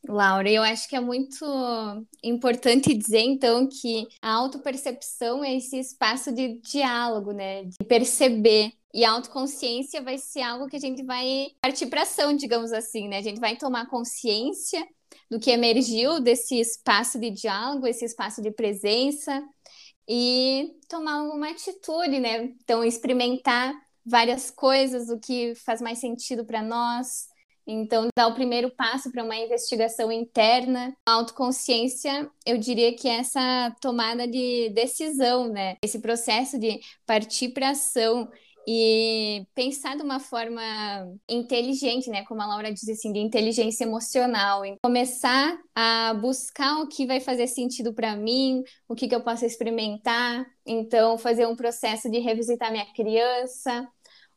Laura. 0.09 0.51
Eu 0.51 0.65
acho 0.65 0.89
que 0.89 0.97
é 0.97 1.01
muito 1.01 1.47
importante 2.25 2.93
dizer, 2.93 3.21
então, 3.21 3.69
que 3.69 4.09
a 4.21 4.33
autopercepção 4.33 5.45
é 5.45 5.55
esse 5.55 5.79
espaço 5.79 6.33
de 6.33 6.61
diálogo, 6.61 7.31
né? 7.31 7.63
De 7.63 7.77
perceber. 7.87 8.73
E 8.93 9.05
a 9.05 9.13
autoconsciência 9.13 10.03
vai 10.03 10.19
ser 10.19 10.41
algo 10.41 10.67
que 10.67 10.75
a 10.75 10.81
gente 10.81 11.05
vai 11.05 11.47
partir 11.63 11.87
para 11.87 12.03
ação, 12.03 12.35
digamos 12.35 12.73
assim, 12.73 13.07
né? 13.07 13.19
A 13.19 13.23
gente 13.23 13.39
vai 13.39 13.57
tomar 13.57 13.87
consciência 13.87 14.85
do 15.31 15.39
que 15.39 15.53
emergiu 15.53 16.19
desse 16.19 16.59
espaço 16.59 17.21
de 17.21 17.31
diálogo, 17.31 17.87
esse 17.87 18.05
espaço 18.05 18.43
de 18.43 18.51
presença 18.51 19.41
e 20.09 20.73
tomar 20.89 21.21
alguma 21.21 21.51
atitude, 21.51 22.19
né? 22.19 22.43
Então, 22.61 22.83
experimentar 22.83 23.73
várias 24.05 24.51
coisas, 24.51 25.11
o 25.11 25.21
que 25.21 25.55
faz 25.55 25.81
mais 25.81 26.01
sentido 26.01 26.45
para 26.45 26.61
nós 26.61 27.29
então, 27.67 28.09
dar 28.17 28.29
o 28.29 28.35
primeiro 28.35 28.71
passo 28.71 29.11
para 29.11 29.25
uma 29.25 29.37
investigação 29.37 30.13
interna, 30.13 30.97
a 31.05 31.13
autoconsciência, 31.13 32.31
eu 32.47 32.57
diria 32.59 32.95
que 32.95 33.09
é 33.09 33.17
essa 33.17 33.75
tomada 33.81 34.27
de 34.29 34.71
decisão, 34.71 35.49
né? 35.49 35.77
Esse 35.83 35.99
processo 35.99 36.59
de 36.59 36.79
partir 37.05 37.49
para 37.49 37.71
ação 37.71 38.31
e 38.69 39.47
pensar 39.55 39.97
de 39.97 40.03
uma 40.03 40.21
forma 40.21 40.63
inteligente, 41.29 42.09
né? 42.09 42.25
Como 42.25 42.41
a 42.41 42.47
Laura 42.47 42.73
diz 42.73 42.89
assim, 42.89 43.13
de 43.13 43.19
inteligência 43.19 43.85
emocional, 43.85 44.65
em 44.65 44.77
começar 44.83 45.59
a 45.75 46.15
buscar 46.15 46.83
o 46.83 46.89
que 46.89 47.07
vai 47.07 47.21
fazer 47.21 47.49
sentido 47.49 47.93
para 47.93 48.17
mim, 48.17 48.63
o 48.89 48.95
que, 48.95 49.09
que 49.09 49.15
eu 49.15 49.23
posso 49.23 49.45
experimentar. 49.45 50.47
Então, 50.65 51.19
fazer 51.19 51.47
um 51.47 51.57
processo 51.57 52.09
de 52.11 52.19
revisitar 52.21 52.71
minha 52.71 52.87
criança, 52.93 53.87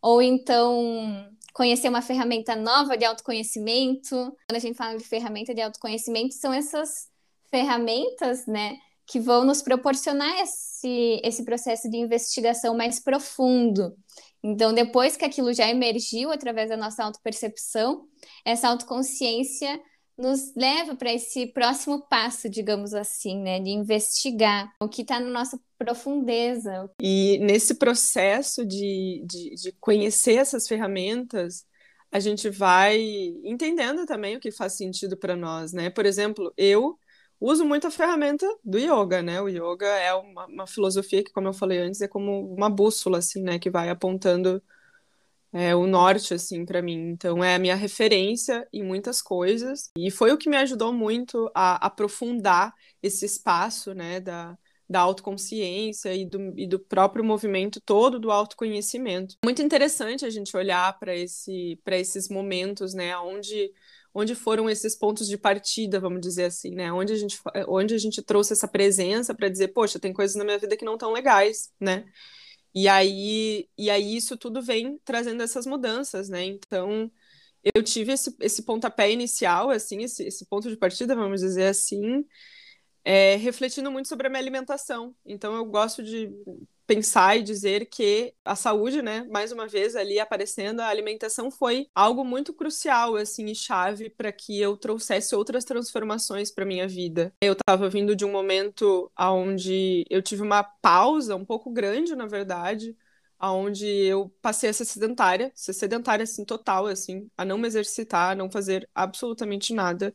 ou 0.01 0.21
então 0.21 1.27
conhecer 1.53 1.89
uma 1.89 2.01
ferramenta 2.01 2.55
nova 2.55 2.97
de 2.97 3.05
autoconhecimento. 3.05 4.15
Quando 4.47 4.55
a 4.55 4.59
gente 4.59 4.77
fala 4.77 4.97
de 4.97 5.03
ferramenta 5.03 5.53
de 5.53 5.61
autoconhecimento, 5.61 6.33
são 6.35 6.53
essas 6.53 7.07
ferramentas, 7.49 8.45
né, 8.45 8.77
que 9.07 9.19
vão 9.19 9.43
nos 9.43 9.61
proporcionar 9.61 10.39
esse, 10.41 11.19
esse 11.23 11.43
processo 11.43 11.89
de 11.89 11.97
investigação 11.97 12.75
mais 12.77 12.99
profundo. 12.99 13.95
Então, 14.41 14.73
depois 14.73 15.17
que 15.17 15.25
aquilo 15.25 15.51
já 15.51 15.67
emergiu 15.67 16.31
através 16.31 16.69
da 16.69 16.77
nossa 16.77 17.03
autopercepção, 17.03 18.05
essa 18.45 18.69
autoconsciência 18.69 19.79
nos 20.19 20.53
leva 20.53 20.95
para 20.95 21.13
esse 21.13 21.47
próximo 21.47 22.01
passo, 22.01 22.49
digamos 22.49 22.93
assim, 22.93 23.41
né, 23.41 23.59
de 23.59 23.69
investigar 23.69 24.71
o 24.81 24.89
que 24.89 25.01
está 25.01 25.19
na 25.19 25.29
nossa 25.29 25.59
profundeza. 25.77 26.91
E 27.01 27.37
nesse 27.39 27.75
processo 27.75 28.65
de, 28.65 29.23
de, 29.25 29.55
de 29.55 29.71
conhecer 29.79 30.35
essas 30.35 30.67
ferramentas, 30.67 31.65
a 32.11 32.19
gente 32.19 32.49
vai 32.49 32.99
entendendo 33.43 34.05
também 34.05 34.35
o 34.35 34.39
que 34.39 34.51
faz 34.51 34.73
sentido 34.73 35.15
para 35.15 35.35
nós, 35.35 35.71
né? 35.71 35.89
Por 35.89 36.05
exemplo, 36.05 36.53
eu 36.57 36.99
uso 37.39 37.63
muito 37.63 37.87
a 37.87 37.91
ferramenta 37.91 38.45
do 38.63 38.77
yoga, 38.77 39.21
né? 39.21 39.41
O 39.41 39.47
yoga 39.47 39.87
é 39.87 40.13
uma, 40.13 40.45
uma 40.47 40.67
filosofia 40.67 41.23
que, 41.23 41.31
como 41.31 41.47
eu 41.47 41.53
falei 41.53 41.79
antes, 41.79 42.01
é 42.01 42.07
como 42.07 42.53
uma 42.53 42.69
bússola, 42.69 43.19
assim, 43.19 43.41
né? 43.41 43.57
Que 43.57 43.69
vai 43.69 43.89
apontando 43.89 44.61
é 45.51 45.75
o 45.75 45.87
norte, 45.87 46.33
assim, 46.33 46.65
para 46.65 46.81
mim. 46.81 47.09
Então, 47.09 47.43
é 47.43 47.55
a 47.55 47.59
minha 47.59 47.75
referência 47.75 48.67
em 48.71 48.83
muitas 48.83 49.21
coisas. 49.21 49.89
E 49.97 50.11
foi 50.11 50.31
o 50.31 50.37
que 50.37 50.49
me 50.49 50.57
ajudou 50.57 50.93
muito 50.93 51.49
a 51.55 51.85
aprofundar 51.85 52.73
esse 53.01 53.25
espaço, 53.25 53.93
né, 53.93 54.19
da, 54.19 54.57
da 54.89 54.99
autoconsciência 54.99 56.13
e 56.15 56.25
do, 56.25 56.53
e 56.57 56.67
do 56.67 56.79
próprio 56.79 57.23
movimento 57.23 57.79
todo 57.79 58.19
do 58.19 58.31
autoconhecimento. 58.31 59.35
Muito 59.43 59.61
interessante 59.61 60.25
a 60.25 60.29
gente 60.29 60.55
olhar 60.57 60.97
para 60.99 61.15
esse, 61.15 61.79
esses 61.91 62.27
momentos, 62.27 62.93
né, 62.93 63.15
onde, 63.17 63.71
onde 64.13 64.33
foram 64.33 64.69
esses 64.69 64.95
pontos 64.95 65.27
de 65.27 65.37
partida, 65.37 65.99
vamos 65.99 66.21
dizer 66.21 66.45
assim, 66.45 66.71
né, 66.71 66.91
onde 66.91 67.13
a 67.13 67.15
gente, 67.15 67.39
onde 67.67 67.93
a 67.93 67.99
gente 67.99 68.21
trouxe 68.23 68.53
essa 68.53 68.67
presença 68.67 69.33
para 69.35 69.47
dizer, 69.47 69.69
poxa, 69.69 69.99
tem 69.99 70.11
coisas 70.11 70.35
na 70.35 70.43
minha 70.43 70.57
vida 70.57 70.75
que 70.75 70.85
não 70.85 70.93
estão 70.93 71.11
legais, 71.11 71.71
né, 71.79 72.05
e 72.73 72.87
aí, 72.87 73.67
e 73.77 73.89
aí 73.89 74.15
isso 74.15 74.37
tudo 74.37 74.61
vem 74.61 74.97
trazendo 75.03 75.43
essas 75.43 75.65
mudanças, 75.65 76.29
né, 76.29 76.43
então 76.45 77.11
eu 77.75 77.83
tive 77.83 78.13
esse, 78.13 78.35
esse 78.41 78.63
pontapé 78.63 79.11
inicial, 79.11 79.69
assim, 79.69 80.03
esse, 80.03 80.23
esse 80.23 80.45
ponto 80.45 80.69
de 80.69 80.77
partida, 80.77 81.15
vamos 81.15 81.41
dizer 81.41 81.67
assim, 81.67 82.25
é, 83.03 83.35
refletindo 83.37 83.91
muito 83.91 84.07
sobre 84.07 84.27
a 84.27 84.29
minha 84.29 84.41
alimentação. 84.41 85.15
Então, 85.25 85.55
eu 85.55 85.65
gosto 85.65 86.03
de 86.03 86.31
pensar 86.89 87.37
e 87.37 87.43
dizer 87.43 87.85
que 87.85 88.33
a 88.43 88.55
saúde, 88.55 89.03
né, 89.03 89.23
mais 89.29 89.51
uma 89.51 89.67
vez 89.67 89.95
ali 89.95 90.19
aparecendo, 90.19 90.79
a 90.79 90.87
alimentação 90.87 91.51
foi 91.51 91.87
algo 91.93 92.25
muito 92.25 92.51
crucial, 92.51 93.15
assim, 93.15 93.45
e 93.45 93.53
chave 93.53 94.09
para 94.09 94.31
que 94.31 94.59
eu 94.59 94.75
trouxesse 94.75 95.35
outras 95.35 95.63
transformações 95.63 96.49
para 96.49 96.65
minha 96.65 96.87
vida. 96.87 97.31
Eu 97.43 97.53
estava 97.53 97.87
vindo 97.87 98.15
de 98.15 98.25
um 98.25 98.31
momento 98.31 99.11
onde 99.19 100.03
eu 100.09 100.19
tive 100.19 100.41
uma 100.41 100.63
pausa 100.63 101.35
um 101.35 101.45
pouco 101.45 101.69
grande, 101.69 102.15
na 102.15 102.25
verdade, 102.25 102.97
aonde 103.37 103.85
eu 103.85 104.33
passei 104.41 104.71
a 104.71 104.73
ser 104.73 104.85
sedentária, 104.85 105.51
ser 105.53 105.73
sedentária 105.73 106.23
assim 106.23 106.43
total, 106.43 106.87
assim, 106.87 107.29
a 107.37 107.45
não 107.45 107.59
me 107.59 107.67
exercitar, 107.67 108.31
a 108.31 108.35
não 108.35 108.49
fazer 108.49 108.89
absolutamente 108.95 109.75
nada 109.75 110.11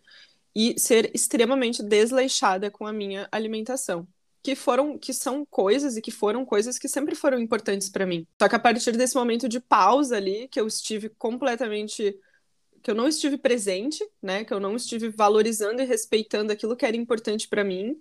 e 0.52 0.78
ser 0.78 1.10
extremamente 1.14 1.84
desleixada 1.84 2.68
com 2.68 2.84
a 2.84 2.92
minha 2.92 3.28
alimentação. 3.30 4.08
Que 4.44 4.54
foram, 4.54 4.98
que 4.98 5.12
são 5.12 5.44
coisas 5.46 5.96
e 5.96 6.02
que 6.02 6.10
foram 6.10 6.44
coisas 6.44 6.78
que 6.78 6.88
sempre 6.88 7.14
foram 7.14 7.40
importantes 7.40 7.88
para 7.88 8.06
mim. 8.06 8.26
Só 8.40 8.48
que 8.48 8.54
a 8.54 8.58
partir 8.58 8.92
desse 8.92 9.16
momento 9.16 9.48
de 9.48 9.58
pausa 9.58 10.16
ali, 10.16 10.46
que 10.48 10.60
eu 10.60 10.66
estive 10.66 11.08
completamente 11.08 12.16
que 12.82 12.90
eu 12.90 12.94
não 12.94 13.08
estive 13.08 13.38
presente, 13.38 14.06
né, 14.22 14.44
que 14.44 14.52
eu 14.52 14.60
não 14.60 14.76
estive 14.76 15.08
valorizando 15.08 15.80
e 15.80 15.86
respeitando 15.86 16.52
aquilo 16.52 16.76
que 16.76 16.84
era 16.84 16.94
importante 16.94 17.48
para 17.48 17.64
mim, 17.64 17.98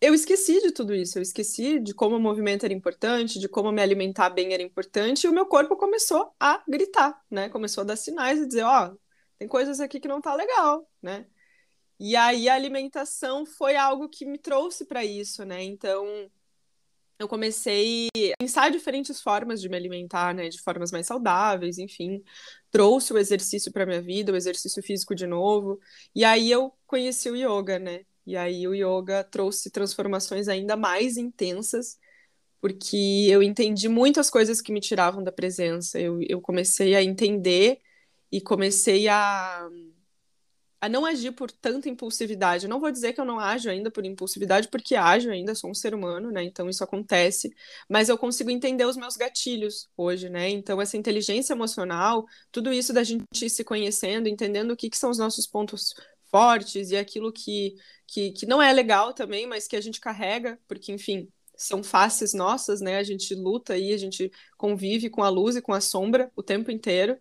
eu 0.00 0.14
esqueci 0.14 0.60
de 0.60 0.70
tudo 0.70 0.94
isso, 0.94 1.18
eu 1.18 1.22
esqueci 1.22 1.80
de 1.80 1.92
como 1.92 2.14
o 2.14 2.20
movimento 2.20 2.64
era 2.64 2.72
importante, 2.72 3.40
de 3.40 3.48
como 3.48 3.72
me 3.72 3.82
alimentar 3.82 4.30
bem 4.30 4.52
era 4.54 4.62
importante, 4.62 5.24
e 5.24 5.28
o 5.28 5.32
meu 5.32 5.46
corpo 5.46 5.76
começou 5.76 6.32
a 6.38 6.62
gritar, 6.68 7.20
né? 7.28 7.48
Começou 7.48 7.82
a 7.82 7.84
dar 7.84 7.96
sinais 7.96 8.38
e 8.38 8.46
dizer, 8.46 8.62
ó, 8.62 8.92
oh, 8.92 8.98
tem 9.36 9.48
coisas 9.48 9.80
aqui 9.80 9.98
que 9.98 10.06
não 10.06 10.20
tá 10.20 10.32
legal, 10.36 10.88
né? 11.02 11.26
E 12.00 12.14
aí 12.16 12.48
a 12.48 12.54
alimentação 12.54 13.44
foi 13.44 13.76
algo 13.76 14.08
que 14.08 14.24
me 14.24 14.38
trouxe 14.38 14.84
para 14.84 15.04
isso, 15.04 15.44
né? 15.44 15.62
Então, 15.64 16.30
eu 17.18 17.26
comecei 17.28 18.08
a 18.34 18.36
pensar 18.38 18.70
diferentes 18.70 19.20
formas 19.20 19.60
de 19.60 19.68
me 19.68 19.76
alimentar, 19.76 20.32
né, 20.34 20.48
de 20.48 20.60
formas 20.60 20.92
mais 20.92 21.06
saudáveis, 21.06 21.78
enfim, 21.78 22.22
trouxe 22.70 23.12
o 23.12 23.18
exercício 23.18 23.72
para 23.72 23.84
minha 23.86 24.00
vida, 24.00 24.32
o 24.32 24.36
exercício 24.36 24.82
físico 24.82 25.14
de 25.14 25.26
novo, 25.26 25.80
e 26.14 26.24
aí 26.24 26.50
eu 26.50 26.72
conheci 26.86 27.28
o 27.28 27.36
yoga, 27.36 27.78
né? 27.78 28.04
E 28.24 28.36
aí 28.36 28.68
o 28.68 28.74
yoga 28.74 29.24
trouxe 29.24 29.70
transformações 29.70 30.48
ainda 30.48 30.76
mais 30.76 31.16
intensas, 31.16 31.98
porque 32.60 33.26
eu 33.30 33.42
entendi 33.42 33.88
muitas 33.88 34.30
coisas 34.30 34.60
que 34.60 34.72
me 34.72 34.80
tiravam 34.80 35.22
da 35.24 35.32
presença. 35.32 35.98
Eu, 36.00 36.20
eu 36.28 36.40
comecei 36.40 36.94
a 36.94 37.02
entender 37.02 37.80
e 38.30 38.40
comecei 38.40 39.08
a 39.08 39.68
a 40.80 40.88
não 40.88 41.04
agir 41.04 41.32
por 41.32 41.50
tanta 41.50 41.88
impulsividade. 41.88 42.66
Eu 42.66 42.70
não 42.70 42.80
vou 42.80 42.90
dizer 42.90 43.12
que 43.12 43.20
eu 43.20 43.24
não 43.24 43.40
ajo 43.40 43.68
ainda 43.68 43.90
por 43.90 44.04
impulsividade, 44.04 44.68
porque 44.68 44.94
ajo 44.94 45.30
ainda, 45.30 45.54
sou 45.54 45.70
um 45.70 45.74
ser 45.74 45.94
humano, 45.94 46.30
né? 46.30 46.44
Então 46.44 46.68
isso 46.68 46.84
acontece, 46.84 47.52
mas 47.88 48.08
eu 48.08 48.16
consigo 48.16 48.50
entender 48.50 48.84
os 48.84 48.96
meus 48.96 49.16
gatilhos 49.16 49.88
hoje, 49.96 50.28
né? 50.28 50.48
Então 50.48 50.80
essa 50.80 50.96
inteligência 50.96 51.52
emocional, 51.52 52.26
tudo 52.52 52.72
isso 52.72 52.92
da 52.92 53.02
gente 53.02 53.24
ir 53.42 53.50
se 53.50 53.64
conhecendo, 53.64 54.28
entendendo 54.28 54.72
o 54.72 54.76
que, 54.76 54.90
que 54.90 54.98
são 54.98 55.10
os 55.10 55.18
nossos 55.18 55.46
pontos 55.46 55.94
fortes 56.30 56.90
e 56.90 56.96
aquilo 56.96 57.32
que, 57.32 57.74
que, 58.06 58.32
que 58.32 58.46
não 58.46 58.62
é 58.62 58.72
legal 58.72 59.12
também, 59.12 59.46
mas 59.46 59.66
que 59.66 59.76
a 59.76 59.80
gente 59.80 60.00
carrega, 60.00 60.58
porque, 60.68 60.92
enfim, 60.92 61.28
são 61.56 61.82
faces 61.82 62.32
nossas, 62.32 62.80
né? 62.80 62.98
A 62.98 63.02
gente 63.02 63.34
luta 63.34 63.76
e 63.76 63.92
a 63.92 63.96
gente 63.96 64.30
convive 64.56 65.10
com 65.10 65.24
a 65.24 65.28
luz 65.28 65.56
e 65.56 65.62
com 65.62 65.72
a 65.72 65.80
sombra 65.80 66.30
o 66.36 66.42
tempo 66.42 66.70
inteiro. 66.70 67.18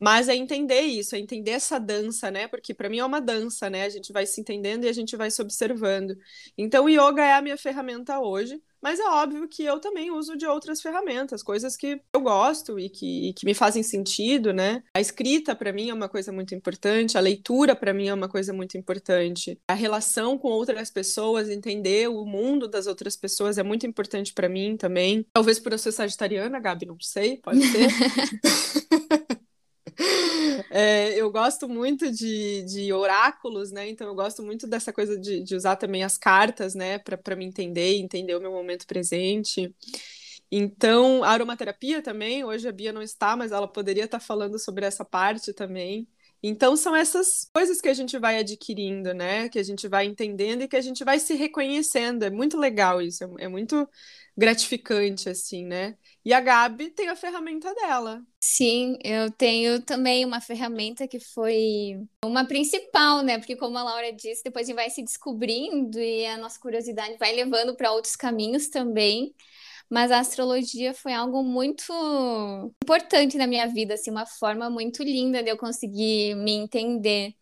Mas 0.00 0.28
é 0.28 0.34
entender 0.34 0.82
isso, 0.82 1.16
é 1.16 1.18
entender 1.18 1.52
essa 1.52 1.78
dança, 1.78 2.30
né? 2.30 2.46
Porque 2.46 2.72
para 2.72 2.88
mim 2.88 2.98
é 2.98 3.04
uma 3.04 3.20
dança, 3.20 3.68
né? 3.68 3.84
A 3.84 3.88
gente 3.88 4.12
vai 4.12 4.26
se 4.26 4.40
entendendo 4.40 4.84
e 4.84 4.88
a 4.88 4.92
gente 4.92 5.16
vai 5.16 5.30
se 5.30 5.42
observando. 5.42 6.16
Então, 6.56 6.84
o 6.84 6.88
yoga 6.88 7.24
é 7.24 7.34
a 7.34 7.42
minha 7.42 7.56
ferramenta 7.56 8.18
hoje, 8.20 8.60
mas 8.80 9.00
é 9.00 9.04
óbvio 9.04 9.48
que 9.48 9.64
eu 9.64 9.80
também 9.80 10.10
uso 10.10 10.36
de 10.36 10.46
outras 10.46 10.80
ferramentas, 10.80 11.42
coisas 11.42 11.76
que 11.76 12.00
eu 12.12 12.20
gosto 12.20 12.78
e 12.78 12.88
que, 12.88 13.30
e 13.30 13.32
que 13.32 13.44
me 13.44 13.54
fazem 13.54 13.82
sentido, 13.82 14.52
né? 14.52 14.82
A 14.94 15.00
escrita 15.00 15.54
para 15.54 15.72
mim 15.72 15.90
é 15.90 15.94
uma 15.94 16.08
coisa 16.08 16.30
muito 16.30 16.54
importante, 16.54 17.18
a 17.18 17.20
leitura 17.20 17.74
para 17.74 17.92
mim 17.92 18.06
é 18.06 18.14
uma 18.14 18.28
coisa 18.28 18.52
muito 18.52 18.78
importante. 18.78 19.58
A 19.66 19.74
relação 19.74 20.38
com 20.38 20.48
outras 20.48 20.90
pessoas, 20.90 21.48
entender 21.48 22.08
o 22.08 22.24
mundo 22.24 22.68
das 22.68 22.86
outras 22.86 23.16
pessoas 23.16 23.58
é 23.58 23.62
muito 23.62 23.86
importante 23.86 24.32
para 24.32 24.48
mim 24.48 24.76
também. 24.76 25.26
Talvez 25.32 25.58
por 25.58 25.72
eu 25.72 25.78
ser 25.78 25.92
sagitariana, 25.92 26.60
Gabi, 26.60 26.86
não 26.86 27.00
sei, 27.00 27.38
pode 27.38 27.60
ser. 27.66 27.88
É, 30.70 31.14
eu 31.14 31.30
gosto 31.30 31.68
muito 31.68 32.10
de, 32.10 32.62
de 32.64 32.92
oráculos, 32.92 33.72
né? 33.72 33.88
Então 33.88 34.06
eu 34.06 34.14
gosto 34.14 34.42
muito 34.42 34.66
dessa 34.66 34.92
coisa 34.92 35.18
de, 35.18 35.42
de 35.42 35.54
usar 35.56 35.76
também 35.76 36.04
as 36.04 36.18
cartas, 36.18 36.74
né? 36.74 36.98
Para 36.98 37.36
me 37.36 37.44
entender, 37.44 37.96
entender 37.96 38.34
o 38.34 38.40
meu 38.40 38.52
momento 38.52 38.86
presente. 38.86 39.74
Então, 40.50 41.22
a 41.24 41.30
aromaterapia 41.30 42.02
também, 42.02 42.44
hoje 42.44 42.66
a 42.68 42.72
Bia 42.72 42.92
não 42.92 43.02
está, 43.02 43.36
mas 43.36 43.52
ela 43.52 43.68
poderia 43.68 44.04
estar 44.04 44.20
falando 44.20 44.58
sobre 44.58 44.86
essa 44.86 45.04
parte 45.04 45.52
também. 45.52 46.08
Então, 46.42 46.76
são 46.76 46.94
essas 46.94 47.50
coisas 47.52 47.80
que 47.80 47.88
a 47.88 47.94
gente 47.94 48.16
vai 48.18 48.38
adquirindo, 48.38 49.12
né? 49.12 49.48
Que 49.48 49.58
a 49.58 49.62
gente 49.62 49.88
vai 49.88 50.06
entendendo 50.06 50.62
e 50.62 50.68
que 50.68 50.76
a 50.76 50.80
gente 50.80 51.04
vai 51.04 51.18
se 51.18 51.34
reconhecendo. 51.34 52.22
É 52.22 52.30
muito 52.30 52.56
legal 52.56 53.02
isso, 53.02 53.24
é, 53.24 53.44
é 53.44 53.48
muito 53.48 53.88
gratificante, 54.38 55.28
assim, 55.28 55.64
né? 55.64 55.96
E 56.24 56.32
a 56.32 56.40
Gabi 56.40 56.90
tem 56.90 57.08
a 57.08 57.16
ferramenta 57.16 57.74
dela. 57.74 58.22
Sim, 58.40 58.96
eu 59.02 59.32
tenho 59.32 59.82
também 59.82 60.24
uma 60.24 60.40
ferramenta 60.40 61.08
que 61.08 61.18
foi 61.18 62.00
uma 62.24 62.44
principal, 62.46 63.22
né? 63.22 63.38
Porque, 63.38 63.56
como 63.56 63.76
a 63.76 63.82
Laura 63.82 64.12
disse, 64.12 64.44
depois 64.44 64.64
a 64.64 64.68
gente 64.68 64.76
vai 64.76 64.90
se 64.90 65.02
descobrindo 65.02 65.98
e 65.98 66.24
a 66.26 66.36
nossa 66.36 66.60
curiosidade 66.60 67.16
vai 67.18 67.34
levando 67.34 67.74
para 67.74 67.90
outros 67.90 68.14
caminhos 68.14 68.68
também. 68.68 69.34
Mas 69.90 70.12
a 70.12 70.20
astrologia 70.20 70.94
foi 70.94 71.14
algo 71.14 71.42
muito 71.42 71.92
importante 72.84 73.36
na 73.38 73.46
minha 73.46 73.66
vida, 73.66 73.94
assim, 73.94 74.10
uma 74.10 74.26
forma 74.26 74.70
muito 74.70 75.02
linda 75.02 75.42
de 75.42 75.50
eu 75.50 75.56
conseguir 75.56 76.36
me 76.36 76.52
entender. 76.52 77.34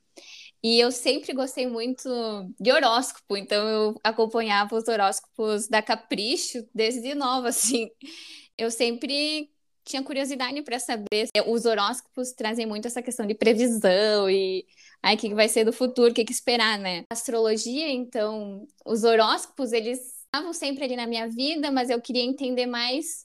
E 0.68 0.80
eu 0.80 0.90
sempre 0.90 1.32
gostei 1.32 1.64
muito 1.64 2.08
de 2.58 2.72
horóscopo, 2.72 3.36
então 3.36 3.68
eu 3.68 4.00
acompanhava 4.02 4.74
os 4.74 4.88
horóscopos 4.88 5.68
da 5.68 5.80
Capricho 5.80 6.68
desde 6.74 7.14
nova, 7.14 7.50
assim. 7.54 7.88
Eu 8.58 8.68
sempre 8.68 9.48
tinha 9.84 10.02
curiosidade 10.02 10.60
para 10.62 10.80
saber. 10.80 11.28
Os 11.46 11.66
horóscopos 11.66 12.32
trazem 12.32 12.66
muito 12.66 12.88
essa 12.88 13.00
questão 13.00 13.24
de 13.24 13.32
previsão 13.36 14.28
e 14.28 14.66
o 15.04 15.16
que 15.16 15.32
vai 15.36 15.48
ser 15.48 15.64
do 15.64 15.72
futuro, 15.72 16.10
o 16.10 16.14
que, 16.14 16.24
que 16.24 16.32
esperar, 16.32 16.76
né? 16.80 17.04
Astrologia, 17.12 17.88
então, 17.88 18.66
os 18.84 19.04
horóscopos, 19.04 19.72
eles 19.72 20.00
estavam 20.24 20.52
sempre 20.52 20.82
ali 20.82 20.96
na 20.96 21.06
minha 21.06 21.28
vida, 21.28 21.70
mas 21.70 21.90
eu 21.90 22.00
queria 22.02 22.24
entender 22.24 22.66
mais 22.66 23.24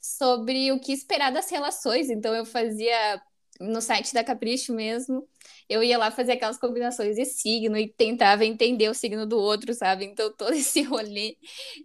sobre 0.00 0.70
o 0.70 0.78
que 0.78 0.92
esperar 0.92 1.32
das 1.32 1.50
relações. 1.50 2.10
Então 2.10 2.32
eu 2.32 2.46
fazia 2.46 3.20
no 3.60 3.80
site 3.80 4.12
da 4.12 4.24
Capricho 4.24 4.72
mesmo, 4.72 5.26
eu 5.68 5.82
ia 5.82 5.98
lá 5.98 6.10
fazer 6.10 6.32
aquelas 6.32 6.58
combinações 6.58 7.16
de 7.16 7.24
signo 7.24 7.76
e 7.76 7.88
tentava 7.88 8.44
entender 8.44 8.88
o 8.88 8.94
signo 8.94 9.26
do 9.26 9.38
outro, 9.38 9.74
sabe? 9.74 10.04
Então, 10.04 10.32
todo 10.36 10.52
esse 10.54 10.82
rolê 10.82 11.36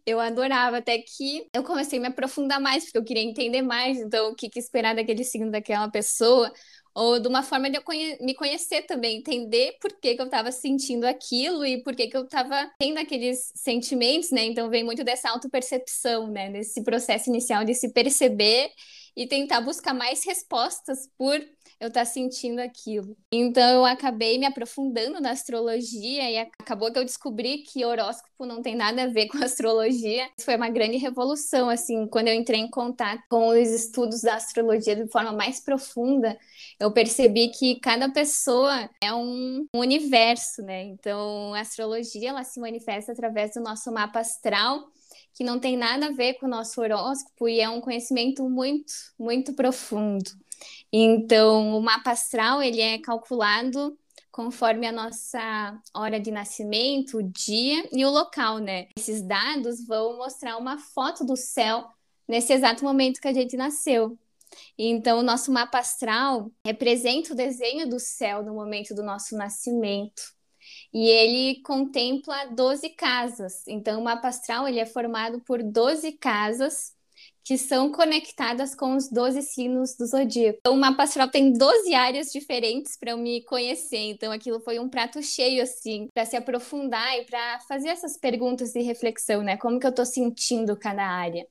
eu 0.06 0.20
adorava, 0.20 0.78
até 0.78 1.00
que 1.00 1.48
eu 1.54 1.64
comecei 1.64 2.00
a 2.00 2.02
me 2.02 2.08
aprofundar 2.10 2.60
mais, 2.60 2.86
porque 2.86 2.98
eu 2.98 3.04
queria 3.04 3.24
entender 3.24 3.62
mais, 3.62 4.00
então, 4.00 4.32
o 4.32 4.36
que, 4.36 4.50
que 4.50 4.60
esperar 4.60 4.96
daquele 4.96 5.24
signo 5.24 5.52
daquela 5.52 5.90
pessoa, 5.90 6.52
ou 6.94 7.20
de 7.20 7.28
uma 7.28 7.42
forma 7.42 7.70
de 7.70 7.78
eu 7.78 7.82
conhe 7.82 8.18
me 8.22 8.34
conhecer 8.36 8.84
também, 8.84 9.18
entender 9.18 9.78
por 9.80 9.92
que, 10.00 10.16
que 10.16 10.22
eu 10.22 10.26
estava 10.26 10.52
sentindo 10.52 11.06
aquilo 11.06 11.66
e 11.66 11.82
por 11.84 11.96
que, 11.96 12.08
que 12.08 12.18
eu 12.18 12.24
estava 12.26 12.70
tendo 12.78 13.00
aqueles 13.00 13.52
sentimentos, 13.56 14.32
né? 14.32 14.44
Então, 14.44 14.70
vem 14.70 14.84
muito 14.84 15.04
dessa 15.04 15.30
autopercepção, 15.30 16.28
né? 16.28 16.52
Desse 16.52 16.84
processo 16.84 17.30
inicial 17.30 17.64
de 17.64 17.74
se 17.74 17.94
perceber 17.94 18.72
e 19.16 19.28
tentar 19.28 19.62
buscar 19.62 19.94
mais 19.94 20.26
respostas 20.26 21.10
por 21.18 21.40
eu 21.82 21.88
estar 21.88 22.02
tá 22.02 22.06
sentindo 22.06 22.60
aquilo. 22.60 23.18
Então 23.32 23.68
eu 23.78 23.86
acabei 23.86 24.38
me 24.38 24.46
aprofundando 24.46 25.20
na 25.20 25.32
astrologia 25.32 26.30
e 26.30 26.38
acabou 26.38 26.92
que 26.94 27.00
eu 27.00 27.04
descobri 27.04 27.64
que 27.64 27.84
horóscopo 27.84 28.46
não 28.46 28.62
tem 28.62 28.76
nada 28.76 29.04
a 29.04 29.08
ver 29.08 29.28
com 29.28 29.40
astrologia. 29.44 30.30
Foi 30.40 30.56
uma 30.56 30.70
grande 30.70 30.98
revolução, 30.98 31.70
assim, 31.70 32.06
quando 32.06 32.28
eu 32.28 32.36
entrei 32.36 32.60
em 32.60 32.70
contato 32.70 33.24
com 33.28 33.48
os 33.48 33.68
estudos 33.68 34.22
da 34.22 34.36
astrologia 34.36 34.96
de 34.96 35.12
forma 35.12 35.32
mais 35.32 35.60
profunda, 35.60 36.38
eu 36.80 36.92
percebi 36.92 37.50
que 37.50 37.80
cada 37.80 38.08
pessoa 38.12 38.88
é 39.02 39.12
um, 39.12 39.66
universo, 39.74 40.62
né? 40.62 40.84
Então 40.84 41.56
a 41.56 41.62
astrologia 41.62 42.30
ela 42.30 42.44
se 42.44 42.60
manifesta 42.60 43.12
através 43.12 43.56
do 43.56 43.62
nosso 43.62 43.92
mapa 43.92 44.20
astral 44.20 44.88
que 45.34 45.44
não 45.44 45.60
tem 45.60 45.76
nada 45.76 46.08
a 46.08 46.12
ver 46.12 46.36
com 46.36 46.46
o 46.46 46.50
nosso 46.50 46.80
horóscopo 46.80 47.48
e 47.48 47.60
é 47.60 47.70
um 47.70 47.82
conhecimento 47.82 48.48
muito, 48.48 48.94
muito 49.18 49.54
profundo. 49.54 50.30
Então, 50.92 51.78
o 51.78 51.82
mapa 51.82 52.12
astral, 52.12 52.62
ele 52.62 52.82
é 52.82 52.98
calculado 53.00 53.98
conforme 54.32 54.88
a 54.88 54.92
nossa 54.92 55.80
hora 55.94 56.20
de 56.20 56.32
nascimento, 56.32 57.18
o 57.18 57.24
dia 57.24 57.88
e 57.92 58.06
o 58.06 58.10
local, 58.10 58.60
né? 58.60 58.88
Esses 58.98 59.22
dados 59.22 59.86
vão 59.86 60.18
mostrar 60.18 60.58
uma 60.58 60.78
foto 60.78 61.26
do 61.26 61.36
céu 61.36 61.86
nesse 62.28 62.54
exato 62.54 62.84
momento 62.84 63.20
que 63.20 63.28
a 63.28 63.34
gente 63.34 63.58
nasceu. 63.58 64.18
Então, 64.78 65.20
o 65.20 65.24
nosso 65.24 65.52
mapa 65.52 65.80
astral 65.80 66.52
representa 66.66 67.34
o 67.34 67.36
desenho 67.36 67.90
do 67.90 68.00
céu 68.00 68.44
no 68.44 68.54
momento 68.54 68.94
do 68.94 69.04
nosso 69.04 69.36
nascimento. 69.36 70.22
E 70.94 71.10
ele 71.10 71.62
contempla 71.62 72.46
12 72.46 72.90
casas. 72.92 73.66
Então, 73.68 74.00
o 74.00 74.04
mapa 74.04 74.28
astral 74.28 74.68
ele 74.68 74.80
é 74.80 74.86
formado 74.86 75.42
por 75.42 75.62
12 75.62 76.14
casas 76.14 76.94
que 77.44 77.58
são 77.58 77.92
conectadas 77.92 78.76
com 78.76 78.96
os 78.96 79.10
12 79.10 79.42
signos 79.42 79.96
do 79.96 80.06
zodíaco. 80.06 80.60
Então, 80.60 80.74
o 80.74 80.78
mapa 80.80 81.04
astral 81.04 81.30
tem 81.30 81.52
12 81.54 81.94
áreas 81.94 82.32
diferentes 82.32 82.98
para 82.98 83.12
eu 83.12 83.18
me 83.18 83.44
conhecer. 83.46 83.98
Então, 83.98 84.32
aquilo 84.32 84.60
foi 84.60 84.80
um 84.80 84.90
prato 84.90 85.22
cheio, 85.22 85.64
assim, 85.64 86.08
para 86.14 86.26
se 86.26 86.36
aprofundar 86.36 87.18
e 87.18 87.26
para 87.26 87.60
fazer 87.62 87.90
essas 87.90 88.18
perguntas 88.18 88.72
de 88.72 88.82
reflexão, 88.82 89.42
né? 89.44 89.58
Como 89.58 89.80
que 89.80 89.86
eu 89.86 89.90
estou 89.92 90.06
sentindo 90.06 90.78
cada 90.78 91.06
área? 91.06 91.46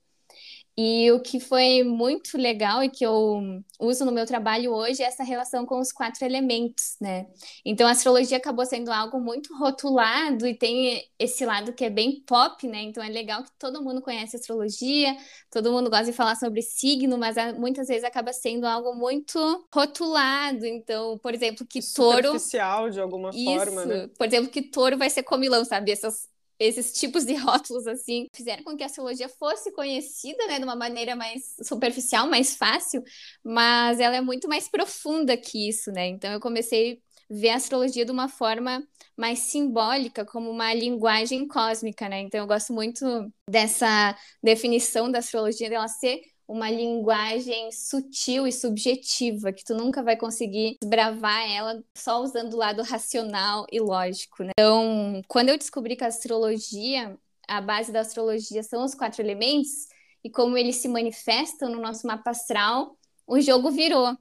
E 0.83 1.12
o 1.12 1.20
que 1.20 1.39
foi 1.39 1.83
muito 1.83 2.39
legal 2.39 2.83
e 2.83 2.89
que 2.89 3.05
eu 3.05 3.62
uso 3.78 4.03
no 4.03 4.11
meu 4.11 4.24
trabalho 4.24 4.72
hoje 4.72 5.03
é 5.03 5.07
essa 5.07 5.22
relação 5.22 5.66
com 5.66 5.78
os 5.78 5.93
quatro 5.93 6.24
elementos, 6.24 6.97
né? 6.99 7.26
Então 7.62 7.87
a 7.87 7.91
astrologia 7.91 8.39
acabou 8.39 8.64
sendo 8.64 8.91
algo 8.91 9.20
muito 9.20 9.55
rotulado 9.59 10.47
e 10.47 10.55
tem 10.55 11.05
esse 11.18 11.45
lado 11.45 11.74
que 11.74 11.85
é 11.85 11.91
bem 11.91 12.22
pop, 12.26 12.66
né? 12.66 12.81
Então 12.81 13.03
é 13.03 13.11
legal 13.11 13.45
que 13.45 13.51
todo 13.59 13.83
mundo 13.83 14.01
conhece 14.01 14.37
astrologia, 14.37 15.14
todo 15.51 15.70
mundo 15.70 15.91
gosta 15.91 16.07
de 16.07 16.12
falar 16.14 16.37
sobre 16.37 16.62
signo, 16.62 17.18
mas 17.18 17.37
muitas 17.59 17.87
vezes 17.87 18.05
acaba 18.05 18.33
sendo 18.33 18.66
algo 18.66 18.95
muito 18.95 19.39
rotulado. 19.74 20.64
Então, 20.64 21.18
por 21.18 21.35
exemplo, 21.35 21.66
que 21.66 21.81
touro. 21.95 22.28
Superficial 22.28 22.89
de 22.89 23.01
alguma 23.01 23.28
Isso. 23.35 23.45
forma, 23.45 23.85
né? 23.85 24.09
Por 24.16 24.26
exemplo, 24.26 24.51
que 24.51 24.62
touro 24.62 24.97
vai 24.97 25.11
ser 25.11 25.24
comilão, 25.24 25.62
sabe? 25.62 25.93
Essas 25.93 26.26
esses 26.61 26.92
tipos 26.92 27.24
de 27.24 27.34
rótulos 27.36 27.86
assim 27.86 28.26
fizeram 28.34 28.62
com 28.62 28.76
que 28.76 28.82
a 28.82 28.86
astrologia 28.86 29.28
fosse 29.28 29.72
conhecida, 29.72 30.46
né, 30.46 30.58
de 30.58 30.64
uma 30.64 30.76
maneira 30.76 31.16
mais 31.16 31.56
superficial, 31.62 32.28
mais 32.28 32.54
fácil, 32.54 33.02
mas 33.42 33.98
ela 33.98 34.16
é 34.16 34.20
muito 34.20 34.46
mais 34.46 34.68
profunda 34.68 35.36
que 35.36 35.68
isso, 35.68 35.90
né? 35.90 36.06
Então 36.06 36.30
eu 36.30 36.40
comecei 36.40 37.00
a 37.30 37.34
ver 37.34 37.50
a 37.50 37.56
astrologia 37.56 38.04
de 38.04 38.12
uma 38.12 38.28
forma 38.28 38.86
mais 39.16 39.38
simbólica, 39.40 40.24
como 40.24 40.50
uma 40.50 40.74
linguagem 40.74 41.48
cósmica, 41.48 42.08
né? 42.08 42.20
Então 42.20 42.40
eu 42.40 42.46
gosto 42.46 42.72
muito 42.72 43.04
dessa 43.48 44.14
definição 44.42 45.11
da 45.11 45.20
astrologia 45.20 45.70
dela 45.70 45.88
ser 45.88 46.20
uma 46.51 46.68
linguagem 46.68 47.70
sutil 47.70 48.44
e 48.44 48.53
subjetiva, 48.53 49.53
que 49.53 49.62
tu 49.64 49.72
nunca 49.72 50.03
vai 50.03 50.16
conseguir 50.16 50.76
desbravar 50.82 51.48
ela 51.48 51.80
só 51.96 52.20
usando 52.20 52.55
o 52.55 52.57
lado 52.57 52.82
racional 52.82 53.66
e 53.70 53.78
lógico, 53.78 54.42
né? 54.42 54.51
Então, 54.59 55.22
quando 55.28 55.51
eu 55.51 55.57
descobri 55.57 55.94
que 55.94 56.03
a 56.03 56.09
astrologia, 56.09 57.16
a 57.46 57.61
base 57.61 57.92
da 57.92 58.01
astrologia 58.01 58.64
são 58.64 58.84
os 58.84 58.96
quatro 58.96 59.22
elementos, 59.22 59.86
e 60.24 60.28
como 60.28 60.59
eles 60.59 60.76
se 60.76 60.88
manifestam 60.88 61.70
no 61.70 61.80
nosso 61.80 62.05
mapa 62.05 62.32
astral, 62.32 62.96
o 63.28 63.40
jogo 63.40 63.70
virou. 63.70 64.18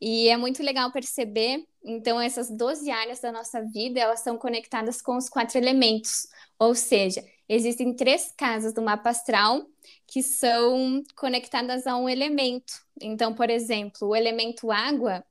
E 0.00 0.28
é 0.30 0.38
muito 0.38 0.62
legal 0.62 0.90
perceber, 0.90 1.66
então, 1.84 2.18
essas 2.18 2.48
12 2.48 2.90
áreas 2.90 3.20
da 3.20 3.30
nossa 3.30 3.60
vida, 3.62 4.00
elas 4.00 4.20
são 4.20 4.38
conectadas 4.38 5.02
com 5.02 5.18
os 5.18 5.28
quatro 5.28 5.58
elementos. 5.58 6.28
Ou 6.58 6.74
seja, 6.74 7.22
existem 7.48 7.94
três 7.94 8.32
casas 8.36 8.72
do 8.72 8.82
mapa 8.82 9.10
astral 9.10 9.66
que 10.06 10.22
são 10.22 11.02
conectadas 11.16 11.86
a 11.86 11.96
um 11.96 12.08
elemento. 12.08 12.72
Então, 13.00 13.34
por 13.34 13.48
exemplo, 13.50 14.08
o 14.08 14.16
elemento 14.16 14.70
água, 14.70 15.24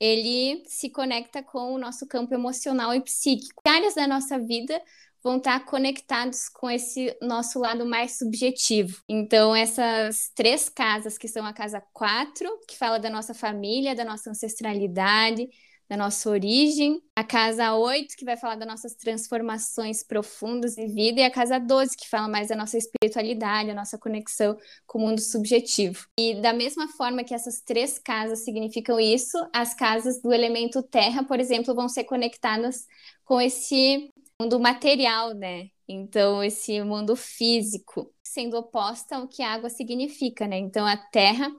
ele 0.00 0.62
se 0.66 0.90
conecta 0.90 1.42
com 1.42 1.74
o 1.74 1.78
nosso 1.78 2.06
campo 2.06 2.32
emocional 2.34 2.94
e 2.94 3.00
psíquico. 3.00 3.62
Áreas 3.66 3.94
da 3.94 4.06
nossa 4.06 4.38
vida 4.38 4.80
vão 5.22 5.38
estar 5.38 5.64
conectados 5.64 6.48
com 6.48 6.70
esse 6.70 7.16
nosso 7.20 7.58
lado 7.58 7.84
mais 7.84 8.18
subjetivo. 8.18 9.02
Então, 9.08 9.54
essas 9.54 10.30
três 10.34 10.68
casas, 10.68 11.18
que 11.18 11.26
são 11.26 11.44
a 11.44 11.52
casa 11.52 11.82
4, 11.92 12.48
que 12.66 12.78
fala 12.78 12.98
da 12.98 13.10
nossa 13.10 13.34
família, 13.34 13.94
da 13.94 14.04
nossa 14.04 14.30
ancestralidade, 14.30 15.48
da 15.88 15.96
nossa 15.96 16.28
origem, 16.28 17.02
a 17.16 17.24
casa 17.24 17.74
8, 17.74 18.14
que 18.16 18.24
vai 18.24 18.36
falar 18.36 18.56
das 18.56 18.68
nossas 18.68 18.94
transformações 18.94 20.02
profundas 20.02 20.74
de 20.74 20.86
vida, 20.86 21.20
e 21.20 21.24
a 21.24 21.30
casa 21.30 21.58
12, 21.58 21.96
que 21.96 22.08
fala 22.08 22.28
mais 22.28 22.48
da 22.48 22.56
nossa 22.56 22.76
espiritualidade, 22.76 23.70
a 23.70 23.74
nossa 23.74 23.96
conexão 23.96 24.56
com 24.86 24.98
o 24.98 25.00
mundo 25.08 25.20
subjetivo. 25.20 26.06
E 26.18 26.34
da 26.42 26.52
mesma 26.52 26.88
forma 26.88 27.24
que 27.24 27.34
essas 27.34 27.62
três 27.62 27.98
casas 27.98 28.40
significam 28.44 29.00
isso, 29.00 29.38
as 29.52 29.72
casas 29.72 30.20
do 30.20 30.32
elemento 30.32 30.82
terra, 30.82 31.24
por 31.24 31.40
exemplo, 31.40 31.74
vão 31.74 31.88
ser 31.88 32.04
conectadas 32.04 32.86
com 33.24 33.40
esse 33.40 34.12
mundo 34.40 34.60
material, 34.60 35.32
né? 35.34 35.68
Então, 35.88 36.44
esse 36.44 36.82
mundo 36.82 37.16
físico, 37.16 38.12
sendo 38.22 38.58
oposta 38.58 39.16
ao 39.16 39.26
que 39.26 39.42
a 39.42 39.52
água 39.52 39.70
significa, 39.70 40.46
né? 40.46 40.58
Então, 40.58 40.86
a 40.86 40.98
terra 40.98 41.50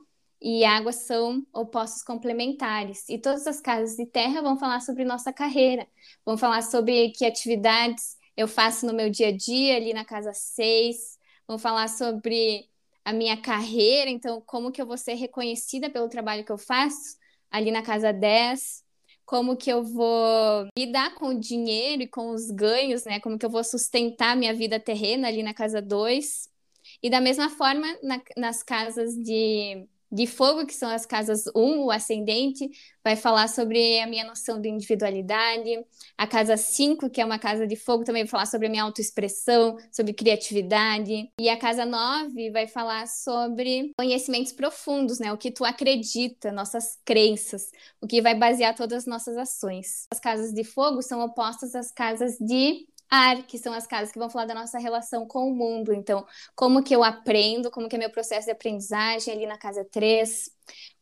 e 0.42 0.64
água 0.64 0.92
são 0.92 1.46
opostos 1.54 2.04
complementares. 2.04 3.08
E 3.10 3.18
todas 3.18 3.46
as 3.46 3.60
casas 3.60 3.96
de 3.98 4.06
terra 4.06 4.42
vão 4.42 4.58
falar 4.58 4.80
sobre 4.80 5.04
nossa 5.04 5.34
carreira, 5.34 5.88
vão 6.26 6.38
falar 6.38 6.62
sobre 6.62 7.12
que 7.12 7.26
atividades 7.26 8.18
eu 8.38 8.48
faço 8.48 8.86
no 8.86 8.94
meu 8.94 9.10
dia 9.10 9.28
a 9.28 9.36
dia, 9.36 9.76
ali 9.76 9.94
na 9.94 10.06
casa 10.06 10.32
6, 10.34 11.20
vão 11.46 11.60
falar 11.60 11.90
sobre 11.90 12.70
a 13.04 13.12
minha 13.12 13.36
carreira, 13.36 14.10
então 14.10 14.42
como 14.46 14.72
que 14.72 14.82
eu 14.82 14.86
vou 14.86 14.98
ser 14.98 15.16
reconhecida 15.16 15.90
pelo 15.90 16.08
trabalho 16.08 16.46
que 16.46 16.52
eu 16.52 16.58
faço, 16.58 17.18
ali 17.52 17.70
na 17.70 17.82
casa 17.82 18.14
10, 18.14 18.84
como 19.26 19.58
que 19.58 19.70
eu 19.70 19.84
vou 19.84 20.68
lidar 20.78 21.14
com 21.16 21.28
o 21.28 21.40
dinheiro 21.40 22.04
e 22.04 22.08
com 22.08 22.30
os 22.30 22.50
ganhos, 22.50 23.04
né? 23.04 23.20
Como 23.20 23.38
que 23.38 23.46
eu 23.46 23.50
vou 23.50 23.64
sustentar 23.64 24.36
minha 24.36 24.54
vida 24.54 24.80
terrena 24.80 25.28
ali 25.28 25.44
na 25.44 25.54
casa 25.54 25.82
2. 25.82 26.50
E 27.04 27.10
da 27.10 27.22
mesma 27.22 27.50
forma, 27.50 27.88
na, 28.02 28.22
nas 28.36 28.64
casas 28.64 29.14
de 29.16 29.88
de 30.12 30.26
fogo, 30.26 30.66
que 30.66 30.74
são 30.74 30.90
as 30.90 31.06
casas 31.06 31.46
1, 31.56 31.84
o 31.84 31.92
ascendente, 31.92 32.70
vai 33.04 33.16
falar 33.16 33.48
sobre 33.48 34.00
a 34.00 34.08
minha 34.08 34.26
noção 34.26 34.60
de 34.60 34.68
individualidade. 34.68 35.86
A 36.18 36.26
casa 36.26 36.58
5, 36.58 37.10
que 37.10 37.22
é 37.22 37.26
uma 37.26 37.40
casa 37.40 37.68
de 37.68 37.76
fogo, 37.76 38.04
também 38.04 38.24
vai 38.24 38.30
falar 38.30 38.46
sobre 38.46 38.68
a 38.68 38.70
minha 38.70 38.84
autoexpressão, 38.84 39.78
sobre 39.92 40.14
criatividade. 40.14 41.32
E 41.40 41.50
a 41.50 41.58
casa 41.58 41.86
9 41.86 42.52
vai 42.52 42.68
falar 42.68 43.08
sobre 43.08 43.92
conhecimentos 43.98 44.52
profundos, 44.52 45.20
né? 45.20 45.32
O 45.32 45.38
que 45.38 45.52
tu 45.52 45.64
acredita, 45.64 46.52
nossas 46.52 46.98
crenças, 47.06 47.72
o 48.02 48.08
que 48.08 48.22
vai 48.22 48.36
basear 48.36 48.76
todas 48.76 49.00
as 49.00 49.06
nossas 49.06 49.38
ações. 49.38 50.08
As 50.12 50.20
casas 50.20 50.54
de 50.54 50.64
fogo 50.64 51.02
são 51.02 51.22
opostas 51.22 51.76
às 51.76 51.92
casas 51.92 52.38
de 52.40 52.88
ar, 53.10 53.44
que 53.44 53.58
são 53.58 53.74
as 53.74 53.88
casas 53.88 54.12
que 54.12 54.20
vão 54.20 54.30
falar 54.30 54.46
da 54.46 54.54
nossa 54.54 54.78
relação 54.80 55.26
com 55.26 55.50
o 55.50 55.56
mundo. 55.56 55.94
Então, 55.94 56.26
como 56.56 56.84
que 56.84 56.96
eu 56.96 57.04
aprendo, 57.04 57.72
como 57.72 57.90
que 57.90 57.96
é 57.96 58.00
meu 58.00 58.10
processo 58.10 58.46
de 58.46 58.52
aprendizagem 58.52 59.34
ali 59.34 59.46
na 59.46 59.58
casa 59.58 59.86
3, 59.86 60.50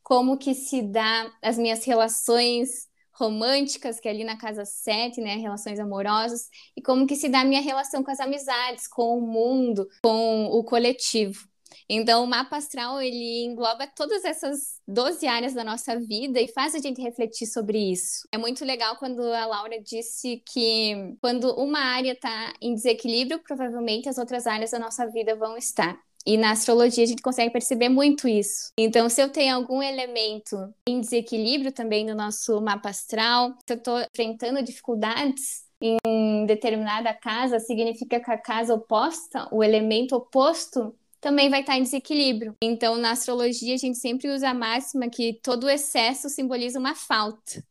como 0.03 0.37
que 0.37 0.53
se 0.53 0.81
dá 0.81 1.31
as 1.41 1.57
minhas 1.57 1.83
relações 1.85 2.87
românticas, 3.11 3.99
que 3.99 4.07
é 4.07 4.11
ali 4.11 4.23
na 4.23 4.37
casa 4.37 4.63
7, 4.63 5.19
né, 5.19 5.35
relações 5.35 5.79
amorosas, 5.79 6.49
e 6.75 6.81
como 6.81 7.07
que 7.07 7.15
se 7.15 7.27
dá 7.27 7.41
a 7.41 7.45
minha 7.45 7.61
relação 7.61 8.03
com 8.03 8.11
as 8.11 8.19
amizades, 8.19 8.87
com 8.87 9.17
o 9.17 9.21
mundo, 9.21 9.87
com 10.03 10.45
o 10.45 10.63
coletivo. 10.63 11.47
Então, 11.89 12.23
o 12.23 12.27
mapa 12.27 12.57
astral, 12.57 13.01
ele 13.01 13.45
engloba 13.45 13.87
todas 13.87 14.23
essas 14.25 14.81
12 14.87 15.25
áreas 15.27 15.53
da 15.53 15.63
nossa 15.63 15.99
vida 15.99 16.39
e 16.39 16.47
faz 16.47 16.75
a 16.75 16.79
gente 16.79 17.01
refletir 17.01 17.47
sobre 17.47 17.77
isso. 17.91 18.27
É 18.31 18.37
muito 18.37 18.63
legal 18.65 18.95
quando 18.97 19.21
a 19.21 19.45
Laura 19.45 19.81
disse 19.81 20.41
que 20.45 21.15
quando 21.21 21.53
uma 21.55 21.79
área 21.79 22.13
está 22.13 22.53
em 22.61 22.73
desequilíbrio, 22.73 23.39
provavelmente 23.39 24.09
as 24.09 24.17
outras 24.17 24.47
áreas 24.47 24.71
da 24.71 24.79
nossa 24.79 25.05
vida 25.07 25.35
vão 25.35 25.57
estar. 25.57 25.97
E 26.25 26.35
na 26.35 26.51
astrologia 26.51 27.05
a 27.05 27.07
gente 27.07 27.21
consegue 27.21 27.53
perceber 27.53 27.87
muito 27.87 28.27
isso. 28.27 28.73
Então, 28.77 29.07
se 29.07 29.21
eu 29.21 29.29
tenho 29.29 29.55
algum 29.55 29.81
elemento 29.81 30.57
em 30.85 30.99
desequilíbrio 30.99 31.71
também 31.71 32.05
no 32.05 32.13
nosso 32.13 32.59
mapa 32.59 32.89
astral, 32.89 33.53
se 33.65 33.73
eu 33.73 33.77
estou 33.77 34.01
enfrentando 34.01 34.61
dificuldades 34.61 35.65
em 35.81 36.45
determinada 36.45 37.13
casa, 37.13 37.59
significa 37.59 38.19
que 38.19 38.29
a 38.29 38.37
casa 38.37 38.73
oposta, 38.73 39.47
o 39.53 39.63
elemento 39.63 40.17
oposto, 40.17 40.93
também 41.19 41.49
vai 41.49 41.61
estar 41.61 41.77
em 41.77 41.83
desequilíbrio. 41.83 42.55
Então, 42.61 42.97
na 42.97 43.11
astrologia, 43.11 43.73
a 43.73 43.77
gente 43.77 43.97
sempre 43.97 44.29
usa 44.29 44.49
a 44.49 44.53
máxima 44.53 45.09
que 45.09 45.39
todo 45.41 45.69
excesso 45.69 46.29
simboliza 46.29 46.79
uma 46.79 46.95
falta. 46.95 47.63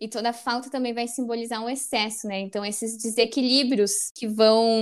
E 0.00 0.08
toda 0.08 0.32
falta 0.32 0.70
também 0.70 0.94
vai 0.94 1.08
simbolizar 1.08 1.62
um 1.62 1.68
excesso, 1.68 2.28
né? 2.28 2.38
Então, 2.40 2.64
esses 2.64 2.96
desequilíbrios 2.96 4.10
que 4.14 4.28
vão 4.28 4.80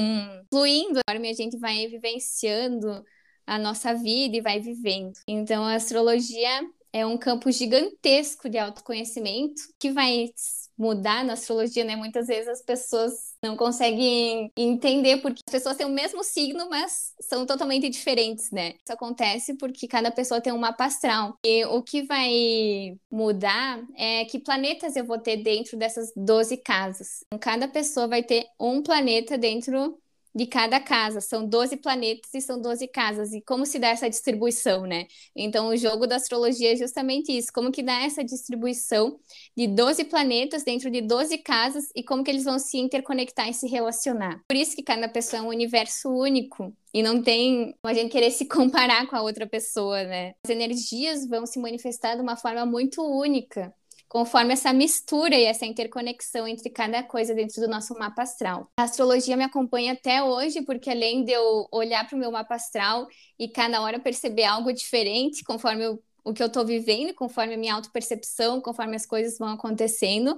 fluindo, 0.52 1.00
conforme 1.06 1.30
a 1.30 1.32
gente 1.32 1.56
vai 1.58 1.86
vivenciando 1.86 3.02
a 3.46 3.58
nossa 3.58 3.94
vida 3.94 4.36
e 4.36 4.42
vai 4.42 4.60
vivendo. 4.60 5.14
Então, 5.26 5.64
a 5.64 5.74
astrologia 5.74 6.68
é 6.92 7.06
um 7.06 7.16
campo 7.16 7.50
gigantesco 7.50 8.48
de 8.48 8.58
autoconhecimento 8.58 9.62
que 9.78 9.90
vai 9.90 10.30
mudar 10.76 11.24
na 11.24 11.34
astrologia, 11.34 11.84
né? 11.84 11.96
Muitas 11.96 12.26
vezes 12.26 12.48
as 12.48 12.62
pessoas 12.62 13.34
não 13.42 13.56
conseguem 13.56 14.50
entender 14.56 15.18
porque 15.18 15.40
as 15.46 15.52
pessoas 15.52 15.76
têm 15.76 15.86
o 15.86 15.90
mesmo 15.90 16.22
signo, 16.22 16.68
mas 16.68 17.12
são 17.20 17.46
totalmente 17.46 17.88
diferentes, 17.88 18.50
né? 18.50 18.74
Isso 18.84 18.92
acontece 18.92 19.54
porque 19.54 19.88
cada 19.88 20.10
pessoa 20.10 20.40
tem 20.40 20.52
um 20.52 20.58
mapa 20.58 20.84
astral. 20.84 21.38
E 21.44 21.64
o 21.66 21.82
que 21.82 22.02
vai 22.02 22.96
mudar 23.10 23.82
é 23.96 24.24
que 24.24 24.38
planetas 24.38 24.96
eu 24.96 25.04
vou 25.04 25.18
ter 25.18 25.38
dentro 25.38 25.76
dessas 25.76 26.12
12 26.16 26.56
casas. 26.58 27.20
Cada 27.40 27.68
pessoa 27.68 28.06
vai 28.06 28.22
ter 28.22 28.46
um 28.60 28.82
planeta 28.82 29.38
dentro 29.38 29.98
de 30.36 30.46
cada 30.46 30.78
casa. 30.78 31.22
São 31.22 31.48
12 31.48 31.78
planetas 31.78 32.32
e 32.34 32.42
são 32.42 32.60
12 32.60 32.86
casas. 32.88 33.32
E 33.32 33.40
como 33.40 33.64
se 33.64 33.78
dá 33.78 33.88
essa 33.88 34.08
distribuição, 34.10 34.82
né? 34.82 35.06
Então, 35.34 35.68
o 35.68 35.76
jogo 35.76 36.06
da 36.06 36.16
astrologia 36.16 36.74
é 36.74 36.76
justamente 36.76 37.32
isso. 37.32 37.50
Como 37.50 37.72
que 37.72 37.82
dá 37.82 38.02
essa 38.02 38.22
distribuição 38.22 39.18
de 39.56 39.66
12 39.66 40.04
planetas 40.04 40.62
dentro 40.62 40.90
de 40.90 41.00
12 41.00 41.38
casas 41.38 41.86
e 41.96 42.02
como 42.02 42.22
que 42.22 42.30
eles 42.30 42.44
vão 42.44 42.58
se 42.58 42.76
interconectar 42.76 43.48
e 43.48 43.54
se 43.54 43.66
relacionar. 43.66 44.42
Por 44.46 44.56
isso 44.56 44.76
que 44.76 44.82
cada 44.82 45.08
pessoa 45.08 45.40
é 45.40 45.42
um 45.42 45.48
universo 45.48 46.10
único. 46.10 46.76
E 46.92 47.02
não 47.02 47.22
tem 47.22 47.74
a 47.82 47.94
gente 47.94 48.10
querer 48.10 48.30
se 48.30 48.44
comparar 48.46 49.06
com 49.06 49.16
a 49.16 49.22
outra 49.22 49.46
pessoa, 49.46 50.04
né? 50.04 50.34
As 50.44 50.50
energias 50.50 51.26
vão 51.26 51.46
se 51.46 51.58
manifestar 51.58 52.14
de 52.14 52.20
uma 52.20 52.36
forma 52.36 52.66
muito 52.66 53.02
única 53.02 53.74
conforme 54.08 54.52
essa 54.52 54.72
mistura 54.72 55.34
e 55.34 55.44
essa 55.44 55.66
interconexão 55.66 56.46
entre 56.46 56.70
cada 56.70 57.02
coisa 57.02 57.34
dentro 57.34 57.60
do 57.60 57.68
nosso 57.68 57.94
mapa 57.94 58.22
astral. 58.22 58.70
A 58.78 58.84
astrologia 58.84 59.36
me 59.36 59.44
acompanha 59.44 59.92
até 59.92 60.22
hoje, 60.22 60.62
porque 60.62 60.90
além 60.90 61.24
de 61.24 61.32
eu 61.32 61.66
olhar 61.72 62.06
para 62.06 62.16
o 62.16 62.18
meu 62.18 62.30
mapa 62.30 62.54
astral 62.54 63.06
e 63.38 63.48
cada 63.48 63.80
hora 63.82 63.98
perceber 63.98 64.44
algo 64.44 64.72
diferente, 64.72 65.44
conforme 65.44 65.84
eu 65.84 66.02
o 66.26 66.34
que 66.34 66.42
eu 66.42 66.48
estou 66.48 66.66
vivendo, 66.66 67.14
conforme 67.14 67.54
a 67.54 67.56
minha 67.56 67.72
autopercepção, 67.72 68.60
conforme 68.60 68.96
as 68.96 69.06
coisas 69.06 69.38
vão 69.38 69.50
acontecendo, 69.50 70.36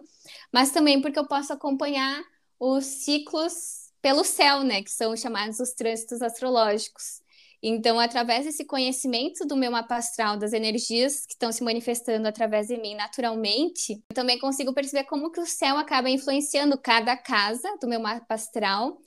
mas 0.52 0.70
também 0.70 1.00
porque 1.00 1.18
eu 1.18 1.26
posso 1.26 1.50
acompanhar 1.50 2.22
os 2.60 2.84
ciclos 2.84 3.90
pelo 4.02 4.22
céu, 4.22 4.62
né, 4.62 4.82
que 4.82 4.90
são 4.90 5.16
chamados 5.16 5.58
os 5.60 5.72
trânsitos 5.72 6.20
astrológicos. 6.20 7.22
Então, 7.62 7.98
através 7.98 8.44
desse 8.44 8.64
conhecimento 8.64 9.46
do 9.46 9.56
meu 9.56 9.70
mapa 9.70 9.96
astral, 9.96 10.36
das 10.36 10.52
energias 10.52 11.26
que 11.26 11.32
estão 11.32 11.50
se 11.50 11.62
manifestando 11.62 12.28
através 12.28 12.68
de 12.68 12.76
mim 12.76 12.94
naturalmente, 12.94 13.94
eu 14.10 14.14
também 14.14 14.38
consigo 14.38 14.72
perceber 14.72 15.04
como 15.04 15.30
que 15.30 15.40
o 15.40 15.46
céu 15.46 15.76
acaba 15.76 16.08
influenciando 16.08 16.78
cada 16.78 17.16
casa 17.16 17.68
do 17.80 17.88
meu 17.88 18.00
mapa 18.00 18.34
astral 18.34 18.98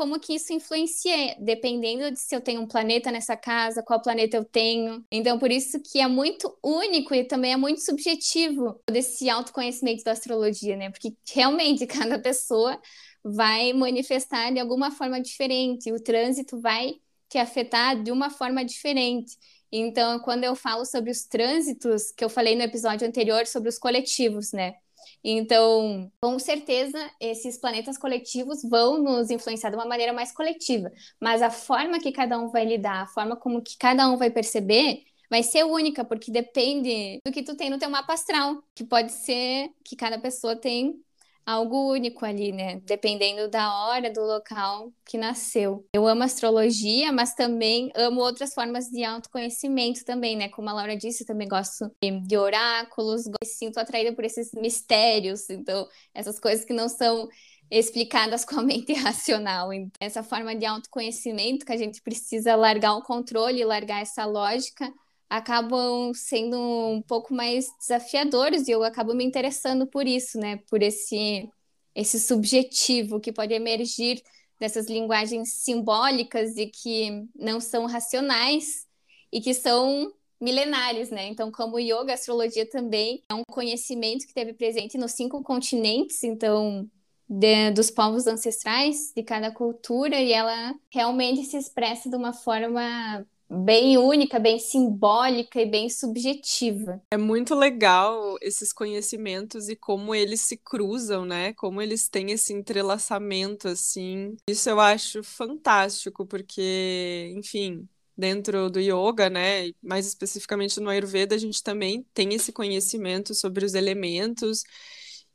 como 0.00 0.18
que 0.18 0.34
isso 0.34 0.50
influencia, 0.50 1.36
dependendo 1.38 2.10
de 2.10 2.18
se 2.18 2.34
eu 2.34 2.40
tenho 2.40 2.62
um 2.62 2.66
planeta 2.66 3.12
nessa 3.12 3.36
casa, 3.36 3.82
qual 3.82 4.00
planeta 4.00 4.34
eu 4.34 4.46
tenho. 4.46 5.04
Então, 5.12 5.38
por 5.38 5.50
isso 5.50 5.78
que 5.78 6.00
é 6.00 6.08
muito 6.08 6.56
único 6.64 7.14
e 7.14 7.22
também 7.22 7.52
é 7.52 7.56
muito 7.58 7.82
subjetivo 7.82 8.80
desse 8.90 9.28
autoconhecimento 9.28 10.02
da 10.02 10.12
astrologia, 10.12 10.74
né? 10.74 10.88
Porque 10.88 11.14
realmente 11.34 11.84
cada 11.86 12.18
pessoa 12.18 12.80
vai 13.22 13.74
manifestar 13.74 14.50
de 14.50 14.58
alguma 14.58 14.90
forma 14.90 15.20
diferente, 15.20 15.92
o 15.92 16.02
trânsito 16.02 16.58
vai 16.58 16.94
te 17.30 17.38
afetar 17.38 18.02
de 18.02 18.10
uma 18.10 18.28
forma 18.28 18.64
diferente. 18.64 19.38
Então, 19.72 20.18
quando 20.18 20.44
eu 20.44 20.56
falo 20.56 20.84
sobre 20.84 21.10
os 21.10 21.24
trânsitos, 21.24 22.10
que 22.10 22.24
eu 22.24 22.28
falei 22.28 22.56
no 22.56 22.62
episódio 22.62 23.06
anterior 23.06 23.46
sobre 23.46 23.68
os 23.68 23.78
coletivos, 23.78 24.52
né? 24.52 24.74
Então, 25.22 26.10
com 26.20 26.38
certeza, 26.38 26.98
esses 27.20 27.58
planetas 27.58 27.96
coletivos 27.96 28.62
vão 28.68 29.02
nos 29.02 29.30
influenciar 29.30 29.70
de 29.70 29.76
uma 29.76 29.86
maneira 29.86 30.12
mais 30.12 30.32
coletiva, 30.32 30.90
mas 31.20 31.40
a 31.40 31.50
forma 31.50 32.00
que 32.00 32.10
cada 32.10 32.38
um 32.38 32.48
vai 32.48 32.64
lidar, 32.64 33.02
a 33.02 33.06
forma 33.06 33.36
como 33.36 33.62
que 33.62 33.76
cada 33.78 34.10
um 34.10 34.16
vai 34.16 34.30
perceber, 34.30 35.04
vai 35.30 35.42
ser 35.42 35.64
única, 35.64 36.04
porque 36.04 36.32
depende 36.32 37.20
do 37.24 37.30
que 37.32 37.42
tu 37.42 37.54
tem 37.54 37.70
no 37.70 37.78
teu 37.78 37.88
mapa 37.88 38.14
astral, 38.14 38.62
que 38.74 38.84
pode 38.84 39.12
ser 39.12 39.70
que 39.84 39.94
cada 39.94 40.18
pessoa 40.18 40.56
tem 40.56 41.00
algo 41.44 41.90
único 41.90 42.24
ali, 42.24 42.52
né? 42.52 42.80
Dependendo 42.84 43.48
da 43.48 43.74
hora, 43.86 44.12
do 44.12 44.20
local 44.20 44.92
que 45.04 45.18
nasceu. 45.18 45.84
Eu 45.92 46.06
amo 46.06 46.22
astrologia, 46.22 47.12
mas 47.12 47.34
também 47.34 47.90
amo 47.94 48.20
outras 48.20 48.54
formas 48.54 48.86
de 48.88 49.04
autoconhecimento 49.04 50.04
também, 50.04 50.36
né? 50.36 50.48
Como 50.48 50.68
a 50.68 50.72
Laura 50.72 50.96
disse, 50.96 51.22
eu 51.22 51.26
também 51.26 51.48
gosto 51.48 51.90
de 52.00 52.36
oráculos, 52.36 53.24
sinto 53.44 53.78
atraída 53.78 54.14
por 54.14 54.24
esses 54.24 54.52
mistérios, 54.52 55.48
então 55.50 55.88
essas 56.14 56.38
coisas 56.38 56.64
que 56.64 56.72
não 56.72 56.88
são 56.88 57.28
explicadas 57.70 58.44
com 58.46 58.60
a 58.60 58.62
mente 58.62 58.92
racional. 58.94 59.72
Então, 59.72 59.90
essa 60.00 60.22
forma 60.22 60.54
de 60.54 60.66
autoconhecimento 60.66 61.64
que 61.64 61.72
a 61.72 61.76
gente 61.76 62.02
precisa 62.02 62.56
largar 62.56 62.94
o 62.94 63.02
controle, 63.02 63.64
largar 63.64 64.02
essa 64.02 64.24
lógica 64.24 64.92
acabam 65.30 66.12
sendo 66.12 66.58
um 66.58 67.00
pouco 67.00 67.32
mais 67.32 67.68
desafiadores 67.78 68.66
e 68.66 68.72
eu 68.72 68.82
acabo 68.82 69.14
me 69.14 69.24
interessando 69.24 69.86
por 69.86 70.06
isso, 70.06 70.38
né? 70.38 70.58
Por 70.68 70.82
esse 70.82 71.48
esse 71.94 72.20
subjetivo 72.20 73.20
que 73.20 73.32
pode 73.32 73.52
emergir 73.52 74.22
dessas 74.58 74.86
linguagens 74.86 75.52
simbólicas 75.54 76.56
e 76.56 76.66
que 76.66 77.26
não 77.34 77.60
são 77.60 77.86
racionais 77.86 78.86
e 79.32 79.40
que 79.40 79.54
são 79.54 80.12
milenares, 80.40 81.10
né? 81.10 81.26
Então, 81.28 81.50
como 81.50 81.78
yoga, 81.78 82.14
astrologia 82.14 82.68
também 82.68 83.22
é 83.28 83.34
um 83.34 83.42
conhecimento 83.50 84.26
que 84.26 84.34
teve 84.34 84.52
presente 84.54 84.96
nos 84.98 85.12
cinco 85.12 85.42
continentes, 85.42 86.22
então 86.22 86.88
de, 87.28 87.70
dos 87.72 87.90
povos 87.90 88.26
ancestrais 88.26 89.12
de 89.14 89.22
cada 89.22 89.52
cultura 89.52 90.20
e 90.20 90.32
ela 90.32 90.74
realmente 90.92 91.44
se 91.44 91.56
expressa 91.56 92.08
de 92.08 92.16
uma 92.16 92.32
forma 92.32 93.26
bem 93.50 93.98
única, 93.98 94.38
bem 94.38 94.58
simbólica 94.58 95.60
e 95.60 95.66
bem 95.66 95.90
subjetiva. 95.90 97.02
É 97.10 97.16
muito 97.16 97.54
legal 97.54 98.36
esses 98.40 98.72
conhecimentos 98.72 99.68
e 99.68 99.74
como 99.74 100.14
eles 100.14 100.40
se 100.42 100.56
cruzam, 100.56 101.24
né? 101.24 101.52
Como 101.54 101.82
eles 101.82 102.08
têm 102.08 102.30
esse 102.30 102.52
entrelaçamento 102.52 103.66
assim. 103.66 104.36
Isso 104.48 104.70
eu 104.70 104.78
acho 104.78 105.24
fantástico 105.24 106.24
porque, 106.24 107.32
enfim, 107.36 107.88
dentro 108.16 108.70
do 108.70 108.78
yoga, 108.78 109.28
né, 109.30 109.72
mais 109.82 110.06
especificamente 110.06 110.78
no 110.78 110.90
Ayurveda, 110.90 111.34
a 111.34 111.38
gente 111.38 111.62
também 111.62 112.06
tem 112.14 112.34
esse 112.34 112.52
conhecimento 112.52 113.34
sobre 113.34 113.64
os 113.64 113.74
elementos 113.74 114.62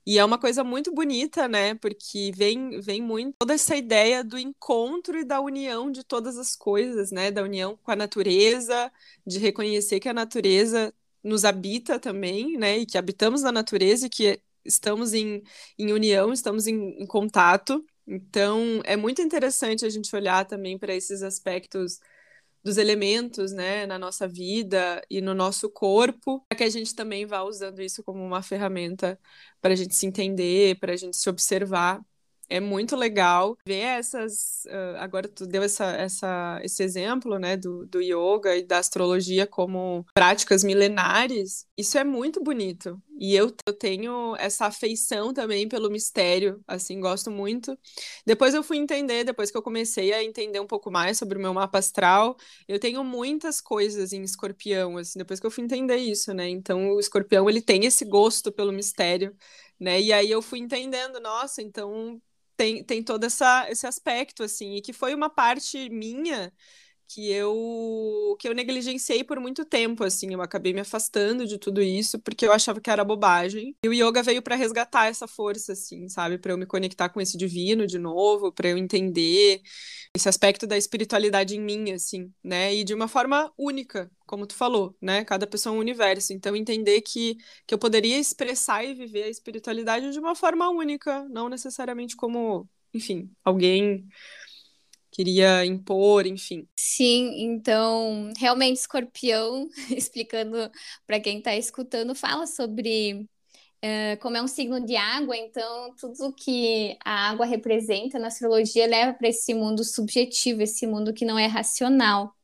e 0.05 0.19
é 0.19 0.25
uma 0.25 0.37
coisa 0.39 0.63
muito 0.63 0.93
bonita, 0.93 1.47
né? 1.47 1.73
Porque 1.75 2.31
vem, 2.35 2.79
vem 2.81 3.01
muito 3.01 3.35
toda 3.39 3.53
essa 3.53 3.75
ideia 3.75 4.23
do 4.23 4.37
encontro 4.37 5.17
e 5.17 5.25
da 5.25 5.41
união 5.41 5.91
de 5.91 6.03
todas 6.03 6.37
as 6.37 6.55
coisas, 6.55 7.11
né? 7.11 7.31
Da 7.31 7.41
união 7.43 7.77
com 7.77 7.91
a 7.91 7.95
natureza, 7.95 8.91
de 9.25 9.39
reconhecer 9.39 9.99
que 9.99 10.09
a 10.09 10.13
natureza 10.13 10.93
nos 11.23 11.43
habita 11.45 11.99
também, 11.99 12.57
né? 12.57 12.77
E 12.79 12.85
que 12.85 12.97
habitamos 12.97 13.41
na 13.41 13.51
natureza 13.51 14.05
e 14.07 14.09
que 14.09 14.39
estamos 14.63 15.13
em, 15.13 15.41
em 15.77 15.91
união, 15.91 16.31
estamos 16.33 16.67
em, 16.67 17.01
em 17.01 17.05
contato. 17.07 17.83
Então, 18.07 18.81
é 18.85 18.95
muito 18.95 19.21
interessante 19.21 19.85
a 19.85 19.89
gente 19.89 20.15
olhar 20.15 20.45
também 20.45 20.77
para 20.77 20.93
esses 20.93 21.23
aspectos 21.23 21.99
dos 22.65 22.77
elementos, 22.77 23.53
né, 23.53 23.87
na 23.87 23.99
nossa 23.99 24.27
vida 24.27 25.01
e 25.09 25.21
no 25.21 25.35
nosso 25.35 25.69
corpo, 25.71 26.45
para 26.49 26.57
que 26.59 26.65
a 26.65 26.69
gente 26.69 26.95
também 26.95 27.25
vá 27.27 27.43
usando 27.43 27.81
isso 27.81 28.03
como 28.03 28.23
uma 28.25 28.43
ferramenta 28.43 29.19
para 29.61 29.73
a 29.73 29.77
gente 29.77 29.95
se 29.95 30.07
entender, 30.07 30.79
para 30.79 30.93
a 30.93 30.97
gente 30.97 31.15
se 31.17 31.29
observar 31.29 32.01
é 32.49 32.59
muito 32.59 32.95
legal 32.95 33.57
ver 33.65 33.79
essas. 33.79 34.63
Uh, 34.65 34.97
agora, 34.97 35.27
tu 35.27 35.45
deu 35.45 35.63
essa, 35.63 35.85
essa, 35.85 36.59
esse 36.63 36.83
exemplo 36.83 37.37
né, 37.39 37.57
do, 37.57 37.85
do 37.85 38.01
yoga 38.01 38.55
e 38.55 38.63
da 38.63 38.77
astrologia 38.77 39.47
como 39.47 40.05
práticas 40.13 40.63
milenares. 40.63 41.65
Isso 41.77 41.97
é 41.97 42.03
muito 42.03 42.43
bonito. 42.43 43.01
E 43.17 43.35
eu, 43.35 43.53
eu 43.65 43.73
tenho 43.73 44.35
essa 44.37 44.65
afeição 44.65 45.33
também 45.33 45.67
pelo 45.69 45.89
mistério, 45.89 46.61
assim, 46.67 46.99
gosto 46.99 47.31
muito. 47.31 47.77
Depois 48.25 48.53
eu 48.53 48.61
fui 48.61 48.77
entender, 48.77 49.23
depois 49.23 49.49
que 49.49 49.57
eu 49.57 49.61
comecei 49.61 50.13
a 50.13 50.23
entender 50.23 50.59
um 50.59 50.67
pouco 50.67 50.91
mais 50.91 51.17
sobre 51.17 51.37
o 51.37 51.41
meu 51.41 51.53
mapa 51.53 51.79
astral, 51.79 52.35
eu 52.67 52.79
tenho 52.79 53.03
muitas 53.03 53.61
coisas 53.61 54.11
em 54.11 54.21
escorpião, 54.21 54.97
assim, 54.97 55.17
depois 55.17 55.39
que 55.39 55.45
eu 55.45 55.51
fui 55.51 55.63
entender 55.63 55.97
isso, 55.97 56.33
né? 56.33 56.49
Então, 56.49 56.91
o 56.91 56.99
escorpião, 56.99 57.49
ele 57.49 57.61
tem 57.61 57.85
esse 57.85 58.03
gosto 58.03 58.51
pelo 58.51 58.73
mistério, 58.73 59.35
né? 59.79 60.01
E 60.01 60.11
aí 60.11 60.29
eu 60.29 60.41
fui 60.41 60.59
entendendo, 60.59 61.19
nossa, 61.19 61.61
então 61.61 62.21
tem, 62.57 62.83
tem 62.83 63.03
todo 63.03 63.23
essa, 63.25 63.69
esse 63.69 63.87
aspecto, 63.87 64.43
assim, 64.43 64.75
e 64.75 64.81
que 64.81 64.93
foi 64.93 65.13
uma 65.15 65.29
parte 65.29 65.89
minha 65.89 66.51
que 67.07 67.31
eu 67.31 68.35
que 68.39 68.47
eu 68.47 68.53
negligenciei 68.53 69.23
por 69.23 69.39
muito 69.39 69.63
tempo, 69.65 70.03
assim, 70.03 70.33
eu 70.33 70.41
acabei 70.41 70.73
me 70.73 70.81
afastando 70.81 71.45
de 71.45 71.57
tudo 71.57 71.81
isso 71.81 72.19
porque 72.19 72.45
eu 72.45 72.51
achava 72.51 72.81
que 72.81 72.89
era 72.89 73.03
bobagem. 73.03 73.75
E 73.83 73.87
o 73.87 73.93
yoga 73.93 74.21
veio 74.23 74.41
para 74.41 74.55
resgatar 74.55 75.07
essa 75.07 75.27
força, 75.27 75.73
assim, 75.73 76.09
sabe, 76.09 76.37
para 76.37 76.51
eu 76.51 76.57
me 76.57 76.65
conectar 76.65 77.09
com 77.09 77.21
esse 77.21 77.37
divino 77.37 77.87
de 77.87 77.97
novo, 77.97 78.51
para 78.51 78.69
eu 78.69 78.77
entender 78.77 79.61
esse 80.15 80.29
aspecto 80.29 80.65
da 80.65 80.77
espiritualidade 80.77 81.55
em 81.55 81.61
mim, 81.61 81.91
assim, 81.91 82.31
né? 82.43 82.73
E 82.73 82.83
de 82.83 82.93
uma 82.93 83.07
forma 83.07 83.51
única, 83.57 84.09
como 84.25 84.47
tu 84.47 84.55
falou, 84.55 84.95
né? 85.01 85.25
Cada 85.25 85.45
pessoa 85.45 85.73
é 85.75 85.77
um 85.77 85.81
universo. 85.81 86.33
Então, 86.33 86.55
entender 86.55 87.01
que, 87.01 87.35
que 87.67 87.73
eu 87.73 87.77
poderia 87.77 88.17
expressar 88.17 88.83
e 88.83 88.93
viver 88.93 89.23
a 89.23 89.29
espiritualidade 89.29 90.11
de 90.11 90.19
uma 90.19 90.35
forma 90.35 90.69
única, 90.69 91.27
não 91.29 91.49
necessariamente 91.49 92.15
como, 92.15 92.67
enfim, 92.93 93.29
alguém 93.43 94.07
queria 95.15 95.65
impor, 95.65 96.27
enfim. 96.27 96.67
Sim, 96.75 97.41
então, 97.41 98.33
realmente, 98.37 98.77
escorpião, 98.77 99.69
explicando 99.89 100.69
para 101.07 101.21
quem 101.21 101.37
está 101.37 101.55
escutando, 101.55 102.13
fala 102.13 102.45
sobre 102.45 103.13
uh, 103.83 104.19
como 104.19 104.35
é 104.35 104.41
um 104.41 104.47
signo 104.47 104.85
de 104.85 104.97
água, 104.97 105.37
então, 105.37 105.95
tudo 105.95 106.33
que 106.33 106.97
a 107.05 107.29
água 107.29 107.45
representa 107.45 108.19
na 108.19 108.27
astrologia 108.27 108.85
leva 108.87 109.13
para 109.13 109.29
esse 109.29 109.53
mundo 109.53 109.85
subjetivo, 109.85 110.61
esse 110.61 110.85
mundo 110.85 111.13
que 111.13 111.23
não 111.23 111.39
é 111.39 111.45
racional. 111.45 112.35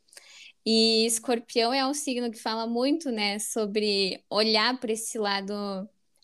E 0.65 1.05
escorpião 1.05 1.73
é 1.73 1.85
um 1.85 1.93
signo 1.93 2.31
que 2.31 2.39
fala 2.39 2.65
muito, 2.65 3.11
né, 3.11 3.37
sobre 3.39 4.23
olhar 4.29 4.79
para 4.79 4.93
esse 4.93 5.17
lado 5.17 5.53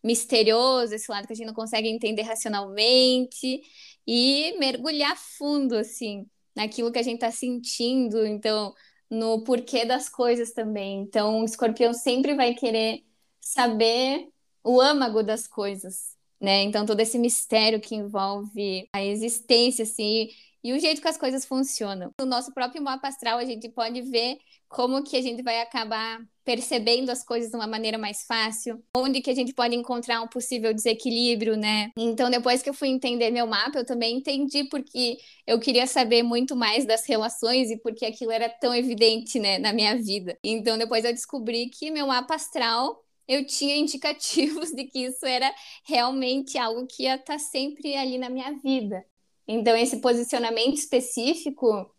misterioso, 0.02 0.94
esse 0.96 1.12
lado 1.12 1.28
que 1.28 1.34
a 1.34 1.36
gente 1.36 1.48
não 1.48 1.54
consegue 1.54 1.90
entender 1.90 2.22
racionalmente 2.22 3.62
e 4.08 4.56
mergulhar 4.58 5.18
fundo, 5.18 5.76
assim, 5.76 6.26
naquilo 6.58 6.92
que 6.92 6.98
a 6.98 7.04
gente 7.04 7.16
está 7.16 7.30
sentindo, 7.30 8.26
então, 8.26 8.74
no 9.10 9.44
porquê 9.44 9.86
das 9.86 10.10
coisas 10.10 10.52
também. 10.52 11.02
Então, 11.02 11.42
o 11.42 11.46
escorpião 11.46 11.94
sempre 11.94 12.34
vai 12.34 12.56
querer 12.56 13.04
saber 13.40 14.28
o 14.64 14.82
âmago 14.82 15.22
das 15.22 15.48
coisas, 15.48 16.16
né? 16.42 16.64
Então, 16.64 16.84
todo 16.84 17.00
esse 17.00 17.20
mistério 17.20 17.80
que 17.80 17.94
envolve 17.94 18.90
a 18.92 19.04
existência, 19.04 19.84
assim, 19.84 20.30
e 20.64 20.74
o 20.74 20.80
jeito 20.80 21.00
que 21.00 21.08
as 21.08 21.18
coisas 21.18 21.46
funcionam. 21.46 22.12
No 22.20 22.26
nosso 22.26 22.52
próprio 22.52 22.82
mapa 22.82 23.08
astral, 23.08 23.38
a 23.38 23.46
gente 23.46 23.70
pode 23.70 24.02
ver 24.02 24.40
como 24.68 25.04
que 25.04 25.16
a 25.16 25.22
gente 25.22 25.44
vai 25.44 25.62
acabar 25.62 26.20
percebendo 26.48 27.10
as 27.10 27.26
coisas 27.26 27.52
de 27.52 27.58
uma 27.58 27.68
maneira 27.68 27.98
mais 27.98 28.24
fácil, 28.24 28.82
onde 28.96 29.20
que 29.20 29.30
a 29.30 29.36
gente 29.36 29.54
pode 29.54 29.76
encontrar 29.76 30.22
um 30.22 30.30
possível 30.30 30.74
desequilíbrio, 30.74 31.58
né? 31.58 31.92
Então, 31.98 32.30
depois 32.30 32.62
que 32.64 32.70
eu 32.70 32.74
fui 32.74 32.88
entender 32.88 33.32
meu 33.32 33.46
mapa, 33.46 33.80
eu 33.80 33.86
também 33.86 34.16
entendi 34.16 34.64
porque 34.64 35.18
eu 35.46 35.60
queria 35.60 35.86
saber 35.86 36.24
muito 36.24 36.56
mais 36.56 36.86
das 36.86 37.06
relações 37.06 37.70
e 37.70 37.76
porque 37.76 38.06
aquilo 38.06 38.32
era 38.32 38.48
tão 38.48 38.74
evidente, 38.74 39.38
né, 39.42 39.60
na 39.60 39.74
minha 39.74 39.98
vida. 39.98 40.38
Então, 40.42 40.78
depois 40.78 41.04
eu 41.04 41.12
descobri 41.12 41.68
que 41.68 41.92
meu 41.92 42.08
mapa 42.08 42.36
astral 42.36 43.04
eu 43.28 43.46
tinha 43.46 43.76
indicativos 43.76 44.72
de 44.72 44.86
que 44.86 45.00
isso 45.00 45.26
era 45.26 45.54
realmente 45.84 46.58
algo 46.58 46.88
que 46.88 47.04
ia 47.04 47.16
estar 47.16 47.40
sempre 47.40 47.94
ali 47.98 48.18
na 48.18 48.30
minha 48.30 48.54
vida. 48.54 49.04
Então, 49.46 49.76
esse 49.76 50.00
posicionamento 50.00 50.76
específico 50.76 51.90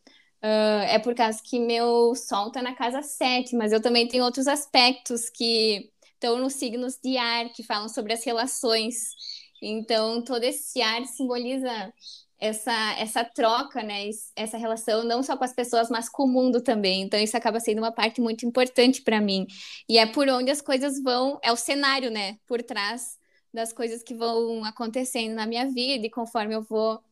uh, 0.42 0.84
é 0.88 0.98
por 0.98 1.14
causa 1.14 1.40
que 1.42 1.58
meu 1.58 2.14
sol 2.14 2.48
está 2.48 2.62
na 2.62 2.74
casa 2.74 3.02
7, 3.02 3.54
mas 3.56 3.72
eu 3.72 3.80
também 3.80 4.06
tenho 4.08 4.24
outros 4.24 4.46
aspectos 4.46 5.28
que 5.28 5.90
estão 6.14 6.38
nos 6.38 6.54
signos 6.54 6.98
de 7.02 7.16
ar, 7.16 7.48
que 7.50 7.62
falam 7.62 7.88
sobre 7.88 8.12
as 8.12 8.24
relações. 8.24 9.14
Então, 9.62 10.22
todo 10.22 10.44
esse 10.44 10.80
ar 10.80 11.04
simboliza 11.06 11.92
essa, 12.40 12.72
essa 12.98 13.24
troca, 13.24 13.82
né? 13.82 14.08
Essa 14.36 14.56
relação 14.56 15.04
não 15.04 15.22
só 15.22 15.36
com 15.36 15.44
as 15.44 15.52
pessoas, 15.52 15.88
mas 15.90 16.08
com 16.08 16.24
o 16.24 16.28
mundo 16.28 16.60
também. 16.60 17.02
Então, 17.02 17.18
isso 17.18 17.36
acaba 17.36 17.60
sendo 17.60 17.78
uma 17.78 17.92
parte 17.92 18.20
muito 18.20 18.46
importante 18.46 19.02
para 19.02 19.20
mim. 19.20 19.46
E 19.88 19.98
é 19.98 20.06
por 20.06 20.28
onde 20.28 20.50
as 20.50 20.60
coisas 20.60 21.02
vão, 21.02 21.38
é 21.42 21.52
o 21.52 21.56
cenário, 21.56 22.10
né? 22.10 22.38
Por 22.46 22.62
trás 22.62 23.18
das 23.52 23.72
coisas 23.72 24.02
que 24.02 24.14
vão 24.14 24.64
acontecendo 24.64 25.34
na 25.34 25.46
minha 25.46 25.66
vida 25.66 26.06
e 26.06 26.10
conforme 26.10 26.54
eu 26.54 26.62
vou 26.62 27.02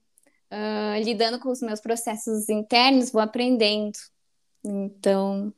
uh, 0.53 1.03
lidando 1.03 1.39
com 1.39 1.51
os 1.51 1.61
meus 1.61 1.81
processos 1.81 2.49
internos, 2.49 3.11
vou 3.11 3.21
aprendendo. 3.21 3.99
Então. 4.65 5.53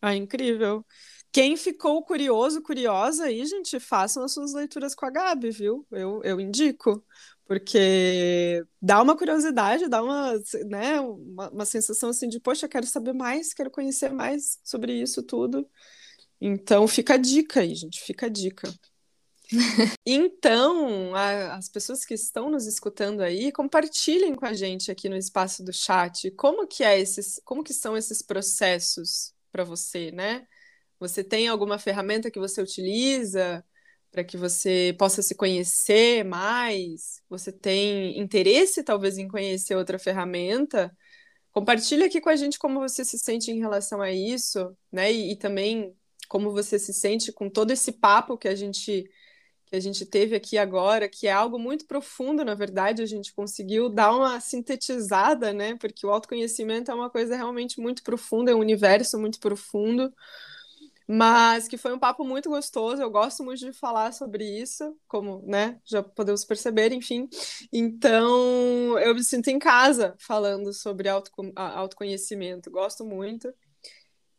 Ah, 0.00 0.14
incrível. 0.14 0.84
Quem 1.32 1.56
ficou 1.56 2.02
curioso, 2.02 2.60
curiosa 2.62 3.24
aí, 3.24 3.44
gente, 3.46 3.78
façam 3.78 4.24
as 4.24 4.32
suas 4.32 4.52
leituras 4.52 4.94
com 4.94 5.06
a 5.06 5.10
Gabi, 5.10 5.50
viu? 5.50 5.86
Eu, 5.90 6.20
eu 6.24 6.40
indico, 6.40 7.04
porque 7.46 8.64
dá 8.82 9.00
uma 9.00 9.16
curiosidade, 9.16 9.88
dá 9.88 10.02
uma, 10.02 10.32
né, 10.66 11.00
uma, 11.00 11.50
uma 11.50 11.64
sensação 11.64 12.10
assim 12.10 12.28
de, 12.28 12.40
poxa, 12.40 12.68
quero 12.68 12.86
saber 12.86 13.12
mais, 13.12 13.54
quero 13.54 13.70
conhecer 13.70 14.10
mais 14.12 14.58
sobre 14.64 14.92
isso 15.00 15.22
tudo. 15.22 15.68
Então, 16.40 16.88
fica 16.88 17.14
a 17.14 17.16
dica 17.16 17.60
aí, 17.60 17.74
gente, 17.74 18.00
fica 18.00 18.26
a 18.26 18.28
dica. 18.28 18.72
Então, 20.06 21.14
a, 21.14 21.56
as 21.56 21.68
pessoas 21.68 22.04
que 22.04 22.14
estão 22.14 22.50
nos 22.50 22.66
escutando 22.66 23.20
aí, 23.20 23.52
compartilhem 23.52 24.34
com 24.34 24.46
a 24.46 24.52
gente 24.54 24.90
aqui 24.90 25.08
no 25.08 25.16
espaço 25.16 25.64
do 25.64 25.72
chat 25.72 26.30
como 26.32 26.66
que 26.66 26.84
é 26.84 26.98
esses, 26.98 27.40
como 27.44 27.62
que 27.64 27.74
são 27.74 27.96
esses 27.96 28.22
processos 28.22 29.32
para 29.52 29.64
você, 29.64 30.10
né? 30.12 30.46
Você 30.98 31.24
tem 31.24 31.48
alguma 31.48 31.78
ferramenta 31.78 32.30
que 32.30 32.38
você 32.38 32.60
utiliza 32.62 33.64
para 34.10 34.24
que 34.24 34.36
você 34.36 34.94
possa 34.98 35.22
se 35.22 35.34
conhecer 35.34 36.24
mais? 36.24 37.22
Você 37.28 37.52
tem 37.52 38.18
interesse 38.18 38.82
talvez 38.82 39.18
em 39.18 39.28
conhecer 39.28 39.76
outra 39.76 39.98
ferramenta? 39.98 40.94
Compartilhe 41.52 42.04
aqui 42.04 42.20
com 42.20 42.28
a 42.28 42.36
gente 42.36 42.58
como 42.58 42.80
você 42.80 43.04
se 43.04 43.18
sente 43.18 43.50
em 43.50 43.58
relação 43.58 44.00
a 44.00 44.12
isso, 44.12 44.76
né? 44.92 45.12
E, 45.12 45.32
e 45.32 45.36
também 45.36 45.94
como 46.28 46.52
você 46.52 46.78
se 46.78 46.92
sente 46.92 47.32
com 47.32 47.50
todo 47.50 47.72
esse 47.72 47.92
papo 47.92 48.38
que 48.38 48.48
a 48.48 48.54
gente 48.54 49.04
que 49.70 49.76
a 49.76 49.80
gente 49.80 50.04
teve 50.04 50.34
aqui 50.34 50.58
agora, 50.58 51.08
que 51.08 51.28
é 51.28 51.32
algo 51.32 51.56
muito 51.58 51.86
profundo, 51.86 52.44
na 52.44 52.54
verdade, 52.54 53.02
a 53.02 53.06
gente 53.06 53.32
conseguiu 53.32 53.88
dar 53.88 54.14
uma 54.14 54.40
sintetizada, 54.40 55.52
né? 55.52 55.76
Porque 55.76 56.04
o 56.04 56.10
autoconhecimento 56.10 56.90
é 56.90 56.94
uma 56.94 57.08
coisa 57.08 57.36
realmente 57.36 57.80
muito 57.80 58.02
profunda, 58.02 58.50
é 58.50 58.54
um 58.54 58.58
universo 58.58 59.16
muito 59.16 59.38
profundo, 59.38 60.12
mas 61.06 61.68
que 61.68 61.76
foi 61.76 61.92
um 61.92 61.98
papo 62.00 62.24
muito 62.24 62.48
gostoso. 62.50 63.00
Eu 63.00 63.10
gosto 63.10 63.44
muito 63.44 63.60
de 63.60 63.72
falar 63.72 64.12
sobre 64.12 64.44
isso, 64.44 64.96
como, 65.06 65.40
né, 65.46 65.80
já 65.84 66.02
podemos 66.02 66.44
perceber, 66.44 66.92
enfim. 66.92 67.28
Então, 67.72 68.98
eu 68.98 69.14
me 69.14 69.22
sinto 69.22 69.48
em 69.48 69.58
casa 69.58 70.16
falando 70.18 70.72
sobre 70.72 71.08
auto, 71.08 71.30
autoconhecimento, 71.54 72.70
gosto 72.72 73.04
muito. 73.04 73.54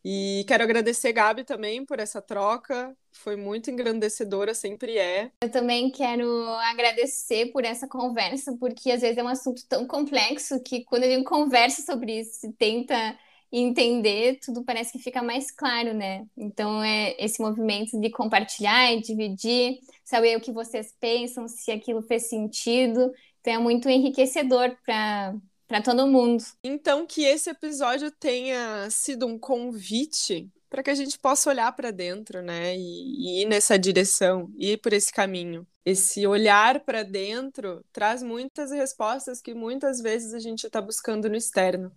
E 0.04 0.44
quero 0.48 0.64
agradecer, 0.64 1.14
Gabi, 1.14 1.44
também 1.46 1.86
por 1.86 2.00
essa 2.00 2.22
troca. 2.22 2.96
Foi 3.12 3.36
muito 3.36 3.70
engrandecedora, 3.70 4.54
sempre 4.54 4.98
é. 4.98 5.32
Eu 5.44 5.52
também 5.52 5.92
quero 5.92 6.48
agradecer 6.72 7.52
por 7.52 7.66
essa 7.66 7.88
conversa, 7.88 8.56
porque 8.58 8.92
às 8.92 9.02
vezes 9.02 9.18
é 9.18 9.24
um 9.24 9.28
assunto 9.28 9.64
tão 9.68 9.86
complexo 9.86 10.62
que 10.62 10.84
quando 10.84 11.04
a 11.04 11.08
gente 11.08 11.24
conversa 11.24 11.82
sobre 11.82 12.20
isso 12.20 12.48
e 12.48 12.54
tenta 12.54 13.18
entender, 13.52 14.40
tudo 14.40 14.64
parece 14.64 14.94
que 14.94 15.00
fica 15.00 15.22
mais 15.22 15.52
claro, 15.52 15.94
né? 15.94 16.26
Então 16.38 16.82
é 16.82 17.16
esse 17.20 17.42
movimento 17.42 18.00
de 18.00 18.10
compartilhar 18.10 18.94
e 18.94 19.02
dividir, 19.02 19.80
saber 20.06 20.38
o 20.38 20.42
que 20.42 20.52
vocês 20.52 20.96
pensam, 21.00 21.48
se 21.48 21.70
aquilo 21.70 22.02
fez 22.02 22.30
sentido. 22.30 23.12
Então 23.42 23.54
é 23.54 23.58
muito 23.58 23.90
enriquecedor 23.90 24.76
para 24.86 25.36
para 25.72 25.82
todo 25.82 26.06
mundo. 26.06 26.44
Então, 26.62 27.08
que 27.08 27.24
esse 27.24 27.50
episódio 27.50 28.12
tenha 28.12 28.90
sido 28.90 29.26
um 29.26 29.40
convite 29.40 30.52
para 30.72 30.82
que 30.82 30.90
a 30.90 30.96
gente 30.96 31.20
possa 31.20 31.50
olhar 31.50 31.70
para 31.74 31.92
dentro, 31.92 32.42
né? 32.42 32.78
E, 32.78 32.80
e, 32.80 33.42
ir 33.44 33.46
nessa 33.46 33.78
direção, 33.78 34.50
ir 34.58 34.78
por 34.78 34.94
esse 34.94 35.12
caminho. 35.12 35.68
Esse 35.86 36.26
olhar 36.26 36.80
para 36.86 37.04
dentro 37.04 37.84
traz 37.92 38.24
muitas 38.24 38.72
respostas 38.72 39.42
que 39.42 39.54
muitas 39.54 40.00
vezes 40.00 40.34
a 40.34 40.40
gente 40.40 40.66
está 40.66 40.82
buscando 40.82 41.30
no 41.30 41.36
externo. 41.36 41.92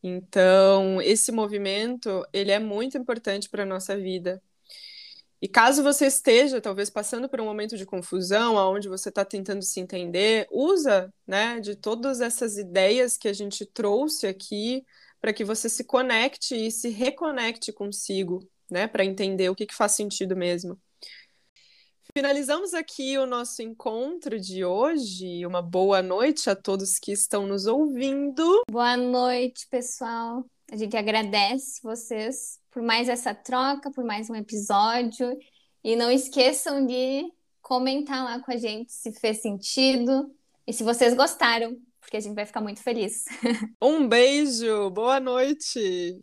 Então, 0.00 1.02
esse 1.02 1.32
movimento 1.32 2.24
ele 2.32 2.52
é 2.52 2.60
muito 2.60 2.96
importante 2.96 3.48
para 3.50 3.64
a 3.64 3.66
nossa 3.66 3.96
vida. 3.96 4.40
E 5.40 5.48
caso 5.48 5.82
você 5.82 6.06
esteja, 6.06 6.60
talvez, 6.60 6.88
passando 6.88 7.28
por 7.28 7.40
um 7.40 7.44
momento 7.44 7.76
de 7.76 7.84
confusão, 7.84 8.54
onde 8.54 8.88
você 8.88 9.08
está 9.08 9.24
tentando 9.24 9.62
se 9.62 9.80
entender, 9.80 10.46
usa 10.52 11.12
né, 11.26 11.58
de 11.58 11.74
todas 11.74 12.20
essas 12.20 12.56
ideias 12.56 13.16
que 13.16 13.26
a 13.26 13.32
gente 13.32 13.66
trouxe 13.66 14.28
aqui 14.28 14.84
para 15.22 15.32
que 15.32 15.44
você 15.44 15.68
se 15.68 15.84
conecte 15.84 16.56
e 16.56 16.68
se 16.68 16.88
reconecte 16.88 17.72
consigo, 17.72 18.40
né, 18.68 18.88
para 18.88 19.04
entender 19.04 19.48
o 19.48 19.54
que, 19.54 19.66
que 19.66 19.74
faz 19.74 19.92
sentido 19.92 20.36
mesmo. 20.36 20.76
Finalizamos 22.12 22.74
aqui 22.74 23.16
o 23.16 23.24
nosso 23.24 23.62
encontro 23.62 24.38
de 24.38 24.64
hoje. 24.64 25.46
Uma 25.46 25.62
boa 25.62 26.02
noite 26.02 26.50
a 26.50 26.56
todos 26.56 26.98
que 26.98 27.12
estão 27.12 27.46
nos 27.46 27.66
ouvindo. 27.66 28.62
Boa 28.68 28.96
noite, 28.96 29.68
pessoal. 29.70 30.44
A 30.70 30.76
gente 30.76 30.96
agradece 30.96 31.80
vocês 31.82 32.58
por 32.68 32.82
mais 32.82 33.08
essa 33.08 33.32
troca, 33.32 33.92
por 33.92 34.04
mais 34.04 34.28
um 34.28 34.34
episódio. 34.34 35.38
E 35.84 35.94
não 35.94 36.10
esqueçam 36.10 36.84
de 36.84 37.32
comentar 37.62 38.24
lá 38.24 38.40
com 38.40 38.50
a 38.50 38.56
gente 38.56 38.92
se 38.92 39.12
fez 39.12 39.40
sentido 39.40 40.34
e 40.66 40.72
se 40.72 40.82
vocês 40.82 41.14
gostaram, 41.14 41.76
porque 42.12 42.18
a 42.18 42.20
gente 42.20 42.34
vai 42.34 42.44
ficar 42.44 42.60
muito 42.60 42.82
feliz. 42.82 43.24
Um 43.80 44.06
beijo, 44.06 44.90
boa 44.90 45.18
noite. 45.18 46.20